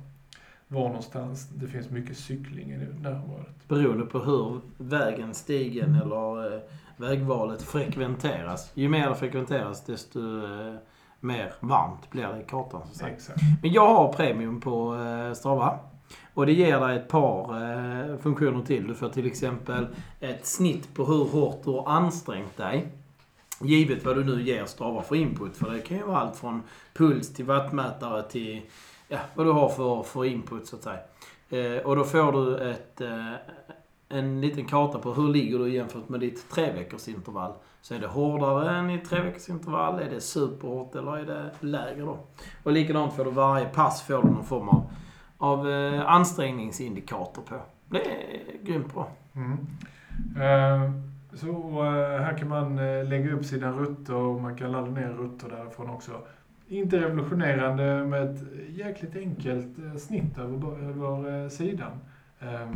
var 0.67 0.87
någonstans 0.87 1.49
det 1.49 1.67
finns 1.67 1.89
mycket 1.89 2.17
cykling 2.17 2.71
i 2.71 2.77
närområdet. 2.77 3.67
Beroende 3.67 4.05
på 4.05 4.19
hur 4.19 4.61
vägen, 4.77 5.33
stigen 5.33 5.95
eller 5.95 6.53
eh, 6.53 6.61
vägvalet 6.97 7.61
frekventeras. 7.61 8.71
Ju 8.73 8.89
mer 8.89 9.09
det 9.09 9.15
frekventeras 9.15 9.85
desto 9.85 10.19
eh, 10.19 10.75
mer 11.19 11.53
varmt 11.59 12.09
blir 12.09 12.27
det 12.27 12.41
i 12.41 12.45
kartan. 12.45 12.81
Att 12.81 12.95
säga. 12.95 13.09
Exakt. 13.09 13.41
Men 13.61 13.71
jag 13.71 13.87
har 13.87 14.13
premium 14.13 14.61
på 14.61 14.95
Strava. 15.35 15.79
Och 16.37 16.45
det 16.45 16.53
ger 16.53 16.79
dig 16.79 16.95
ett 16.97 17.07
par 17.07 17.61
eh, 17.61 18.17
funktioner 18.17 18.61
till. 18.61 18.87
Du 18.87 18.95
får 18.95 19.09
till 19.09 19.25
exempel 19.25 19.87
ett 20.19 20.45
snitt 20.45 20.93
på 20.93 21.05
hur 21.05 21.25
hårt 21.25 21.63
du 21.63 21.71
har 21.71 21.89
ansträngt 21.89 22.57
dig. 22.57 22.87
Givet 23.61 24.05
vad 24.05 24.15
du 24.15 24.23
nu 24.23 24.41
ger 24.41 24.65
Strava 24.65 25.01
för 25.01 25.15
input. 25.15 25.57
För 25.57 25.69
det 25.71 25.79
kan 25.79 25.97
ju 25.97 26.03
vara 26.03 26.17
allt 26.17 26.35
från 26.35 26.63
puls 26.93 27.33
till 27.33 27.45
wattmätare 27.45 28.23
till 28.23 28.61
ja, 29.07 29.17
vad 29.35 29.45
du 29.45 29.51
har 29.51 29.69
för, 29.69 30.03
för 30.03 30.25
input 30.25 30.67
så 30.67 30.75
att 30.75 30.83
säga. 30.83 30.99
Eh, 31.49 31.85
och 31.85 31.95
då 31.95 32.03
får 32.03 32.31
du 32.31 32.69
ett, 32.71 33.01
eh, 33.01 33.33
en 34.09 34.41
liten 34.41 34.65
karta 34.65 34.99
på 34.99 35.13
hur 35.13 35.27
ligger 35.27 35.59
du 35.59 35.73
jämfört 35.73 36.09
med 36.09 36.19
ditt 36.19 36.49
tre 36.49 36.71
veckors 36.71 37.07
intervall. 37.07 37.53
Så 37.81 37.93
är 37.93 37.99
det 37.99 38.07
hårdare 38.07 38.77
än 38.77 38.89
i 38.89 38.99
tre 38.99 39.21
veckors 39.21 39.49
intervall? 39.49 39.99
Är 39.99 40.09
det 40.09 40.21
superhårt 40.21 40.95
eller 40.95 41.17
är 41.17 41.25
det 41.25 41.51
lägre 41.59 42.01
då? 42.01 42.19
Och 42.63 42.71
likadant 42.71 43.13
får 43.13 43.25
du 43.25 43.31
varje 43.31 43.65
pass 43.65 44.01
får 44.01 44.21
du 44.21 44.29
någon 44.29 44.45
form 44.45 44.69
av, 44.69 44.89
av 45.37 45.69
eh, 45.69 46.07
ansträngningsindikator 46.07 47.41
på. 47.41 47.55
Det 47.89 48.01
är 48.01 48.63
grymt 48.63 48.93
bra. 48.93 49.09
Mm. 49.35 49.57
Eh, 50.37 50.91
så 51.33 51.49
eh, 51.85 52.21
här 52.21 52.37
kan 52.37 52.47
man 52.49 52.79
eh, 52.79 53.05
lägga 53.05 53.33
upp 53.33 53.45
sina 53.45 53.71
rutter 53.71 54.15
och 54.15 54.41
man 54.41 54.57
kan 54.57 54.71
ladda 54.71 54.91
ner 54.91 55.09
rutter 55.09 55.49
därifrån 55.49 55.89
också. 55.89 56.11
Inte 56.67 56.97
revolutionerande 56.97 58.05
med 58.05 58.23
ett 58.23 58.43
jäkligt 58.69 59.15
enkelt 59.15 60.01
snitt 60.01 60.37
över, 60.37 60.89
över 60.89 61.49
sidan. 61.49 61.91
Eh, 62.39 62.71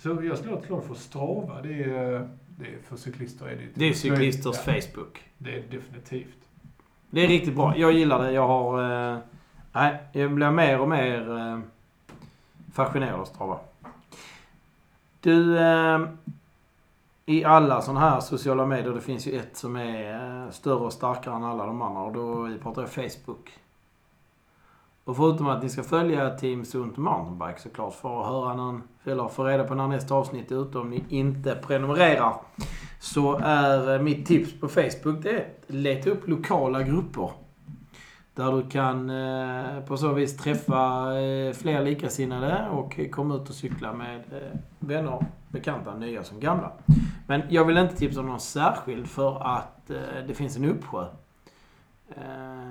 så 0.00 0.08
jag 0.08 0.38
slår 0.38 0.58
ett 0.58 0.64
slag 0.64 0.84
för 0.84 0.94
Strava. 0.94 1.62
Det 1.62 1.82
är, 1.84 2.28
det 2.46 2.64
är 2.64 2.78
för 2.88 2.96
cyklister. 2.96 3.46
Är 3.46 3.56
det, 3.56 3.62
Det 3.74 3.84
är 3.88 3.92
cyklisters 3.92 4.56
ja, 4.66 4.72
Facebook. 4.72 5.24
Det 5.38 5.56
är 5.56 5.62
definitivt. 5.70 6.48
Det 7.10 7.24
är 7.24 7.28
riktigt 7.28 7.54
bra. 7.54 7.74
Jag 7.76 7.92
gillar 7.92 8.22
det. 8.22 8.32
Jag 8.32 8.46
har... 8.46 9.20
Nej, 9.76 9.98
jag 10.12 10.32
blir 10.32 10.50
mer 10.50 10.80
och 10.80 10.88
mer 10.88 11.38
eh, 11.38 11.58
fascinerad 12.72 13.20
av 13.20 13.24
Strava. 13.24 13.58
Du, 15.20 15.58
eh, 15.58 16.00
i 17.26 17.44
alla 17.44 17.82
sådana 17.82 18.00
här 18.00 18.20
sociala 18.20 18.66
medier, 18.66 18.94
det 18.94 19.00
finns 19.00 19.26
ju 19.26 19.38
ett 19.38 19.56
som 19.56 19.76
är 19.76 20.44
eh, 20.44 20.50
större 20.50 20.84
och 20.84 20.92
starkare 20.92 21.34
än 21.34 21.44
alla 21.44 21.66
de 21.66 21.82
andra 21.82 22.02
och 22.02 22.12
då 22.12 22.58
pratar 22.62 22.82
jag 22.82 22.90
Facebook. 22.90 23.52
Och 25.04 25.16
förutom 25.16 25.46
att 25.46 25.62
ni 25.62 25.68
ska 25.68 25.82
följa 25.82 26.30
Team 26.30 26.64
Sunt 26.64 26.96
Mountainbike 26.96 27.60
såklart 27.60 27.94
för 27.94 28.20
att 28.20 28.26
höra 28.26 28.54
någon, 28.54 28.82
eller 29.04 29.28
få 29.28 29.44
reda 29.44 29.64
på 29.64 29.74
när 29.74 29.88
nästa 29.88 30.14
avsnitt 30.14 30.50
är 30.50 30.62
ute 30.62 30.78
om 30.78 30.90
ni 30.90 31.04
inte 31.08 31.54
prenumererar. 31.54 32.36
Så 33.00 33.38
är 33.42 33.94
eh, 33.94 34.02
mitt 34.02 34.26
tips 34.26 34.60
på 34.60 34.68
Facebook 34.68 35.22
det 35.22 35.30
är 35.30 35.38
att 35.38 35.74
leta 35.74 36.10
upp 36.10 36.28
lokala 36.28 36.82
grupper. 36.82 37.45
Där 38.36 38.52
du 38.52 38.68
kan 38.68 39.10
eh, 39.10 39.80
på 39.80 39.96
så 39.96 40.12
vis 40.12 40.36
träffa 40.36 41.12
eh, 41.20 41.52
fler 41.52 41.84
likasinnade 41.84 42.68
och 42.68 43.00
komma 43.10 43.34
ut 43.34 43.48
och 43.48 43.54
cykla 43.54 43.92
med 43.92 44.16
eh, 44.16 44.58
vänner, 44.78 45.26
bekanta, 45.48 45.94
nya 45.94 46.24
som 46.24 46.40
gamla. 46.40 46.72
Men 47.26 47.42
jag 47.48 47.64
vill 47.64 47.76
inte 47.76 47.96
tipsa 47.96 48.20
om 48.20 48.26
någon 48.26 48.40
särskild 48.40 49.06
för 49.06 49.46
att 49.56 49.90
det 50.26 50.34
finns 50.34 50.56
en 50.56 50.64
uppsjö. 50.64 51.06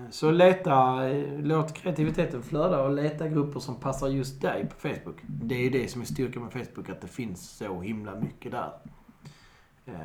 Så 0.10 0.32
leta, 0.32 1.00
låt 1.38 1.74
kreativiteten 1.74 2.44
flöda 2.44 2.84
och 2.84 2.92
leta 2.94 3.28
grupper 3.28 3.60
som 3.60 3.76
passar 3.76 4.08
just 4.08 4.42
dig 4.42 4.66
på 4.70 4.76
Facebook. 4.76 5.18
Det 5.28 5.56
är 5.56 5.64
ju 5.64 5.70
det 5.70 5.92
som 5.92 6.02
är 6.02 6.06
styrkan 6.06 6.44
med 6.44 6.52
Facebook, 6.52 6.90
att 6.90 7.02
det 7.02 7.08
finns 7.08 7.58
så 7.58 7.82
himla 7.82 8.16
mycket 8.16 8.52
där. 8.52 8.70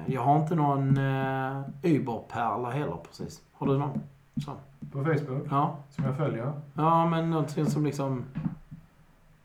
Jag 0.06 0.22
har 0.22 0.42
inte 0.42 0.54
någon 0.54 0.98
Uber-pärla 1.82 2.70
heller 2.70 2.96
precis. 3.08 3.42
Har 3.52 3.66
du 3.66 3.78
någon 3.78 4.00
sån? 4.40 4.56
På 4.92 5.04
Facebook, 5.04 5.46
Ja. 5.50 5.76
som 5.90 6.04
jag 6.04 6.16
följer. 6.16 6.52
Ja, 6.74 7.06
men 7.06 7.30
någonting 7.30 7.66
som 7.66 7.84
liksom... 7.86 8.24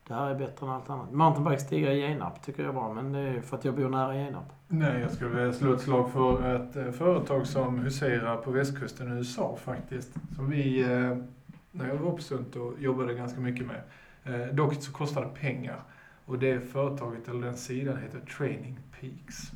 Det 0.08 0.14
här 0.14 0.30
är 0.30 0.36
bättre 0.36 0.66
än 0.66 0.72
allt 0.72 0.90
annat. 0.90 1.12
Mountainbike-stigar 1.12 1.92
i 1.92 2.00
Genarp 2.02 2.42
tycker 2.42 2.64
jag 2.64 2.70
är 2.70 2.74
bra, 2.74 2.94
men 2.94 3.12
det 3.14 3.20
är 3.20 3.42
för 3.42 3.58
att 3.58 3.66
jag 3.66 3.76
bor 3.76 3.90
nära 3.90 4.16
Genarp. 4.16 4.44
Nej, 4.68 5.02
jag 5.02 5.12
skulle 5.12 5.30
vilja 5.30 5.54
slå 5.54 5.74
ett 5.74 5.82
slag 5.82 6.10
för 6.12 6.56
ett 6.56 6.76
eh, 6.76 6.92
företag 6.92 7.48
som 7.48 7.80
huserar 7.80 8.38
på 8.38 8.52
västkusten 8.52 9.12
i 9.14 9.16
USA 9.18 9.58
faktiskt. 9.64 10.14
Som 10.36 10.50
vi, 10.50 10.82
eh, 10.82 11.18
när 11.72 11.88
jag 11.88 11.96
var 11.96 12.12
uppsunt 12.12 12.56
och 12.56 12.74
jobbade 12.80 13.14
ganska 13.14 13.40
mycket 13.40 13.68
med. 13.68 13.82
Eh, 14.24 14.54
dock 14.56 14.74
så 14.74 14.92
kostar 14.92 15.22
det 15.22 15.42
pengar. 15.42 15.80
Och 16.26 16.40
det 16.40 16.60
företaget, 16.72 17.28
eller 17.28 17.46
den 17.46 17.58
sidan, 17.58 17.98
heter 17.98 18.20
Training 18.38 18.80
Peaks. 19.00 19.52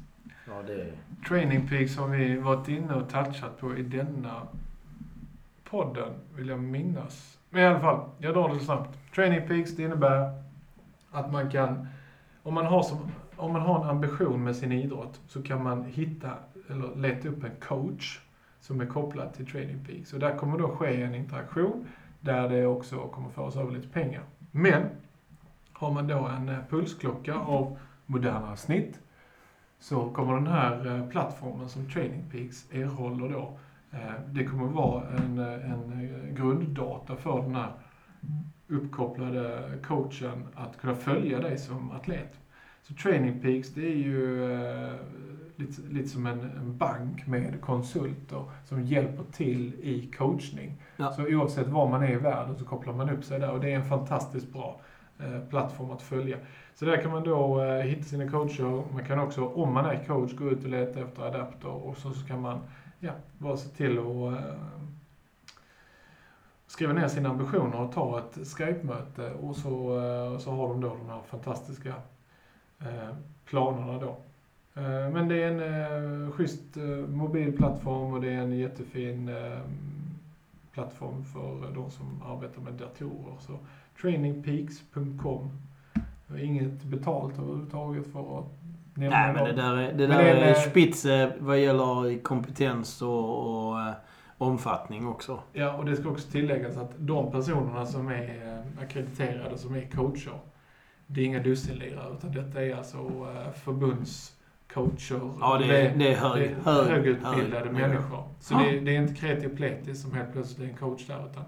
Ja, 0.48 0.54
det 0.68 0.74
är... 0.74 0.92
Training 1.28 1.68
Peaks 1.68 1.98
har 1.98 2.08
vi 2.08 2.38
varit 2.38 2.68
inne 2.68 2.94
och 2.94 3.10
touchat 3.10 3.60
på 3.60 3.78
i 3.78 3.84
denna 3.84 4.42
podden, 5.70 6.14
vill 6.36 6.50
jag 6.50 6.60
minnas. 6.60 7.38
Men 7.50 7.62
i 7.62 7.66
alla 7.66 7.80
fall, 7.80 8.10
jag 8.18 8.34
drar 8.34 8.54
det 8.54 8.60
snabbt. 8.60 8.98
Training 9.16 9.48
Peaks, 9.48 9.76
det 9.76 9.84
innebär 9.84 10.44
att 11.12 11.32
man 11.32 11.52
kan, 11.52 11.88
om 12.44 12.54
man 12.54 12.66
har, 12.66 12.84
som, 12.84 13.12
om 13.36 13.54
man 13.54 13.62
har 13.62 13.84
en 13.84 13.90
ambition 13.90 14.44
med 14.44 14.56
sin 14.56 14.72
idrott, 14.72 15.22
så 15.28 15.44
kan 15.44 15.64
man 15.64 15.84
hitta, 15.84 16.30
eller 16.70 16.96
leta 16.96 17.28
upp 17.28 17.44
en 17.44 17.56
coach 17.60 18.20
som 18.62 18.82
är 18.82 18.86
kopplad 18.86 19.34
till 19.34 19.48
Training 19.48 19.86
Peaks. 19.86 20.14
Och 20.14 20.20
där 20.20 20.38
kommer 20.38 20.58
då 20.58 20.68
ske 20.68 21.02
en 21.02 21.16
interaktion, 21.16 21.88
där 22.20 22.50
det 22.50 22.66
också 22.66 23.08
kommer 23.08 23.30
föras 23.30 23.56
över 23.56 23.72
lite 23.72 23.88
pengar. 23.88 24.24
Men, 24.52 24.90
har 25.74 25.92
man 25.92 26.08
då 26.08 26.18
en 26.18 26.50
eh, 26.50 26.58
pulsklocka 26.70 27.36
av 27.36 27.78
modernare 28.06 28.58
snitt, 28.58 29.00
så 29.80 30.10
kommer 30.10 30.34
den 30.34 30.48
här 30.48 30.88
eh, 30.88 31.10
plattformen 31.10 31.70
som 31.70 31.90
Training 31.90 32.24
Peaks 32.32 32.72
erhåller 32.72 33.30
då, 33.30 33.58
det 34.32 34.46
kommer 34.46 34.66
vara 34.66 35.04
en, 35.08 35.40
eh, 35.40 35.72
en 35.72 35.92
eh, 35.92 36.34
grunddata 36.34 37.16
för 37.16 37.42
den 37.42 37.56
här 37.56 37.72
uppkopplade 38.68 39.74
coachen 39.84 40.48
att 40.56 40.78
kunna 40.78 40.96
följa 40.96 41.40
dig 41.40 41.58
som 41.58 41.92
atlet. 41.92 42.40
Så 42.82 42.94
Training 42.94 43.40
Peaks 43.42 43.74
det 43.74 43.86
är 43.86 43.96
ju 43.96 44.54
eh, 44.54 44.94
lite, 45.56 45.82
lite 45.90 46.10
som 46.10 46.26
en, 46.26 46.40
en 46.40 46.78
bank 46.78 47.28
med 47.28 47.62
konsulter 47.62 48.44
som 48.66 48.84
hjälper 48.84 49.24
till 49.32 49.74
i 49.82 50.12
coachning. 50.18 50.82
Ja. 50.98 51.12
Så 51.12 51.24
oavsett 51.24 51.68
var 51.68 51.90
man 51.90 52.04
är 52.04 52.12
i 52.12 52.16
världen 52.16 52.56
så 52.56 52.66
kopplar 52.66 52.94
man 52.94 53.10
upp 53.10 53.24
sig 53.24 53.40
där 53.40 53.52
och 53.52 53.60
det 53.60 53.72
är 53.72 53.76
en 53.76 53.90
fantastiskt 53.90 54.54
bra 54.54 54.82
eh, 55.20 55.40
plattform 55.50 55.92
att 55.92 56.02
följa. 56.02 56.38
Så 56.76 56.86
där 56.86 57.02
kan 57.02 57.12
man 57.12 57.24
då 57.24 57.64
eh, 57.64 57.82
hitta 57.82 58.04
sina 58.04 58.32
coacher. 58.32 58.94
Man 58.94 59.06
kan 59.06 59.20
också, 59.20 59.48
om 59.48 59.74
man 59.74 59.86
är 59.86 60.04
coach, 60.08 60.34
gå 60.36 60.50
ut 60.50 60.64
och 60.64 60.70
leta 60.70 61.00
efter 61.00 61.24
adapter 61.24 61.70
och 61.70 61.98
så, 61.98 62.12
så 62.12 62.28
kan 62.28 62.42
man 62.42 62.60
ja, 63.00 63.12
bara 63.38 63.58
se 63.58 63.70
till 63.70 64.00
att 64.00 64.34
eh, 64.34 64.56
skriva 66.68 66.94
ner 66.94 67.08
sina 67.08 67.30
ambitioner 67.30 67.82
och 67.82 67.92
ta 67.94 68.20
ett 68.20 68.48
Skype-möte 68.48 69.34
och 69.34 69.56
så, 69.56 70.00
eh, 70.00 70.38
så 70.40 70.52
har 70.52 70.68
de 70.68 70.82
då 70.82 70.90
de 70.90 71.10
här 71.10 71.22
fantastiska 71.22 71.94
eh, 72.80 73.16
planerna 73.46 74.00
då. 74.00 74.18
Eh, 74.82 75.10
men 75.14 75.28
det 75.28 75.44
är 75.44 75.52
en 75.52 75.60
eh, 75.60 76.32
schysst 76.32 76.76
mobilplattform 76.76 77.18
mobil 77.18 77.58
plattform 77.58 78.14
och 78.14 78.22
det 78.22 78.34
är 78.34 78.42
en 78.42 78.58
jättefin 78.58 79.30
eh, 79.30 79.60
plattform 80.74 81.24
för 81.24 81.72
de 81.76 81.92
som 81.92 82.24
arbetar 82.26 82.62
med 82.62 82.74
datorer. 82.74 83.36
Så 83.40 83.60
trainingpeaks.com 84.02 85.50
inget 86.38 86.84
betalt 86.84 87.40
överhuvudtaget 87.40 88.12
för 88.12 88.40
att 88.40 88.59
Nej, 89.00 89.34
men 89.34 89.44
det 89.46 89.52
där 89.54 89.78
är, 89.78 89.94
det 89.94 90.08
där 90.08 90.24
det 90.24 90.30
är 90.30 90.36
är 90.36 90.46
med- 90.46 90.58
spitze 90.58 91.32
vad 91.40 91.60
gäller 91.60 92.24
kompetens 92.24 93.02
och, 93.02 93.70
och 93.70 93.80
eh, 93.82 93.94
omfattning 94.38 95.08
också. 95.08 95.40
Ja, 95.54 95.74
och 95.74 95.86
det 95.86 95.96
ska 95.96 96.10
också 96.10 96.32
tilläggas 96.32 96.78
att 96.78 96.92
de 96.98 97.32
personerna 97.32 97.86
som 97.86 98.08
är 98.08 98.24
eh, 98.24 98.84
akkrediterade, 98.84 99.58
som 99.58 99.76
är 99.76 99.82
coacher, 99.96 100.40
det 101.08 101.22
är 101.22 101.26
inga 101.26 101.40
dussinlirare, 101.40 102.14
utan 102.18 102.32
detta 102.32 102.64
är 102.66 102.76
alltså 102.76 102.98
eh, 102.98 103.52
förbundscoacher. 103.64 105.32
Ja, 105.40 105.58
det 105.58 105.78
är, 105.82 105.96
det 105.96 106.14
är 106.14 106.16
hög, 106.18 106.42
det 106.42 106.70
är 106.70 106.74
hög, 106.74 106.88
högutbildade 106.88 107.66
hög 107.66 107.74
människor. 107.74 108.24
Så 108.40 108.54
det, 108.54 108.70
är, 108.78 108.82
det 108.82 108.96
är 108.96 109.02
inte 109.02 109.16
kreti 109.16 109.48
och 109.48 109.56
pleti 109.58 109.96
som 109.96 110.14
helt 110.14 110.32
plötsligt 110.34 110.60
är 110.60 110.72
en 110.72 110.78
coach 110.78 111.08
där, 111.08 111.28
utan 111.32 111.44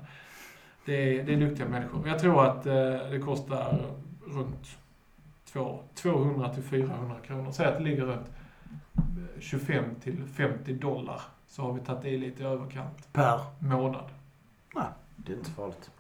det 0.86 1.20
är, 1.20 1.24
det 1.24 1.34
är 1.34 1.38
duktiga 1.38 1.68
människor. 1.68 2.08
Jag 2.08 2.20
tror 2.20 2.46
att 2.46 2.66
eh, 2.66 2.74
det 3.12 3.20
kostar 3.26 3.80
runt 4.28 4.78
200 5.96 6.54
till 6.54 6.64
400 6.64 7.16
kronor. 7.28 7.52
Säg 7.52 7.66
att 7.66 7.78
det 7.78 7.84
ligger 7.84 8.06
runt 8.06 8.28
eh, 8.96 9.40
25 9.40 9.84
till 10.04 10.24
50 10.26 10.74
dollar. 10.74 11.22
Så 11.48 11.62
har 11.62 11.74
vi 11.74 11.80
tagit 11.80 12.06
i 12.06 12.18
lite 12.18 12.44
i 12.44 12.46
överkant. 12.46 13.14
Per. 13.14 13.40
Månad. 13.60 14.06
Det 15.16 15.34
är 15.34 15.38
inte 15.38 15.52
farligt. 15.52 15.92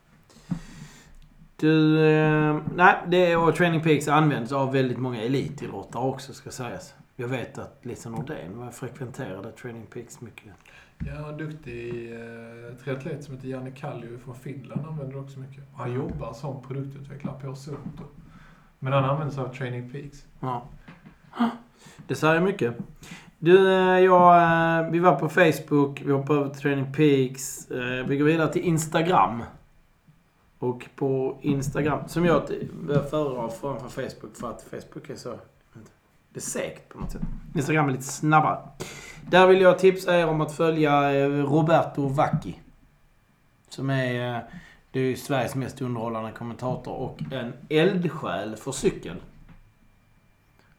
Du, 1.56 2.06
eh, 2.10 2.60
nej, 2.76 2.96
det 3.08 3.36
och 3.36 3.56
Training 3.56 3.82
Peaks 3.82 4.08
används 4.08 4.52
av 4.52 4.72
väldigt 4.74 4.98
många 4.98 5.22
elitidrottare 5.22 6.04
också 6.04 6.34
ska 6.34 6.52
sägas. 6.52 6.94
Jag 7.16 7.28
vet 7.28 7.58
att 7.58 7.80
Lisa 7.82 8.10
Nordén 8.10 8.58
var 8.60 8.70
frekventerade 8.72 9.52
Training 9.52 9.86
Peaks 9.86 10.22
mycket. 10.22 10.54
Ja, 11.06 11.30
en 11.30 11.38
duktig 11.38 12.12
eh, 12.14 12.76
triatlet 12.84 13.24
som 13.24 13.36
heter 13.36 13.48
Janne 13.48 13.72
Kallio 13.72 14.18
från 14.18 14.36
Finland 14.36 14.82
använder 14.88 15.14
det 15.14 15.20
också 15.20 15.40
mycket. 15.40 15.64
Han 15.76 15.90
Mm. 15.92 16.02
jobbar 16.02 16.34
som 16.34 16.62
produktutvecklare 16.62 17.40
på 17.42 17.56
Sunto. 17.56 18.04
Men 18.84 18.94
han 18.94 19.04
använder 19.04 19.34
sig 19.34 19.44
av 19.44 19.54
Training 19.54 19.90
Peaks. 19.92 20.26
Ja. 20.40 20.64
Det 22.08 22.16
säger 22.16 22.42
mycket. 22.42 22.78
Du, 23.40 23.74
eh, 23.74 24.00
jag, 24.00 24.44
eh, 24.44 24.92
vi 24.92 25.00
var 25.00 25.16
på 25.16 25.30
Facebook, 25.30 26.02
vi 26.06 26.12
hoppade 26.12 26.40
över 26.40 26.50
till 26.50 26.62
Training 26.62 26.94
Peaks. 26.94 27.72
Eh, 27.72 28.06
vi 28.08 28.18
går 28.18 28.26
vidare 28.26 28.54
till 28.54 28.62
Instagram. 28.62 29.44
Och 30.60 30.90
på 30.96 31.38
Instagram, 31.42 32.08
som 32.08 32.26
jag 32.26 32.48
föredrar 33.10 33.50
framför 33.50 33.90
Facebook 33.90 34.36
för 34.36 34.50
att 34.50 34.62
Facebook 34.62 35.10
är 35.10 35.16
så... 35.16 35.40
Det 36.30 36.40
är 36.40 36.42
segt 36.42 36.90
på 36.90 37.00
något 37.00 37.12
sätt. 37.12 37.22
Instagram 37.56 37.88
är 37.88 37.92
lite 37.92 38.04
snabbare. 38.04 38.60
Där 39.30 39.48
vill 39.48 39.62
jag 39.62 39.80
tipsa 39.80 40.20
er 40.20 40.28
om 40.28 40.42
att 40.42 40.52
följa 40.52 41.14
Roberto 41.28 42.08
Vacchi. 42.08 42.60
Som 43.70 43.90
är, 43.90 44.44
det 44.92 45.00
är 45.00 45.04
ju 45.04 45.16
Sveriges 45.16 45.56
mest 45.56 45.82
underhållande 45.82 46.32
kommentator 46.32 46.94
och 46.94 47.20
en 47.32 47.54
eldsjäl 47.70 48.56
för 48.56 48.72
cykel. 48.72 49.16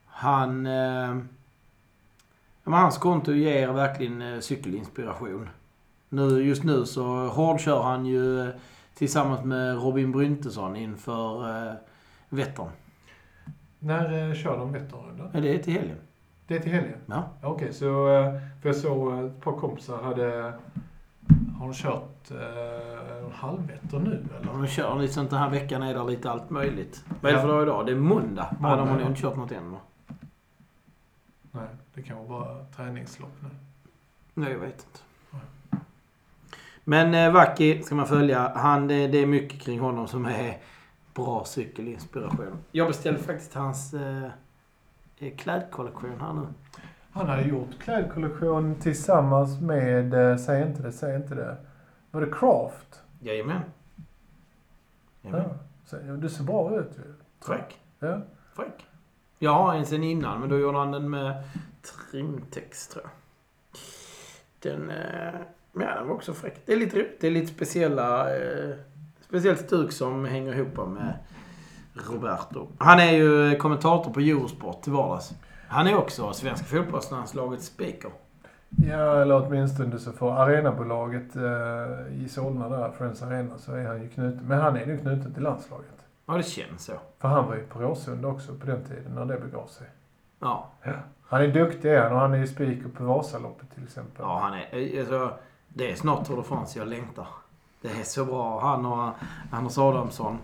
Han... 0.07 0.67
Eh, 0.67 1.17
hans 2.65 2.99
konto 2.99 3.33
ger 3.33 3.69
verkligen 3.73 4.23
eh, 4.23 4.41
cykelinspiration. 4.41 5.49
Nu, 6.09 6.43
just 6.45 6.65
nu 6.65 6.87
så 6.87 7.27
hårdkör 7.29 7.83
han 7.83 8.07
ju 8.07 8.41
eh, 8.41 8.55
tillsammans 8.95 9.45
med 9.45 9.83
Robin 9.83 10.13
Bryntesson 10.13 10.77
inför 10.77 11.49
eh, 11.69 11.75
Vättern. 12.29 12.69
När 13.79 14.29
eh, 14.29 14.35
kör 14.35 14.59
de 14.59 14.73
Vätternrundan? 14.73 15.31
Ja, 15.33 15.41
det 15.41 15.55
är 15.55 15.59
till 15.59 15.73
helgen. 15.73 15.97
Det 16.47 16.57
är 16.57 16.61
till 16.61 16.73
helgen? 16.73 16.99
Ja. 17.07 17.29
Okej, 17.43 17.73
så... 17.73 18.09
eh, 18.15 18.33
För 18.63 18.69
jag 18.69 18.77
såg 18.77 19.25
ett 19.25 19.41
par 19.41 19.53
kompisar 19.53 20.03
hade... 20.03 20.53
Har 21.63 21.69
de 21.69 21.75
kört 21.75 22.31
eh, 22.31 23.33
halvvätter 23.33 23.99
nu 23.99 24.29
eller? 24.41 24.53
De 24.53 24.67
kör 24.67 24.99
liksom 24.99 25.29
den 25.29 25.39
här 25.39 25.51
veckan 25.51 25.83
är 25.83 25.95
det 25.95 26.05
lite 26.05 26.31
allt 26.31 26.51
möjligt. 26.51 27.05
Vad 27.21 27.33
är 27.33 27.37
det 27.37 27.43
för 27.43 27.49
dag 27.49 27.63
idag? 27.63 27.87
Det 27.87 27.93
är 27.93 27.97
måndag. 27.97 28.57
Måndag, 28.61 28.77
de 28.77 28.89
har 28.89 28.99
nog 28.99 29.07
inte 29.07 29.21
kört 29.21 29.37
något 29.37 29.53
än 29.53 29.71
va? 29.71 29.79
Nej, 31.51 31.67
det 31.95 32.03
kan 32.03 32.17
vara 32.17 32.29
bara 32.29 32.65
träningslopp 32.65 33.33
nu. 33.41 33.49
Nej, 34.35 34.53
jag 34.53 34.59
vet 34.59 34.73
inte. 34.73 35.01
Men 36.85 37.15
eh, 37.15 37.33
Vacchi 37.33 37.83
ska 37.83 37.95
man 37.95 38.07
följa. 38.07 38.53
Han, 38.55 38.89
det, 38.89 39.07
det 39.07 39.19
är 39.19 39.27
mycket 39.27 39.61
kring 39.61 39.81
honom 39.81 40.09
som 40.09 40.27
är 40.27 40.59
bra 41.15 41.45
cykelinspiration. 41.57 42.57
Jag 42.73 42.89
beställde 42.89 43.21
faktiskt 43.21 43.55
hans 43.55 43.95
eh, 43.95 44.31
eh, 45.19 45.37
klädkollektion 45.37 46.21
här 46.21 46.33
nu. 46.33 46.47
Han 47.13 47.29
hade 47.29 47.43
gjort 47.43 47.79
klädkollektion 47.79 48.75
tillsammans 48.75 49.61
med, 49.61 50.15
eh, 50.15 50.37
säg 50.37 50.63
inte 50.63 50.83
det, 50.83 50.93
säg 50.93 51.17
inte 51.17 51.35
det. 51.35 51.57
Var 52.11 52.21
det 52.21 52.33
Craft? 52.33 53.03
Jajamän. 53.21 53.61
Jajamän. 55.23 55.49
Ja. 55.91 55.99
Ja, 56.07 56.13
du 56.13 56.29
ser 56.29 56.45
bra 56.45 56.77
ut 56.79 56.91
ju. 56.97 57.15
Fräck. 57.41 57.81
Ja. 57.99 58.21
Fräck. 58.55 58.87
Jag 59.39 59.55
har 59.55 59.75
en 59.75 59.87
sen 59.87 60.05
innan, 60.05 60.41
men 60.41 60.49
då 60.49 60.59
gjorde 60.59 60.79
han 60.79 60.93
den 60.93 61.11
med 61.11 61.43
trimtext 62.11 62.93
tror 62.93 63.05
jag. 63.05 63.13
Den, 64.73 64.91
eh, 64.91 65.41
ja, 65.73 65.95
den 65.95 66.09
var 66.09 66.15
också 66.15 66.33
fräck. 66.33 66.63
Det 66.67 66.73
är 66.73 66.77
lite, 66.77 67.07
det 67.21 67.27
är 67.27 67.31
lite 67.31 67.55
speciella, 67.55 68.37
eh, 68.37 68.75
speciellt 69.29 69.61
stuk 69.61 69.93
som 69.93 70.25
hänger 70.25 70.55
ihop 70.55 70.89
med 70.89 71.15
Roberto. 71.95 72.69
Han 72.79 73.01
är 73.01 73.13
ju 73.13 73.57
kommentator 73.57 74.13
på 74.13 74.21
Eurosport 74.21 74.83
till 74.83 74.93
vardags. 74.93 75.35
Han 75.73 75.87
är 75.87 75.97
också 75.97 76.33
svenska 76.33 76.67
fotbollslandslagets 76.67 77.67
speaker. 77.67 78.11
Ja, 78.69 79.23
eller 79.23 79.47
åtminstone 79.47 79.99
så 79.99 80.13
får 80.13 80.33
arenabolaget 80.33 81.37
eh, 81.37 82.23
i 82.23 82.29
Solna 82.29 82.69
där, 82.69 82.91
Friends 82.91 83.23
Arena, 83.23 83.59
så 83.59 83.73
är 83.73 83.87
han 83.87 84.03
ju 84.03 84.09
knuten. 84.09 84.45
Men 84.47 84.59
han 84.61 84.77
är 84.77 84.87
nu 84.87 84.99
knuten 84.99 85.35
till 85.35 85.43
landslaget. 85.43 86.05
Ja, 86.27 86.35
det 86.37 86.43
känns 86.43 86.85
så. 86.85 86.93
För 87.19 87.29
han 87.29 87.47
var 87.47 87.55
ju 87.55 87.63
på 87.67 87.79
Råsunda 87.79 88.29
också 88.29 88.55
på 88.55 88.67
den 88.67 88.85
tiden 88.85 89.13
när 89.15 89.25
det 89.25 89.41
begav 89.41 89.67
sig. 89.67 89.87
Ja, 90.41 90.71
Han 91.23 91.43
är 91.43 91.49
duktig 91.49 91.91
är 91.93 92.03
han 92.03 92.13
och 92.13 92.19
han 92.19 92.35
är 92.35 92.39
ju 92.39 92.47
speaker 92.47 92.89
på 92.97 93.05
Vasaloppet 93.05 93.75
till 93.75 93.85
exempel. 93.85 94.17
ja 94.19 94.39
han 94.43 94.55
är... 94.55 95.01
Alltså, 95.01 95.35
det 95.69 95.91
är 95.91 95.97
snart 95.97 96.27
Tour 96.27 96.37
de 96.37 96.45
France. 96.45 96.79
Jag 96.79 96.89
längtar. 96.89 97.27
Det 97.81 97.89
är 97.89 98.05
så 98.05 98.25
bra. 98.25 98.61
Han 98.61 98.87
och 98.87 99.13
Anders 99.51 99.79
Adamsson. 99.79 100.39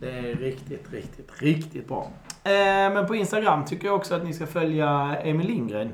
Det 0.00 0.18
är 0.18 0.34
riktigt, 0.34 0.92
riktigt, 0.92 1.42
riktigt 1.42 1.88
bra. 1.88 2.08
Eh, 2.44 2.94
men 2.94 3.06
på 3.06 3.14
Instagram 3.14 3.64
tycker 3.64 3.86
jag 3.86 3.96
också 3.96 4.14
att 4.14 4.24
ni 4.24 4.32
ska 4.32 4.46
följa 4.46 5.16
Emil 5.16 5.46
Lindgren. 5.46 5.92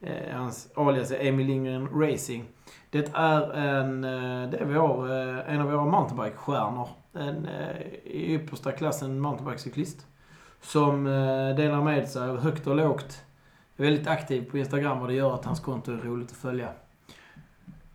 Eh, 0.00 0.36
hans 0.36 0.68
alias 0.76 1.10
är 1.10 1.26
Emil 1.28 1.46
Lindgren 1.46 1.88
Racing. 1.88 2.44
Det 2.90 3.10
är 3.14 3.52
en, 3.52 4.04
eh, 4.04 4.50
det 4.50 4.56
är 4.56 4.64
vår, 4.64 5.10
en 5.10 5.60
av 5.60 5.70
våra 5.70 5.84
mountainbike-stjärnor. 5.84 6.88
En 7.12 7.48
i 8.04 8.34
yppersta 8.34 8.72
klassen 8.72 9.20
mountainbikecyklist. 9.20 10.06
Som 10.60 11.04
delar 11.56 11.82
med 11.82 12.08
sig 12.08 12.28
av 12.28 12.40
högt 12.40 12.66
och 12.66 12.76
lågt. 12.76 13.24
Är 13.76 13.84
väldigt 13.84 14.06
aktiv 14.06 14.50
på 14.50 14.58
Instagram 14.58 15.00
och 15.02 15.08
det 15.08 15.14
gör 15.14 15.34
att 15.34 15.44
hans 15.44 15.60
konto 15.60 15.92
är 15.92 15.96
roligt 15.96 16.30
att 16.30 16.36
följa. 16.36 16.68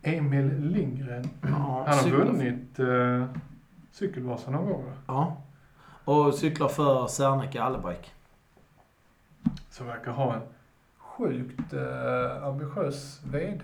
Emil 0.01 0.59
Lindgren. 0.59 1.29
Ja, 1.41 1.85
Han 1.87 1.97
har 1.97 2.09
vunnit 2.09 2.79
eh, 2.79 3.25
Cykelvasan 3.91 4.53
någon 4.53 4.65
gång 4.65 4.85
va? 4.85 4.91
Ja. 5.07 5.37
Och 6.09 6.33
cyklar 6.33 6.67
för 6.67 7.07
Serneke 7.07 7.61
Allebike. 7.63 8.09
Som 9.69 9.87
verkar 9.87 10.11
ha 10.11 10.33
en 10.33 10.41
sjukt 10.97 11.73
eh, 11.73 12.43
ambitiös 12.47 13.21
VD. 13.31 13.61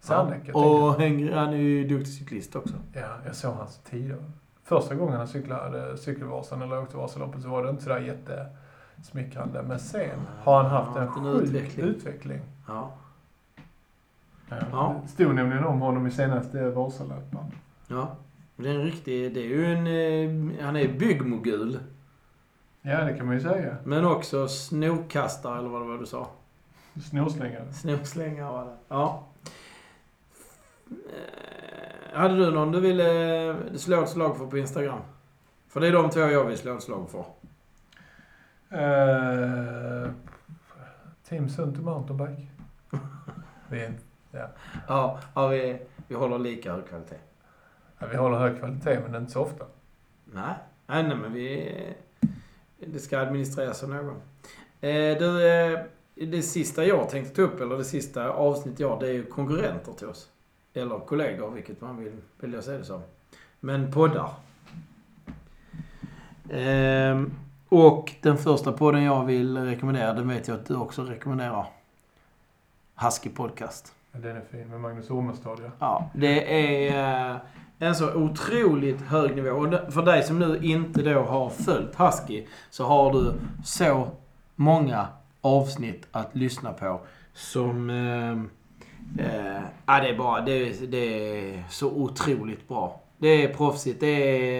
Serneke. 0.00 0.50
Ja. 0.54 0.66
Och 0.66 0.92
han 1.02 1.32
han 1.32 1.48
är 1.48 1.56
ju 1.56 1.88
duktig 1.88 2.12
cyklist 2.14 2.56
också. 2.56 2.74
Ja, 2.92 3.08
jag 3.26 3.34
såg 3.36 3.54
hans 3.54 3.78
tider. 3.78 4.16
Första 4.64 4.94
gången 4.94 5.16
han 5.16 5.28
cyklade 5.28 5.96
Cykelvasan 5.96 6.62
eller 6.62 6.82
åkte 6.82 6.96
Vasaloppet 6.96 7.42
så 7.42 7.48
var 7.48 7.62
det 7.64 7.70
inte 7.70 7.82
sådär 7.82 7.98
jättesmickrande. 8.00 9.62
Men 9.62 9.78
sen 9.78 10.18
har 10.44 10.62
han 10.62 10.70
haft 10.70 10.96
en 10.96 11.02
Ja, 11.04 11.18
en 11.18 11.24
sjuk 11.34 11.42
utveckling. 11.48 11.86
utveckling. 11.86 12.40
Ja. 12.68 12.90
Ja. 14.48 14.94
Det 15.02 15.08
stod 15.08 15.34
nämligen 15.34 15.64
om 15.64 15.80
honom 15.80 16.06
i 16.06 16.10
senaste 16.10 16.70
Vasalöparen. 16.70 17.52
Ja. 17.88 18.08
Det 18.56 18.68
är 18.68 18.74
en 18.74 18.84
riktig... 18.84 19.34
Det 19.34 19.40
är 19.40 19.44
ju 19.44 19.64
en... 19.66 19.86
Eh, 19.86 20.64
han 20.64 20.76
är 20.76 20.88
byggmogul. 20.88 21.78
Ja, 22.82 23.04
det 23.04 23.16
kan 23.16 23.26
man 23.26 23.34
ju 23.34 23.40
säga. 23.40 23.76
Men 23.84 24.04
också 24.04 24.48
snorkastare, 24.48 25.58
eller 25.58 25.68
vad 25.68 25.82
det 25.82 25.86
var 25.86 25.98
du 25.98 26.06
sa. 26.06 26.30
Snorslängare. 27.10 27.72
Snorslängare 27.72 28.52
var 28.52 28.64
det. 28.64 28.76
Ja. 28.88 29.26
Eh, 30.90 32.18
Hade 32.18 32.36
du 32.36 32.50
någon 32.50 32.72
du 32.72 32.80
ville 32.80 33.48
eh, 33.48 33.56
slå 33.74 34.02
ett 34.02 34.08
slag 34.08 34.36
för 34.36 34.46
på 34.46 34.58
Instagram? 34.58 35.00
För 35.68 35.80
det 35.80 35.88
är 35.88 35.92
de 35.92 36.10
två 36.10 36.20
jag 36.20 36.44
vill 36.44 36.58
slå 36.58 36.76
ett 36.76 36.82
slag 36.82 37.10
för. 37.10 37.24
Uh, 38.72 40.10
Team 41.28 41.48
Sunto 41.48 41.82
Mountainbike. 41.82 42.46
Vi, 43.68 43.80
är, 43.80 43.92
Ja, 44.88 45.18
ja 45.34 45.48
vi, 45.48 45.78
vi 46.08 46.14
håller 46.14 46.38
lika 46.38 46.72
hög 46.72 46.88
kvalitet. 46.88 47.16
Ja, 47.98 48.06
vi 48.10 48.16
håller 48.16 48.38
hög 48.38 48.58
kvalitet, 48.58 49.00
men 49.08 49.14
inte 49.22 49.32
så 49.32 49.42
ofta. 49.42 49.64
Nej, 50.24 50.54
nej, 50.86 51.02
nej 51.02 51.16
men 51.16 51.32
vi... 51.32 51.72
Det 52.86 52.98
ska 52.98 53.18
administreras 53.18 53.82
av 53.82 53.88
någon. 53.88 54.14
Eh, 54.80 55.18
du, 55.18 55.48
eh, 55.48 55.80
det 56.14 56.42
sista 56.42 56.84
jag 56.84 57.08
tänkte 57.08 57.34
ta 57.34 57.42
upp, 57.42 57.60
eller 57.60 57.76
det 57.76 57.84
sista 57.84 58.28
avsnitt 58.30 58.80
jag 58.80 59.00
det 59.00 59.08
är 59.08 59.12
ju 59.12 59.26
konkurrenter 59.26 59.92
till 59.92 60.06
oss. 60.06 60.28
Eller 60.74 60.98
kollegor, 60.98 61.50
vilket 61.50 61.80
man 61.80 61.96
vill 62.04 62.12
välja 62.40 62.62
se 62.62 62.70
det 62.78 62.84
som. 62.84 63.02
Men 63.60 63.92
poddar. 63.92 64.30
Eh, 66.48 67.22
Och 67.68 68.12
den 68.22 68.38
första 68.38 68.72
podden 68.72 69.02
jag 69.02 69.24
vill 69.24 69.58
rekommendera, 69.58 70.12
den 70.12 70.28
vet 70.28 70.48
jag 70.48 70.54
att 70.60 70.66
du 70.66 70.76
också 70.76 71.04
rekommenderar. 71.04 71.66
Husky 72.94 73.30
Podcast. 73.30 73.94
Ja, 74.12 74.18
Den 74.18 74.36
är 74.36 74.40
fin 74.50 74.68
med 74.68 74.80
Magnus 74.80 75.10
Ormestad 75.10 75.58
ja. 75.64 75.70
Ja, 75.78 76.10
det 76.14 76.60
är 76.90 77.30
eh, 77.30 77.36
en 77.78 77.94
så 77.94 78.14
otroligt 78.14 79.00
hög 79.00 79.36
nivå. 79.36 79.50
Och 79.50 79.92
för 79.92 80.02
dig 80.02 80.22
som 80.22 80.38
nu 80.38 80.58
inte 80.62 81.02
då 81.02 81.20
har 81.20 81.50
följt 81.50 81.94
Husky 81.94 82.46
så 82.70 82.84
har 82.84 83.12
du 83.12 83.32
så 83.64 84.08
många 84.54 85.06
avsnitt 85.40 86.06
att 86.10 86.36
lyssna 86.36 86.72
på 86.72 87.00
som... 87.32 87.90
Eh, 87.90 88.32
eh, 89.26 89.62
ja, 89.86 90.00
det 90.00 90.08
är 90.08 90.18
bara... 90.18 90.40
Det, 90.40 90.52
är- 90.52 90.86
det 90.86 90.98
är 90.98 91.64
så 91.70 91.90
otroligt 91.90 92.68
bra. 92.68 93.00
Det 93.18 93.44
är 93.44 93.54
proffsigt. 93.54 94.00
Det 94.00 94.06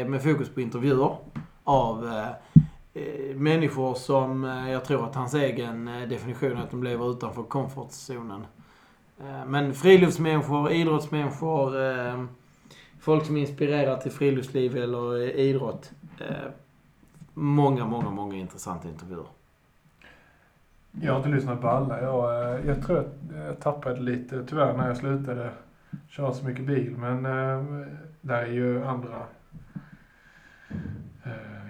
är 0.00 0.04
med 0.04 0.22
fokus 0.22 0.48
på 0.48 0.60
intervjuer 0.60 1.16
av 1.64 2.06
eh, 2.06 2.28
eh 3.02 3.36
människor 3.36 3.94
som 3.94 4.44
eh, 4.44 4.70
jag 4.70 4.84
tror 4.84 5.04
att 5.04 5.14
hans 5.14 5.34
egen 5.34 5.88
eh, 5.88 6.08
definition 6.08 6.52
är 6.56 6.62
att 6.62 6.70
de 6.70 6.84
lever 6.84 7.10
utanför 7.10 7.42
komfortzonen. 7.42 8.46
Eh, 9.20 9.46
Men 9.46 9.74
friluftsmänniskor, 9.74 10.70
idrottsmänniskor, 10.72 11.82
eh, 11.84 12.24
folk 13.06 13.26
som 13.26 13.36
inspirerar 13.36 13.96
till 13.96 14.10
friluftsliv 14.10 14.76
eller 14.76 15.16
idrott. 15.36 15.92
Eh, 16.20 16.50
Många, 17.34 17.86
många, 17.86 18.10
många 18.10 18.36
intressanta 18.36 18.88
intervjuer. 18.88 19.26
Jag 21.00 21.12
har 21.12 21.16
inte 21.18 21.28
lyssnat 21.28 21.60
på 21.60 21.68
alla. 21.68 22.02
Jag, 22.02 22.54
eh, 22.54 22.66
jag 22.66 22.86
tror 22.86 22.98
att 22.98 23.14
jag 23.34 23.60
tappade 23.60 24.00
lite 24.00 24.44
tyvärr 24.46 24.76
när 24.76 24.88
jag 24.88 24.96
slutade 24.96 25.50
köra 26.08 26.32
så 26.32 26.44
mycket 26.44 26.64
bil. 26.64 26.96
Men 26.96 27.26
eh, 27.26 27.86
där 28.20 28.42
är 28.42 28.52
ju 28.52 28.84
andra... 28.84 29.22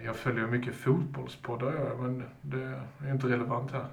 Jag 0.05 0.17
följer 0.17 0.47
mycket 0.47 0.75
fotbollspoddar 0.75 1.73
jag, 1.73 2.01
men 2.01 2.23
det 2.41 2.81
är 3.07 3.13
inte 3.13 3.27
relevant 3.27 3.73
här. 3.73 3.87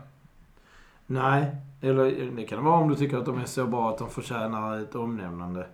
Nej, 1.05 1.55
eller 1.81 2.31
det 2.35 2.43
kan 2.43 2.57
det 2.57 2.63
vara 2.63 2.79
om 2.79 2.89
du 2.89 2.95
tycker 2.95 3.17
att 3.17 3.25
de 3.25 3.39
är 3.39 3.45
så 3.45 3.65
bra 3.65 3.89
att 3.89 3.97
de 3.97 4.09
förtjänar 4.09 4.79
ett 4.79 4.95
omnämnande. 4.95 5.65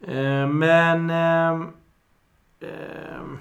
Eh, 0.00 0.48
Men... 0.48 1.10
ehm, 1.10 1.66
ehm, 2.60 3.38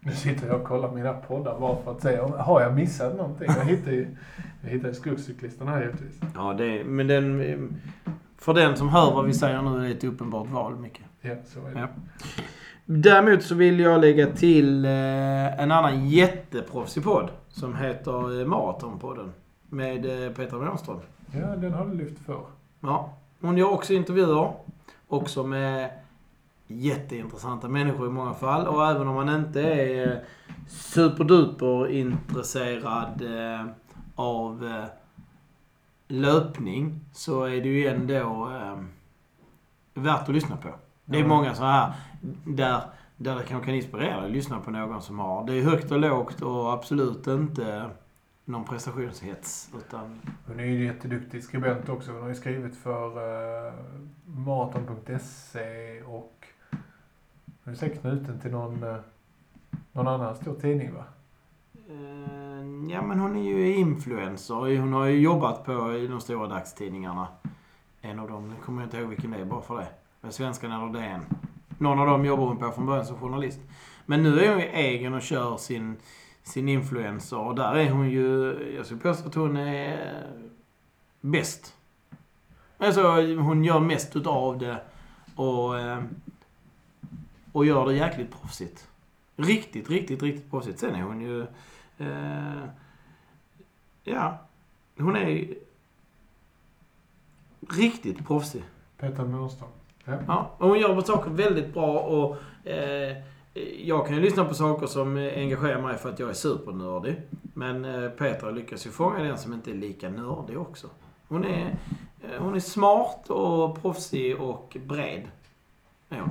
Nu 0.00 0.12
sitter 0.12 0.46
jag 0.46 0.56
och 0.60 0.66
kollar 0.66 0.92
mina 0.92 1.12
poddar 1.12 1.60
bara 1.60 1.76
för 1.84 1.90
att 1.92 2.02
se 2.02 2.20
om 2.20 2.32
har 2.32 2.60
jag 2.60 2.74
missat 2.74 3.16
någonting. 3.16 3.48
Jag 3.56 3.64
hittar 3.64 3.90
ju 3.92 4.16
jag 4.62 4.70
hittar 4.70 4.88
ju 4.88 4.94
Skogscyklisten 4.94 5.68
här 5.68 5.80
givetvis. 5.80 6.20
ja, 6.34 6.54
det, 6.54 6.84
men 6.84 7.06
den... 7.06 7.40
eh, 7.40 7.58
För 8.38 8.54
den 8.54 8.76
som 8.76 8.88
hör 8.88 9.14
vad 9.14 9.24
vi 9.26 9.34
säger 9.34 9.62
nu 9.62 9.76
är 9.78 9.80
det 9.88 9.90
ett 9.90 10.04
uppenbart 10.04 10.46
val, 10.48 10.76
Micke. 10.76 11.00
Ja, 11.20 11.34
så 11.46 11.66
är 11.66 11.74
det. 11.74 11.80
Ja. 11.80 11.86
Däremot 12.84 13.42
så 13.42 13.54
vill 13.54 13.80
jag 13.80 14.00
lägga 14.00 14.26
till 14.26 14.84
eh, 14.84 15.60
en 15.62 15.70
annan 15.72 16.08
jätteproffsig 16.08 17.04
podd 17.04 17.30
som 17.48 17.76
heter 17.76 18.40
eh, 18.40 18.46
Maratonpodden 18.46 19.32
med 19.68 20.26
eh, 20.26 20.32
Petra 20.32 20.58
Wånström. 20.58 20.98
Ja, 21.32 21.46
den 21.56 21.72
har 21.72 21.86
du 21.86 21.94
lyft 21.94 22.18
för. 22.26 22.40
Ja, 22.80 23.12
hon 23.40 23.56
gör 23.58 23.70
också 23.72 23.92
intervjuer. 23.92 24.52
Också 25.08 25.42
med 25.42 25.90
jätteintressanta 26.66 27.68
människor 27.68 28.06
i 28.06 28.10
många 28.10 28.34
fall. 28.34 28.66
Och 28.66 28.86
även 28.86 29.08
om 29.08 29.14
man 29.14 29.28
inte 29.28 29.60
är 29.62 30.24
superduper 30.66 31.90
intresserad 31.90 33.22
eh, 33.22 33.66
av 34.14 34.66
eh, 34.66 34.84
löpning 36.08 37.00
så 37.12 37.44
är 37.44 37.60
det 37.60 37.68
ju 37.68 37.86
ändå 37.86 38.50
eh, 38.50 38.78
värt 39.94 40.28
att 40.28 40.34
lyssna 40.34 40.56
på. 40.56 40.68
Det 41.04 41.18
är 41.18 41.24
många 41.24 41.54
så 41.54 41.64
här 41.64 41.92
där, 42.44 42.80
där 43.16 43.36
det 43.36 43.42
kanske 43.42 43.66
kan 43.66 43.74
inspirera 43.74 44.24
att 44.24 44.30
lyssna 44.30 44.60
på 44.60 44.70
någon 44.70 45.02
som 45.02 45.18
har... 45.18 45.46
Det 45.46 45.54
är 45.54 45.62
högt 45.62 45.90
och 45.90 45.98
lågt 45.98 46.42
och 46.42 46.72
absolut 46.72 47.26
inte 47.26 47.90
någon 48.48 48.64
prestationshets. 48.64 49.70
Utan 49.76 50.20
Hon 50.46 50.60
är 50.60 50.64
ju 50.64 50.76
en 50.76 50.94
jätteduktig 50.94 51.44
skribent 51.44 51.88
också. 51.88 52.12
Hon 52.12 52.22
har 52.22 52.28
ju 52.28 52.34
skrivit 52.34 52.76
för 52.76 53.06
uh, 53.06 53.72
maraton.se 54.24 56.02
och 56.02 56.46
hon 57.64 57.72
är 57.72 57.78
säkert 57.78 58.00
knuten 58.00 58.40
till 58.40 58.50
någon, 58.50 58.82
eh, 58.82 58.96
någon 59.92 60.08
annan 60.08 60.36
stor 60.36 60.54
tidning 60.54 60.94
va? 60.94 61.04
Eh, 61.88 62.48
Ja, 62.90 63.02
men 63.02 63.18
hon 63.20 63.36
är 63.36 63.42
ju 63.42 63.74
influencer. 63.74 64.78
Hon 64.78 64.92
har 64.92 65.06
ju 65.06 65.20
jobbat 65.20 65.64
på 65.64 65.94
i 65.94 66.06
de 66.06 66.20
stora 66.20 66.48
dagstidningarna. 66.48 67.28
En 68.00 68.18
av 68.18 68.28
dem, 68.28 68.48
nu 68.48 68.54
kommer 68.64 68.82
jag 68.82 68.86
inte 68.86 68.96
ihåg 68.96 69.08
vilken 69.08 69.30
det 69.30 69.38
är 69.38 69.44
bara 69.44 69.62
för 69.62 69.76
det. 69.76 69.88
Men 70.20 70.32
Svenskan 70.32 70.72
eller 70.72 71.00
DN. 71.00 71.20
Någon 71.78 71.98
av 71.98 72.06
dem 72.06 72.24
jobbar 72.24 72.46
hon 72.46 72.56
på 72.56 72.70
från 72.70 72.86
början 72.86 73.06
som 73.06 73.16
journalist. 73.16 73.60
Men 74.06 74.22
nu 74.22 74.40
är 74.40 74.50
hon 74.50 74.60
ju 74.60 74.66
egen 74.66 75.14
och 75.14 75.22
kör 75.22 75.56
sin, 75.56 75.96
sin 76.48 76.68
influencer. 76.68 77.38
Och 77.38 77.54
där 77.54 77.74
är 77.74 77.90
hon 77.90 78.10
ju... 78.10 78.56
Jag 78.76 78.86
skulle 78.86 79.00
påstå 79.00 79.28
att 79.28 79.34
hon 79.34 79.56
är 79.56 80.26
bäst. 81.20 81.74
Alltså, 82.78 83.02
hon 83.20 83.64
gör 83.64 83.80
mest 83.80 84.16
utav 84.16 84.58
det. 84.58 84.80
Och, 85.34 85.78
eh, 85.78 86.02
och 87.52 87.66
gör 87.66 87.86
det 87.86 87.94
jäkligt 87.94 88.40
proffsigt. 88.40 88.88
Riktigt, 89.36 89.90
riktigt, 89.90 90.22
riktigt 90.22 90.50
proffsigt. 90.50 90.78
Sen 90.78 90.94
är 90.94 91.02
hon 91.02 91.20
ju... 91.20 91.46
Eh, 91.98 92.64
ja, 94.04 94.38
hon 94.98 95.16
är 95.16 95.54
riktigt 97.68 98.26
proffsig. 98.26 98.62
Petra 98.96 99.24
Mörström. 99.24 99.68
Ja. 100.04 100.18
Ja, 100.26 100.54
och 100.58 100.68
hon 100.68 100.78
gör 100.78 101.00
saker 101.00 101.30
väldigt 101.30 101.74
bra 101.74 101.98
och 101.98 102.36
eh, 102.70 103.16
jag 103.84 104.06
kan 104.06 104.16
ju 104.16 104.22
lyssna 104.22 104.44
på 104.44 104.54
saker 104.54 104.86
som 104.86 105.16
engagerar 105.16 105.82
mig 105.82 105.96
för 105.96 106.08
att 106.08 106.18
jag 106.18 106.30
är 106.30 106.34
supernördig. 106.34 107.22
Men 107.54 107.84
eh, 107.84 108.10
Petra 108.10 108.50
lyckas 108.50 108.86
ju 108.86 108.90
fånga 108.90 109.22
den 109.22 109.38
som 109.38 109.52
inte 109.52 109.70
är 109.70 109.74
lika 109.74 110.10
nördig 110.10 110.58
också. 110.58 110.86
Hon 111.28 111.44
är, 111.44 111.78
eh, 112.22 112.42
hon 112.42 112.54
är 112.54 112.60
smart 112.60 113.30
och 113.30 113.82
proffsig 113.82 114.40
och 114.40 114.76
bred. 114.86 115.28
Ja. 116.08 116.28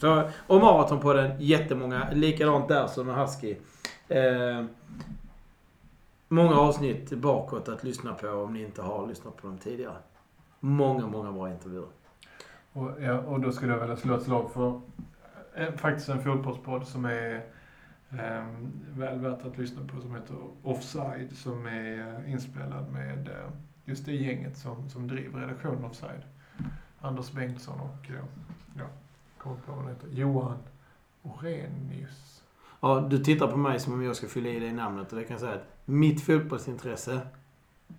Så, 0.00 0.30
och 0.46 0.60
maraton 0.60 1.00
på 1.00 1.12
den 1.12 1.40
jättemånga. 1.40 2.10
Likadant 2.12 2.68
där 2.68 2.86
som 2.86 3.06
med 3.06 3.16
Husky. 3.16 3.56
Eh, 4.08 4.64
många 6.28 6.56
avsnitt 6.60 7.10
bakåt 7.10 7.68
att 7.68 7.84
lyssna 7.84 8.14
på 8.14 8.28
om 8.28 8.54
ni 8.54 8.62
inte 8.62 8.82
har 8.82 9.06
lyssnat 9.06 9.36
på 9.36 9.46
dem 9.46 9.58
tidigare. 9.58 9.96
Många, 10.60 11.06
många 11.06 11.32
bra 11.32 11.50
intervjuer. 11.50 11.86
Och, 12.72 12.90
ja, 13.02 13.18
och 13.18 13.40
då 13.40 13.52
skulle 13.52 13.72
jag 13.72 13.80
vilja 13.80 13.96
slå 13.96 14.14
ett 14.14 14.22
slag 14.22 14.50
för 14.50 14.80
faktiskt 15.76 16.08
en 16.08 16.22
fotbollspodd 16.22 16.86
som 16.86 17.04
är 17.04 17.44
eh, 18.10 18.44
väl 18.96 19.18
värt 19.18 19.44
att 19.46 19.58
lyssna 19.58 19.82
på 19.86 20.00
som 20.00 20.14
heter 20.14 20.36
Offside 20.62 21.36
som 21.36 21.66
är 21.66 21.98
eh, 21.98 22.32
inspelad 22.32 22.92
med 22.92 23.28
eh, 23.28 23.50
just 23.84 24.06
det 24.06 24.12
gänget 24.12 24.56
som, 24.56 24.90
som 24.90 25.08
driver 25.08 25.40
redaktionen 25.40 25.84
Offside. 25.84 26.22
Anders 27.00 27.32
Bengtsson 27.32 27.80
och, 27.80 28.10
eh, 28.10 28.24
ja, 28.78 28.84
kommer 29.38 29.56
på 29.56 29.72
vad 29.72 29.80
han 29.80 29.88
heter, 29.88 30.08
Johan 30.08 30.58
Orenius. 31.22 32.42
Ja, 32.80 33.06
du 33.10 33.18
tittar 33.18 33.46
på 33.46 33.56
mig 33.56 33.80
som 33.80 33.92
om 33.92 34.02
jag 34.02 34.16
ska 34.16 34.26
fylla 34.26 34.48
i 34.48 34.60
det 34.60 34.72
namnet 34.72 35.12
och 35.12 35.18
det 35.18 35.24
kan 35.24 35.34
jag 35.34 35.40
säga 35.40 35.54
att 35.54 35.66
mitt 35.84 36.20
fotbollsintresse 36.20 37.20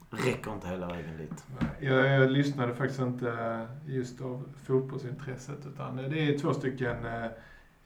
räcker 0.10 0.54
inte 0.54 0.68
hela 0.68 0.88
vägen 0.88 1.18
dit. 1.18 1.46
Jag, 1.80 2.08
jag 2.08 2.32
lyssnade 2.32 2.76
faktiskt 2.76 3.00
inte 3.00 3.30
eh, 3.30 3.94
just 3.96 4.22
av 4.22 4.44
fotbollsintresset 4.64 5.66
utan 5.66 5.96
det 5.96 6.20
är 6.20 6.40
två 6.40 6.54
stycken 6.54 7.06
eh, 7.06 7.26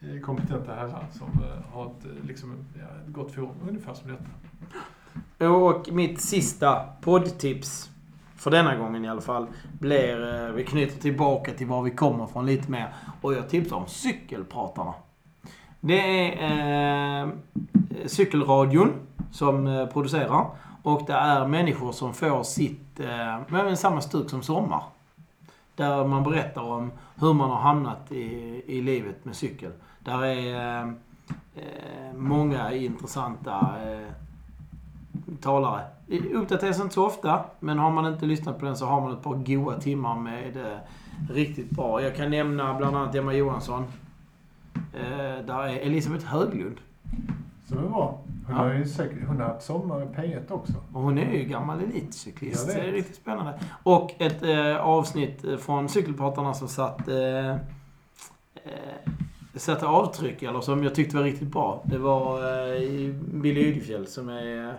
Eh, 0.09 0.21
kompetenta 0.21 0.73
herrar 0.73 1.05
som 1.11 1.27
eh, 1.27 1.73
har 1.73 1.85
ett, 1.85 2.05
eh, 2.05 2.27
liksom, 2.27 2.55
ja, 2.79 2.85
ett 3.07 3.13
gott 3.13 3.31
forum, 3.31 3.55
ungefär 3.69 3.93
som 3.93 4.11
detta. 4.11 5.49
Och 5.49 5.89
mitt 5.91 6.21
sista 6.21 6.85
poddtips, 7.01 7.89
för 8.35 8.51
denna 8.51 8.75
gången 8.75 9.05
i 9.05 9.09
alla 9.09 9.21
fall, 9.21 9.47
blir... 9.79 10.51
Vi 10.51 10.63
knyter 10.63 11.01
tillbaka 11.01 11.51
till 11.51 11.67
var 11.67 11.81
vi 11.81 11.91
kommer 11.91 12.27
från 12.27 12.45
lite 12.45 12.71
mer. 12.71 12.93
Och 13.21 13.33
jag 13.33 13.49
tipsar 13.49 13.75
om 13.75 13.87
Cykelpratarna. 13.87 14.93
Det 15.79 16.33
är 16.43 17.23
eh, 17.23 17.29
Cykelradion 18.05 18.93
som 19.31 19.87
producerar. 19.93 20.45
Och 20.83 21.01
det 21.07 21.13
är 21.13 21.47
människor 21.47 21.91
som 21.91 22.13
får 22.13 22.43
sitt... 22.43 22.99
Eh, 22.99 23.39
men 23.47 23.77
samma 23.77 24.01
stuk 24.01 24.29
som 24.29 24.41
Sommar. 24.41 24.83
Där 25.75 26.05
man 26.05 26.23
berättar 26.23 26.61
om 26.61 26.91
hur 27.15 27.33
man 27.33 27.49
har 27.49 27.59
hamnat 27.59 28.11
i, 28.11 28.61
i 28.67 28.81
livet 28.81 29.25
med 29.25 29.35
cykel. 29.35 29.71
Där 29.99 30.25
är 30.25 30.81
eh, 30.81 30.89
eh 31.55 32.13
många 32.15 32.73
intressanta 32.73 33.75
eh, 33.83 34.07
talare. 35.41 35.81
Uppdateras 36.33 36.81
inte 36.81 36.93
så 36.93 37.05
ofta, 37.05 37.45
men 37.59 37.79
har 37.79 37.91
man 37.91 38.13
inte 38.13 38.25
lyssnat 38.25 38.59
på 38.59 38.65
den 38.65 38.77
så 38.77 38.85
har 38.85 39.01
man 39.01 39.13
ett 39.13 39.23
par 39.23 39.35
goa 39.35 39.79
timmar 39.79 40.15
med 40.15 40.57
eh, 40.57 40.77
riktigt 41.29 41.69
bra. 41.69 42.01
Jag 42.01 42.15
kan 42.15 42.31
nämna 42.31 42.73
bland 42.73 42.95
annat 42.95 43.15
Emma 43.15 43.33
Johansson. 43.33 43.83
Eh, 44.93 45.45
där 45.45 45.63
är 45.63 45.79
Elisabeth 45.79 46.25
Höglund. 46.25 46.77
Som 47.67 47.77
är 47.77 47.81
bra. 47.89 48.21
Hon 48.47 48.55
Ja. 48.55 48.61
har 48.61 48.73
ju 48.73 48.85
säkert, 48.85 49.27
hon 49.27 49.37
har 49.39 49.47
haft 49.47 49.65
sommar 49.65 50.01
i 50.03 50.05
P1 50.05 50.51
också. 50.51 50.73
Och 50.93 51.01
hon 51.01 51.17
är 51.17 51.33
ju 51.33 51.43
gammal 51.43 51.79
elitcyklist. 51.83 52.67
Det 52.67 52.73
är 52.73 52.91
riktigt 52.91 53.15
spännande. 53.15 53.59
Och 53.83 54.11
ett 54.19 54.43
eh, 54.43 54.77
avsnitt 54.77 55.45
från 55.59 55.89
Cykelpratarna 55.89 56.53
som 56.53 56.67
satt... 56.67 57.07
Eh, 57.07 57.49
eh, 57.51 57.57
sätta 59.55 59.87
avtryck, 59.87 60.43
eller 60.43 60.61
som 60.61 60.83
jag 60.83 60.95
tyckte 60.95 61.15
var 61.17 61.23
riktigt 61.23 61.47
bra. 61.51 61.81
Det 61.85 61.97
var 61.97 62.39
eh, 62.73 63.13
Billy 63.33 63.61
Ydefjäll 63.61 64.07
som 64.07 64.29
är 64.29 64.67
eh, 64.69 64.73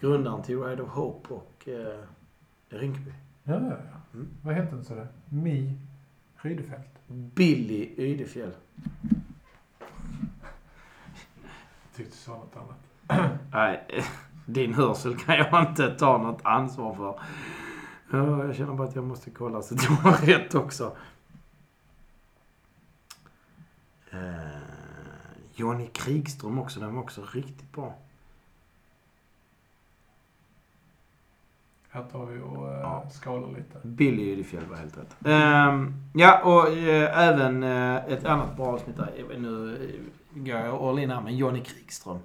grundaren 0.00 0.42
till 0.42 0.62
Ride 0.62 0.82
of 0.82 0.88
Hope 0.88 1.34
och 1.34 1.68
eh, 1.68 1.98
Rinkeby. 2.68 3.10
Ja, 3.44 3.52
ja, 3.54 3.60
ja. 3.70 4.00
Mm. 4.14 4.28
Vad 4.42 4.54
heter 4.54 4.76
den 4.76 4.84
så 4.84 4.94
det? 4.94 5.06
Mi 5.28 5.72
Rydefält. 6.36 6.88
Billy 7.06 7.88
Ydefjäll. 7.96 8.50
Tyckte 11.98 12.12
du 12.12 12.18
sa 12.18 12.32
något 12.32 12.56
annat. 12.56 13.30
Nej, 13.52 14.04
din 14.46 14.74
hörsel 14.74 15.18
kan 15.18 15.36
jag 15.36 15.62
inte 15.68 15.94
ta 15.94 16.18
något 16.18 16.40
ansvar 16.44 16.94
för. 16.94 17.20
Ja, 18.10 18.44
jag 18.44 18.56
känner 18.56 18.74
bara 18.74 18.88
att 18.88 18.94
jag 18.94 19.04
måste 19.04 19.30
kolla 19.30 19.62
så 19.62 19.74
att 19.74 19.82
jag 19.84 19.90
har 19.90 20.26
rätt 20.26 20.54
också. 20.54 20.96
Eh, 24.10 24.18
Johnny 25.54 25.86
Krigström 25.86 26.58
också, 26.58 26.80
den 26.80 26.94
var 26.94 27.02
också 27.02 27.22
riktigt 27.32 27.72
bra. 27.72 27.94
Här 31.90 32.04
tar 32.04 32.26
vi 32.26 32.40
och 32.40 32.66
uh, 32.66 32.72
Ja. 32.72 33.04
skalar 33.10 33.48
lite. 33.48 33.78
Billy 33.82 34.22
Ydefjäll 34.32 34.64
var 34.66 34.76
helt 34.76 34.98
rätt. 34.98 35.16
Ehm, 35.24 35.94
ja, 36.14 36.42
och 36.44 36.68
eh, 36.68 37.28
även 37.28 37.62
eh, 37.62 37.96
ett 37.96 38.24
annat 38.24 38.56
bra 38.56 38.66
avsnitt 38.66 38.96
där. 38.96 39.36
Nu 39.38 39.76
eh, 39.76 40.17
går 40.44 40.56
jag 40.58 40.74
all 40.74 40.98
in 40.98 41.10
här, 41.10 41.20
men 41.20 41.36
Johnny 41.36 41.60
Krigström. 41.60 42.18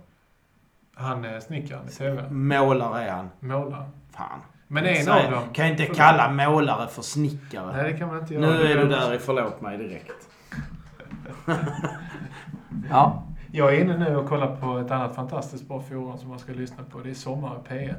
Han 0.96 1.26
är 1.26 1.40
snickaren 1.40 1.88
i 1.88 1.92
TV. 1.92 2.30
Målare 2.30 3.04
är 3.04 3.12
han. 3.12 3.30
Målaren. 3.40 3.90
Fan. 4.12 4.40
Men 4.68 4.86
en 4.86 5.10
av 5.10 5.32
dem... 5.32 5.44
Kan 5.54 5.68
inte 5.68 5.84
Förlåt. 5.84 5.98
kalla 5.98 6.30
målare 6.32 6.88
för 6.88 7.02
snickare. 7.02 7.76
Nej, 7.78 7.92
det 7.92 7.98
kan 7.98 8.08
man 8.08 8.20
inte 8.20 8.34
Nu 8.34 8.48
göra. 8.48 8.70
är 8.70 8.78
du 8.78 8.88
där 8.88 9.14
i 9.14 9.20
förlåt 9.20 9.62
mig 9.62 9.78
direkt. 9.78 10.30
ja. 12.90 13.24
Jag 13.52 13.76
är 13.76 13.82
inne 13.82 13.98
nu 13.98 14.16
och 14.16 14.30
kollar 14.30 14.56
på 14.56 14.78
ett 14.78 14.92
annat 14.92 15.16
fantastiskt 15.16 15.68
bra 15.68 15.82
forum 15.82 16.18
som 16.18 16.30
man 16.30 16.40
ska 16.40 16.52
lyssna 16.54 16.84
på. 16.84 17.00
Det 17.00 17.10
är 17.10 17.14
Sommar 17.14 17.62
i 17.66 17.70
P1. 17.74 17.96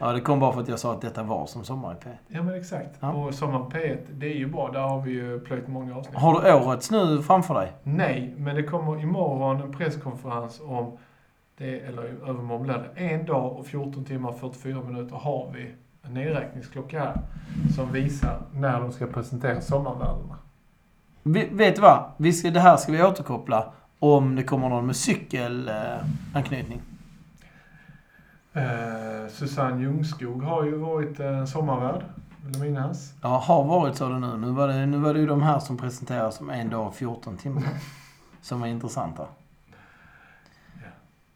Ja, 0.00 0.12
det 0.12 0.20
kom 0.20 0.40
bara 0.40 0.52
för 0.52 0.60
att 0.60 0.68
jag 0.68 0.78
sa 0.78 0.92
att 0.92 1.00
detta 1.00 1.22
var 1.22 1.46
som 1.46 1.64
sommar 1.64 1.92
i 1.92 2.04
P. 2.04 2.10
Ja, 2.28 2.42
men 2.42 2.54
exakt. 2.54 2.98
Ja. 3.00 3.12
Och 3.12 3.34
Sommar 3.34 3.60
i 3.60 3.62
P1, 3.62 3.98
det 4.12 4.26
är 4.26 4.36
ju 4.36 4.46
bra. 4.46 4.70
Där 4.72 4.80
har 4.80 5.00
vi 5.00 5.10
ju 5.10 5.40
plöjt 5.40 5.68
många 5.68 5.96
avsnitt. 5.96 6.16
Har 6.16 6.42
du 6.42 6.52
årets 6.52 6.90
nu 6.90 7.22
framför 7.22 7.54
dig? 7.54 7.72
Nej, 7.82 8.34
men 8.36 8.56
det 8.56 8.62
kommer 8.62 9.02
imorgon 9.02 9.60
en 9.60 9.72
presskonferens 9.72 10.60
om 10.64 10.98
det, 11.58 11.80
eller 11.80 12.02
övermorgon 12.02 12.62
blir 12.62 12.74
det. 12.94 13.00
En 13.00 13.26
dag 13.26 13.58
och 13.58 13.66
14 13.66 14.04
timmar 14.04 14.28
och 14.28 14.38
44 14.38 14.82
minuter 14.82 15.16
har 15.16 15.52
vi 15.54 15.74
en 16.02 16.14
nedräkningsklocka 16.14 16.98
här 16.98 17.16
som 17.76 17.92
visar 17.92 18.42
när 18.52 18.80
de 18.80 18.92
ska 18.92 19.06
presentera 19.06 19.60
sommarvärdena. 19.60 20.36
Vet 21.22 21.74
du 21.76 21.82
vad? 21.82 22.12
Vi 22.16 22.32
ska, 22.32 22.50
det 22.50 22.60
här 22.60 22.76
ska 22.76 22.92
vi 22.92 23.02
återkoppla 23.02 23.72
om 23.98 24.36
det 24.36 24.42
kommer 24.42 24.68
någon 24.68 24.86
med 24.86 24.96
cykelanknytning. 24.96 26.78
Eh, 26.78 26.89
Susanne 29.30 29.82
Ljungskog 29.82 30.42
har 30.42 30.64
ju 30.64 30.76
varit 30.76 31.20
en 31.20 31.46
sommarvärd, 31.46 32.04
vill 32.44 32.54
jag 32.58 32.62
minnas. 32.66 33.12
Ja, 33.22 33.38
har 33.38 33.64
varit 33.64 33.96
så 33.96 34.08
det 34.08 34.18
nu. 34.18 34.36
Nu 34.36 34.50
var 34.50 34.68
det, 34.68 34.86
nu 34.86 34.96
var 34.98 35.14
det 35.14 35.20
ju 35.20 35.26
de 35.26 35.42
här 35.42 35.58
som 35.58 35.76
presenteras 35.76 36.36
som 36.36 36.50
en 36.50 36.70
dag 36.70 36.86
och 36.86 36.94
14 36.94 37.36
timmar. 37.36 37.62
Som 38.42 38.60
var 38.60 38.66
intressanta. 38.66 39.26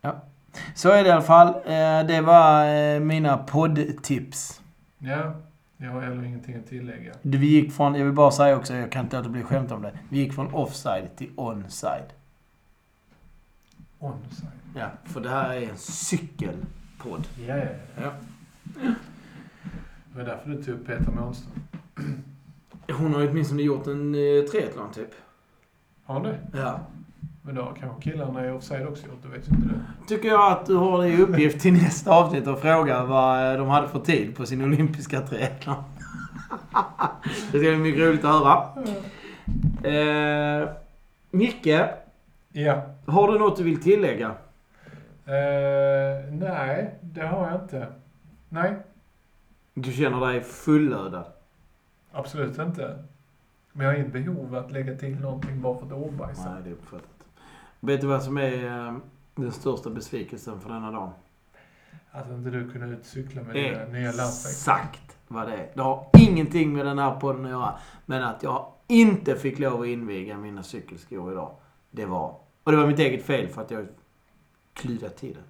Ja. 0.00 0.14
Så 0.74 0.88
är 0.90 1.02
det 1.02 1.08
i 1.08 1.12
alla 1.12 1.22
fall. 1.22 1.48
Eh, 1.48 2.06
Det 2.06 2.20
var 2.20 2.66
eh, 2.66 3.00
mina 3.00 3.36
poddtips. 3.38 4.60
Ja, 4.98 5.32
jag 5.76 5.90
har 5.90 6.00
heller 6.00 6.24
ingenting 6.24 6.56
att 6.56 6.66
tillägga. 6.66 7.12
Vi 7.22 7.46
gick 7.46 7.72
från, 7.72 7.94
jag 7.94 8.04
vill 8.04 8.14
bara 8.14 8.30
säga 8.30 8.56
också, 8.56 8.74
jag 8.74 8.92
kan 8.92 9.04
inte 9.04 9.16
låta 9.16 9.28
bli 9.28 9.40
att 9.42 9.46
skämta 9.46 9.74
om 9.74 9.82
det. 9.82 9.92
Vi 10.08 10.18
gick 10.18 10.34
från 10.34 10.54
offside 10.54 11.16
till 11.16 11.30
onside. 11.36 12.12
Onside. 13.98 14.48
Ja, 14.76 14.86
för 15.04 15.20
det 15.20 15.30
här 15.30 15.52
är 15.54 15.68
en 15.70 15.76
cykelpodd. 15.78 16.66
Ja, 17.04 17.56
ja, 17.56 17.56
ja. 17.96 18.02
Ja. 18.82 18.90
Det 20.12 20.18
var 20.18 20.24
därför 20.24 20.50
du 20.50 20.62
tog 20.62 20.74
upp 20.74 20.86
Peter 20.86 21.10
Månström. 21.12 21.52
Hon 22.98 23.14
har 23.14 23.20
ju 23.20 23.30
åtminstone 23.30 23.62
gjort 23.62 23.86
en 23.86 24.14
eh, 24.14 24.44
triathlon 24.50 24.92
typ. 24.94 25.10
Har 26.04 26.20
du? 26.24 26.58
Ja. 26.58 26.80
Men 27.42 27.54
då 27.54 27.62
har 27.62 27.74
kanske 27.80 28.02
killarna 28.10 28.46
i 28.46 28.50
offside 28.50 28.86
också 28.86 29.06
gjort 29.06 29.22
det, 29.22 29.28
vet 29.28 29.48
inte 29.48 29.68
du. 29.68 29.74
Tycker 30.08 30.28
jag 30.28 30.52
att 30.52 30.66
du 30.66 30.74
har 30.76 31.02
det 31.02 31.08
i 31.08 31.22
uppgift 31.22 31.60
till 31.60 31.72
nästa 31.72 32.10
avsnitt 32.14 32.46
och 32.46 32.58
fråga 32.60 33.04
vad 33.04 33.52
eh, 33.52 33.58
de 33.58 33.68
hade 33.68 33.88
för 33.88 33.98
tid 34.00 34.36
på 34.36 34.46
sin 34.46 34.62
olympiska 34.64 35.20
triathlon. 35.20 35.74
det 37.24 37.58
ska 37.58 37.58
bli 37.58 37.76
mycket 37.76 38.00
roligt 38.00 38.24
att 38.24 38.44
höra. 38.44 38.64
Eh, 40.62 40.68
Micke, 41.30 41.66
Ja. 42.52 42.82
har 43.06 43.32
du 43.32 43.38
något 43.38 43.56
du 43.56 43.62
vill 43.64 43.82
tillägga? 43.82 44.30
Eh, 45.26 46.32
nej, 46.32 46.94
det 47.02 47.26
har 47.26 47.50
jag 47.50 47.62
inte. 47.62 47.86
Nej, 48.48 48.76
Du 49.74 49.92
känner 49.92 50.26
dig 50.26 50.40
fullödad? 50.40 51.24
absolut 52.12 52.58
inte. 52.58 53.04
Men 53.72 53.86
jag 53.86 53.92
har 53.92 53.98
inget 54.00 54.12
behov 54.12 54.54
att 54.54 54.72
lägga 54.72 54.96
till 54.96 55.20
någonting 55.20 55.60
bara 55.62 55.78
för 55.78 55.86
att 55.86 55.92
ordbajsa. 55.92 56.54
Nej, 56.54 56.62
det 56.64 56.70
är 56.70 56.72
uppfattat. 56.72 57.10
Vet 57.80 58.00
du 58.00 58.06
vad 58.06 58.22
som 58.22 58.38
är 58.38 58.64
eh, 58.88 58.96
den 59.34 59.52
största 59.52 59.90
besvikelsen 59.90 60.60
för 60.60 60.68
denna 60.68 60.90
dag? 60.90 61.10
Att 62.10 62.30
inte 62.30 62.50
du 62.50 62.70
kunde 62.70 62.86
ut 62.86 63.06
cykla 63.06 63.42
med 63.42 63.54
dina 63.54 63.84
nya 63.84 64.12
landsväg. 64.12 64.50
Exakt 64.52 65.18
vad 65.28 65.46
det 65.48 65.54
är. 65.54 65.70
Det 65.74 65.82
har 65.82 66.06
ingenting 66.18 66.72
med 66.72 66.86
den 66.86 66.98
här 66.98 67.20
podden 67.20 67.44
att 67.44 67.50
göra. 67.50 67.74
Men 68.06 68.22
att 68.22 68.42
jag 68.42 68.66
inte 68.86 69.36
fick 69.36 69.58
lov 69.58 69.80
att 69.80 69.86
inviga 69.86 70.36
mina 70.36 70.62
cykelskor 70.62 71.32
idag. 71.32 71.56
Det 71.90 72.06
var... 72.06 72.36
Och 72.64 72.72
det 72.72 72.78
var 72.78 72.86
mitt 72.86 72.98
eget 72.98 73.24
fel 73.24 73.48
för 73.48 73.62
att 73.62 73.70
jag 73.70 73.86
klydda 74.74 75.08
till 75.08 75.34
det. 75.34 75.40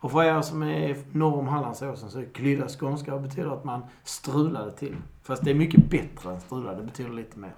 Och 0.00 0.12
för 0.12 0.22
er 0.22 0.42
som 0.42 0.62
är 0.62 0.96
norr 1.12 1.38
om 1.38 1.48
Hallandsåsen 1.48 2.10
så 2.10 2.20
är 2.20 2.24
klydda 2.24 2.68
skånska 2.68 3.18
betyder 3.18 3.50
att 3.50 3.64
man 3.64 3.82
strulade 4.04 4.72
till. 4.72 4.96
Fast 5.22 5.44
det 5.44 5.50
är 5.50 5.54
mycket 5.54 5.90
bättre 5.90 6.32
än 6.32 6.40
strula. 6.40 6.74
Det 6.74 6.82
betyder 6.82 7.10
lite 7.10 7.38
mer. 7.38 7.52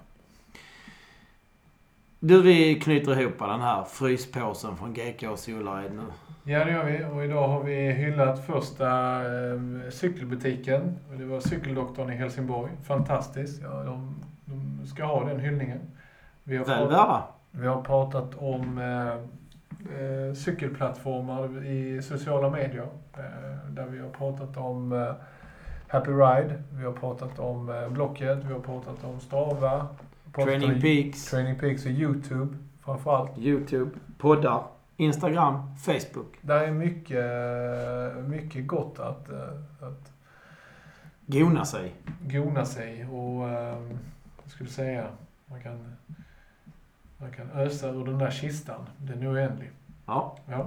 Du, 2.19 2.41
vi 2.41 2.79
knyter 2.79 3.21
ihop 3.21 3.39
den 3.39 3.61
här 3.61 3.83
fryspåsen 3.83 4.77
från 4.77 4.93
GK 4.93 5.37
Solared 5.37 5.91
nu. 5.95 6.03
Ja, 6.43 6.65
det 6.65 6.71
gör 6.71 6.83
vi. 6.85 7.05
Och 7.05 7.25
idag 7.25 7.47
har 7.47 7.63
vi 7.63 7.91
hyllat 7.91 8.45
första 8.45 8.89
eh, 9.15 9.59
cykelbutiken. 9.91 10.99
Och 11.11 11.17
det 11.17 11.25
var 11.25 11.39
Cykeldoktorn 11.39 12.09
i 12.09 12.15
Helsingborg. 12.15 12.71
Fantastiskt. 12.83 13.61
Ja, 13.61 13.83
de, 13.83 14.15
de 14.45 14.87
ska 14.87 15.05
ha 15.05 15.23
den 15.23 15.39
hyllningen. 15.39 15.79
Vi 16.43 16.57
har, 16.57 16.65
Väl 16.65 16.87
pratat, 16.87 17.23
vi 17.51 17.67
har 17.67 17.81
pratat 17.81 18.35
om 18.35 18.77
eh, 18.77 19.29
eh, 19.89 20.33
cykelplattformar 20.35 21.65
i 21.65 22.01
sociala 22.01 22.49
medier. 22.49 22.87
Eh, 23.17 23.69
där 23.69 23.85
vi 23.85 23.99
har 23.99 24.09
pratat 24.09 24.57
om 24.57 24.91
eh, 24.93 25.13
Happy 25.87 26.11
Ride. 26.11 26.63
Vi 26.69 26.85
har 26.85 26.93
pratat 26.93 27.39
om 27.39 27.69
eh, 27.69 27.89
Blocket. 27.89 28.37
Vi 28.43 28.53
har 28.53 28.59
pratat 28.59 29.03
om 29.03 29.19
Strava. 29.19 29.87
pratat 30.31 30.49
Training 30.49 30.73
om 30.73 30.81
Peaks. 30.81 31.25
Training 31.25 31.59
Peaks 31.59 31.85
och 31.85 31.91
YouTube 31.91 32.57
framförallt. 32.85 33.37
YouTube, 33.37 33.91
poddar, 34.17 34.63
Instagram, 34.97 35.75
Facebook. 35.77 36.37
Där 36.41 36.59
är 36.63 36.71
mycket, 36.71 37.25
mycket 38.29 38.67
gott 38.67 38.99
att, 38.99 39.29
eh, 39.29 39.87
att 39.87 40.11
Gona 41.25 41.65
sig. 41.65 41.95
gona 42.21 42.65
sig 42.65 43.05
och 43.05 43.49
eh, 43.49 43.77
jag 44.43 44.51
skulle 44.51 44.69
säga 44.69 45.07
man 45.45 45.61
kan, 45.61 45.95
man 47.23 47.31
kan 47.31 47.51
ösa 47.51 47.89
ur 47.89 48.05
den 48.05 48.17
där 48.17 48.31
kistan. 48.31 48.89
Den 48.97 49.23
är 49.23 49.33
oändlig. 49.33 49.71
Ja. 50.05 50.37
Ja. 50.45 50.65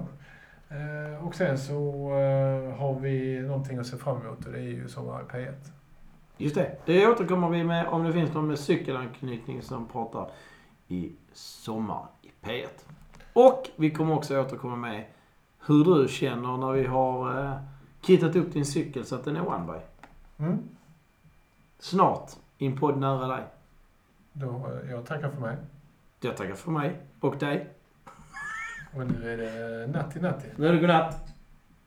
Eh, 0.69 1.27
och 1.27 1.35
sen 1.35 1.59
så 1.59 1.75
eh, 2.11 2.79
har 2.79 3.01
vi 3.01 3.41
någonting 3.41 3.79
att 3.79 3.87
se 3.87 3.97
fram 3.97 4.21
emot 4.21 4.47
och 4.47 4.53
det 4.53 4.59
är 4.59 4.63
ju 4.63 4.89
Sommar 4.89 5.23
i 5.23 5.25
P1. 5.25 5.53
Just 6.37 6.55
det. 6.55 6.77
Det 6.85 7.07
återkommer 7.07 7.49
vi 7.49 7.65
med 7.65 7.87
om 7.87 8.05
det 8.05 8.13
finns 8.13 8.35
någon 8.35 8.47
med 8.49 8.59
cykelanknytning 8.59 9.63
som 9.63 9.89
pratar 9.89 10.31
i 10.89 11.13
sommar 11.33 12.07
i 12.23 12.31
P1. 12.47 12.67
Och 13.33 13.71
vi 13.77 13.91
kommer 13.91 14.15
också 14.15 14.41
återkomma 14.41 14.77
med 14.77 15.05
hur 15.67 15.85
du 15.85 16.09
känner 16.09 16.57
när 16.57 16.73
vi 16.73 16.87
har 16.87 17.45
eh, 17.45 17.57
kittat 18.01 18.37
upp 18.37 18.53
din 18.53 18.67
cykel 18.67 19.05
så 19.05 19.15
att 19.15 19.25
den 19.25 19.37
är 19.37 19.41
one-by. 19.41 19.81
Mm. 20.39 20.59
Snart 21.79 22.31
i 22.59 22.67
en 22.67 22.79
podd 22.79 22.99
nära 22.99 23.27
dig. 23.27 23.45
Då, 24.33 24.81
jag 24.91 25.07
tackar 25.07 25.31
för 25.31 25.41
mig. 25.41 25.57
Jag 26.27 26.37
tackar 26.37 26.55
för 26.55 26.71
mig 26.71 26.97
och 27.21 27.39
dig. 27.39 27.67
Och 28.95 29.07
nu 29.07 29.33
är 29.33 29.37
det 29.37 29.87
natti 29.87 30.21
natti. 30.21 30.47
Nu 30.57 30.69
är 30.69 30.73
det 30.73 30.79
godnatt. 30.79 31.35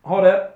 Ha 0.02 0.22
det! 0.22 0.52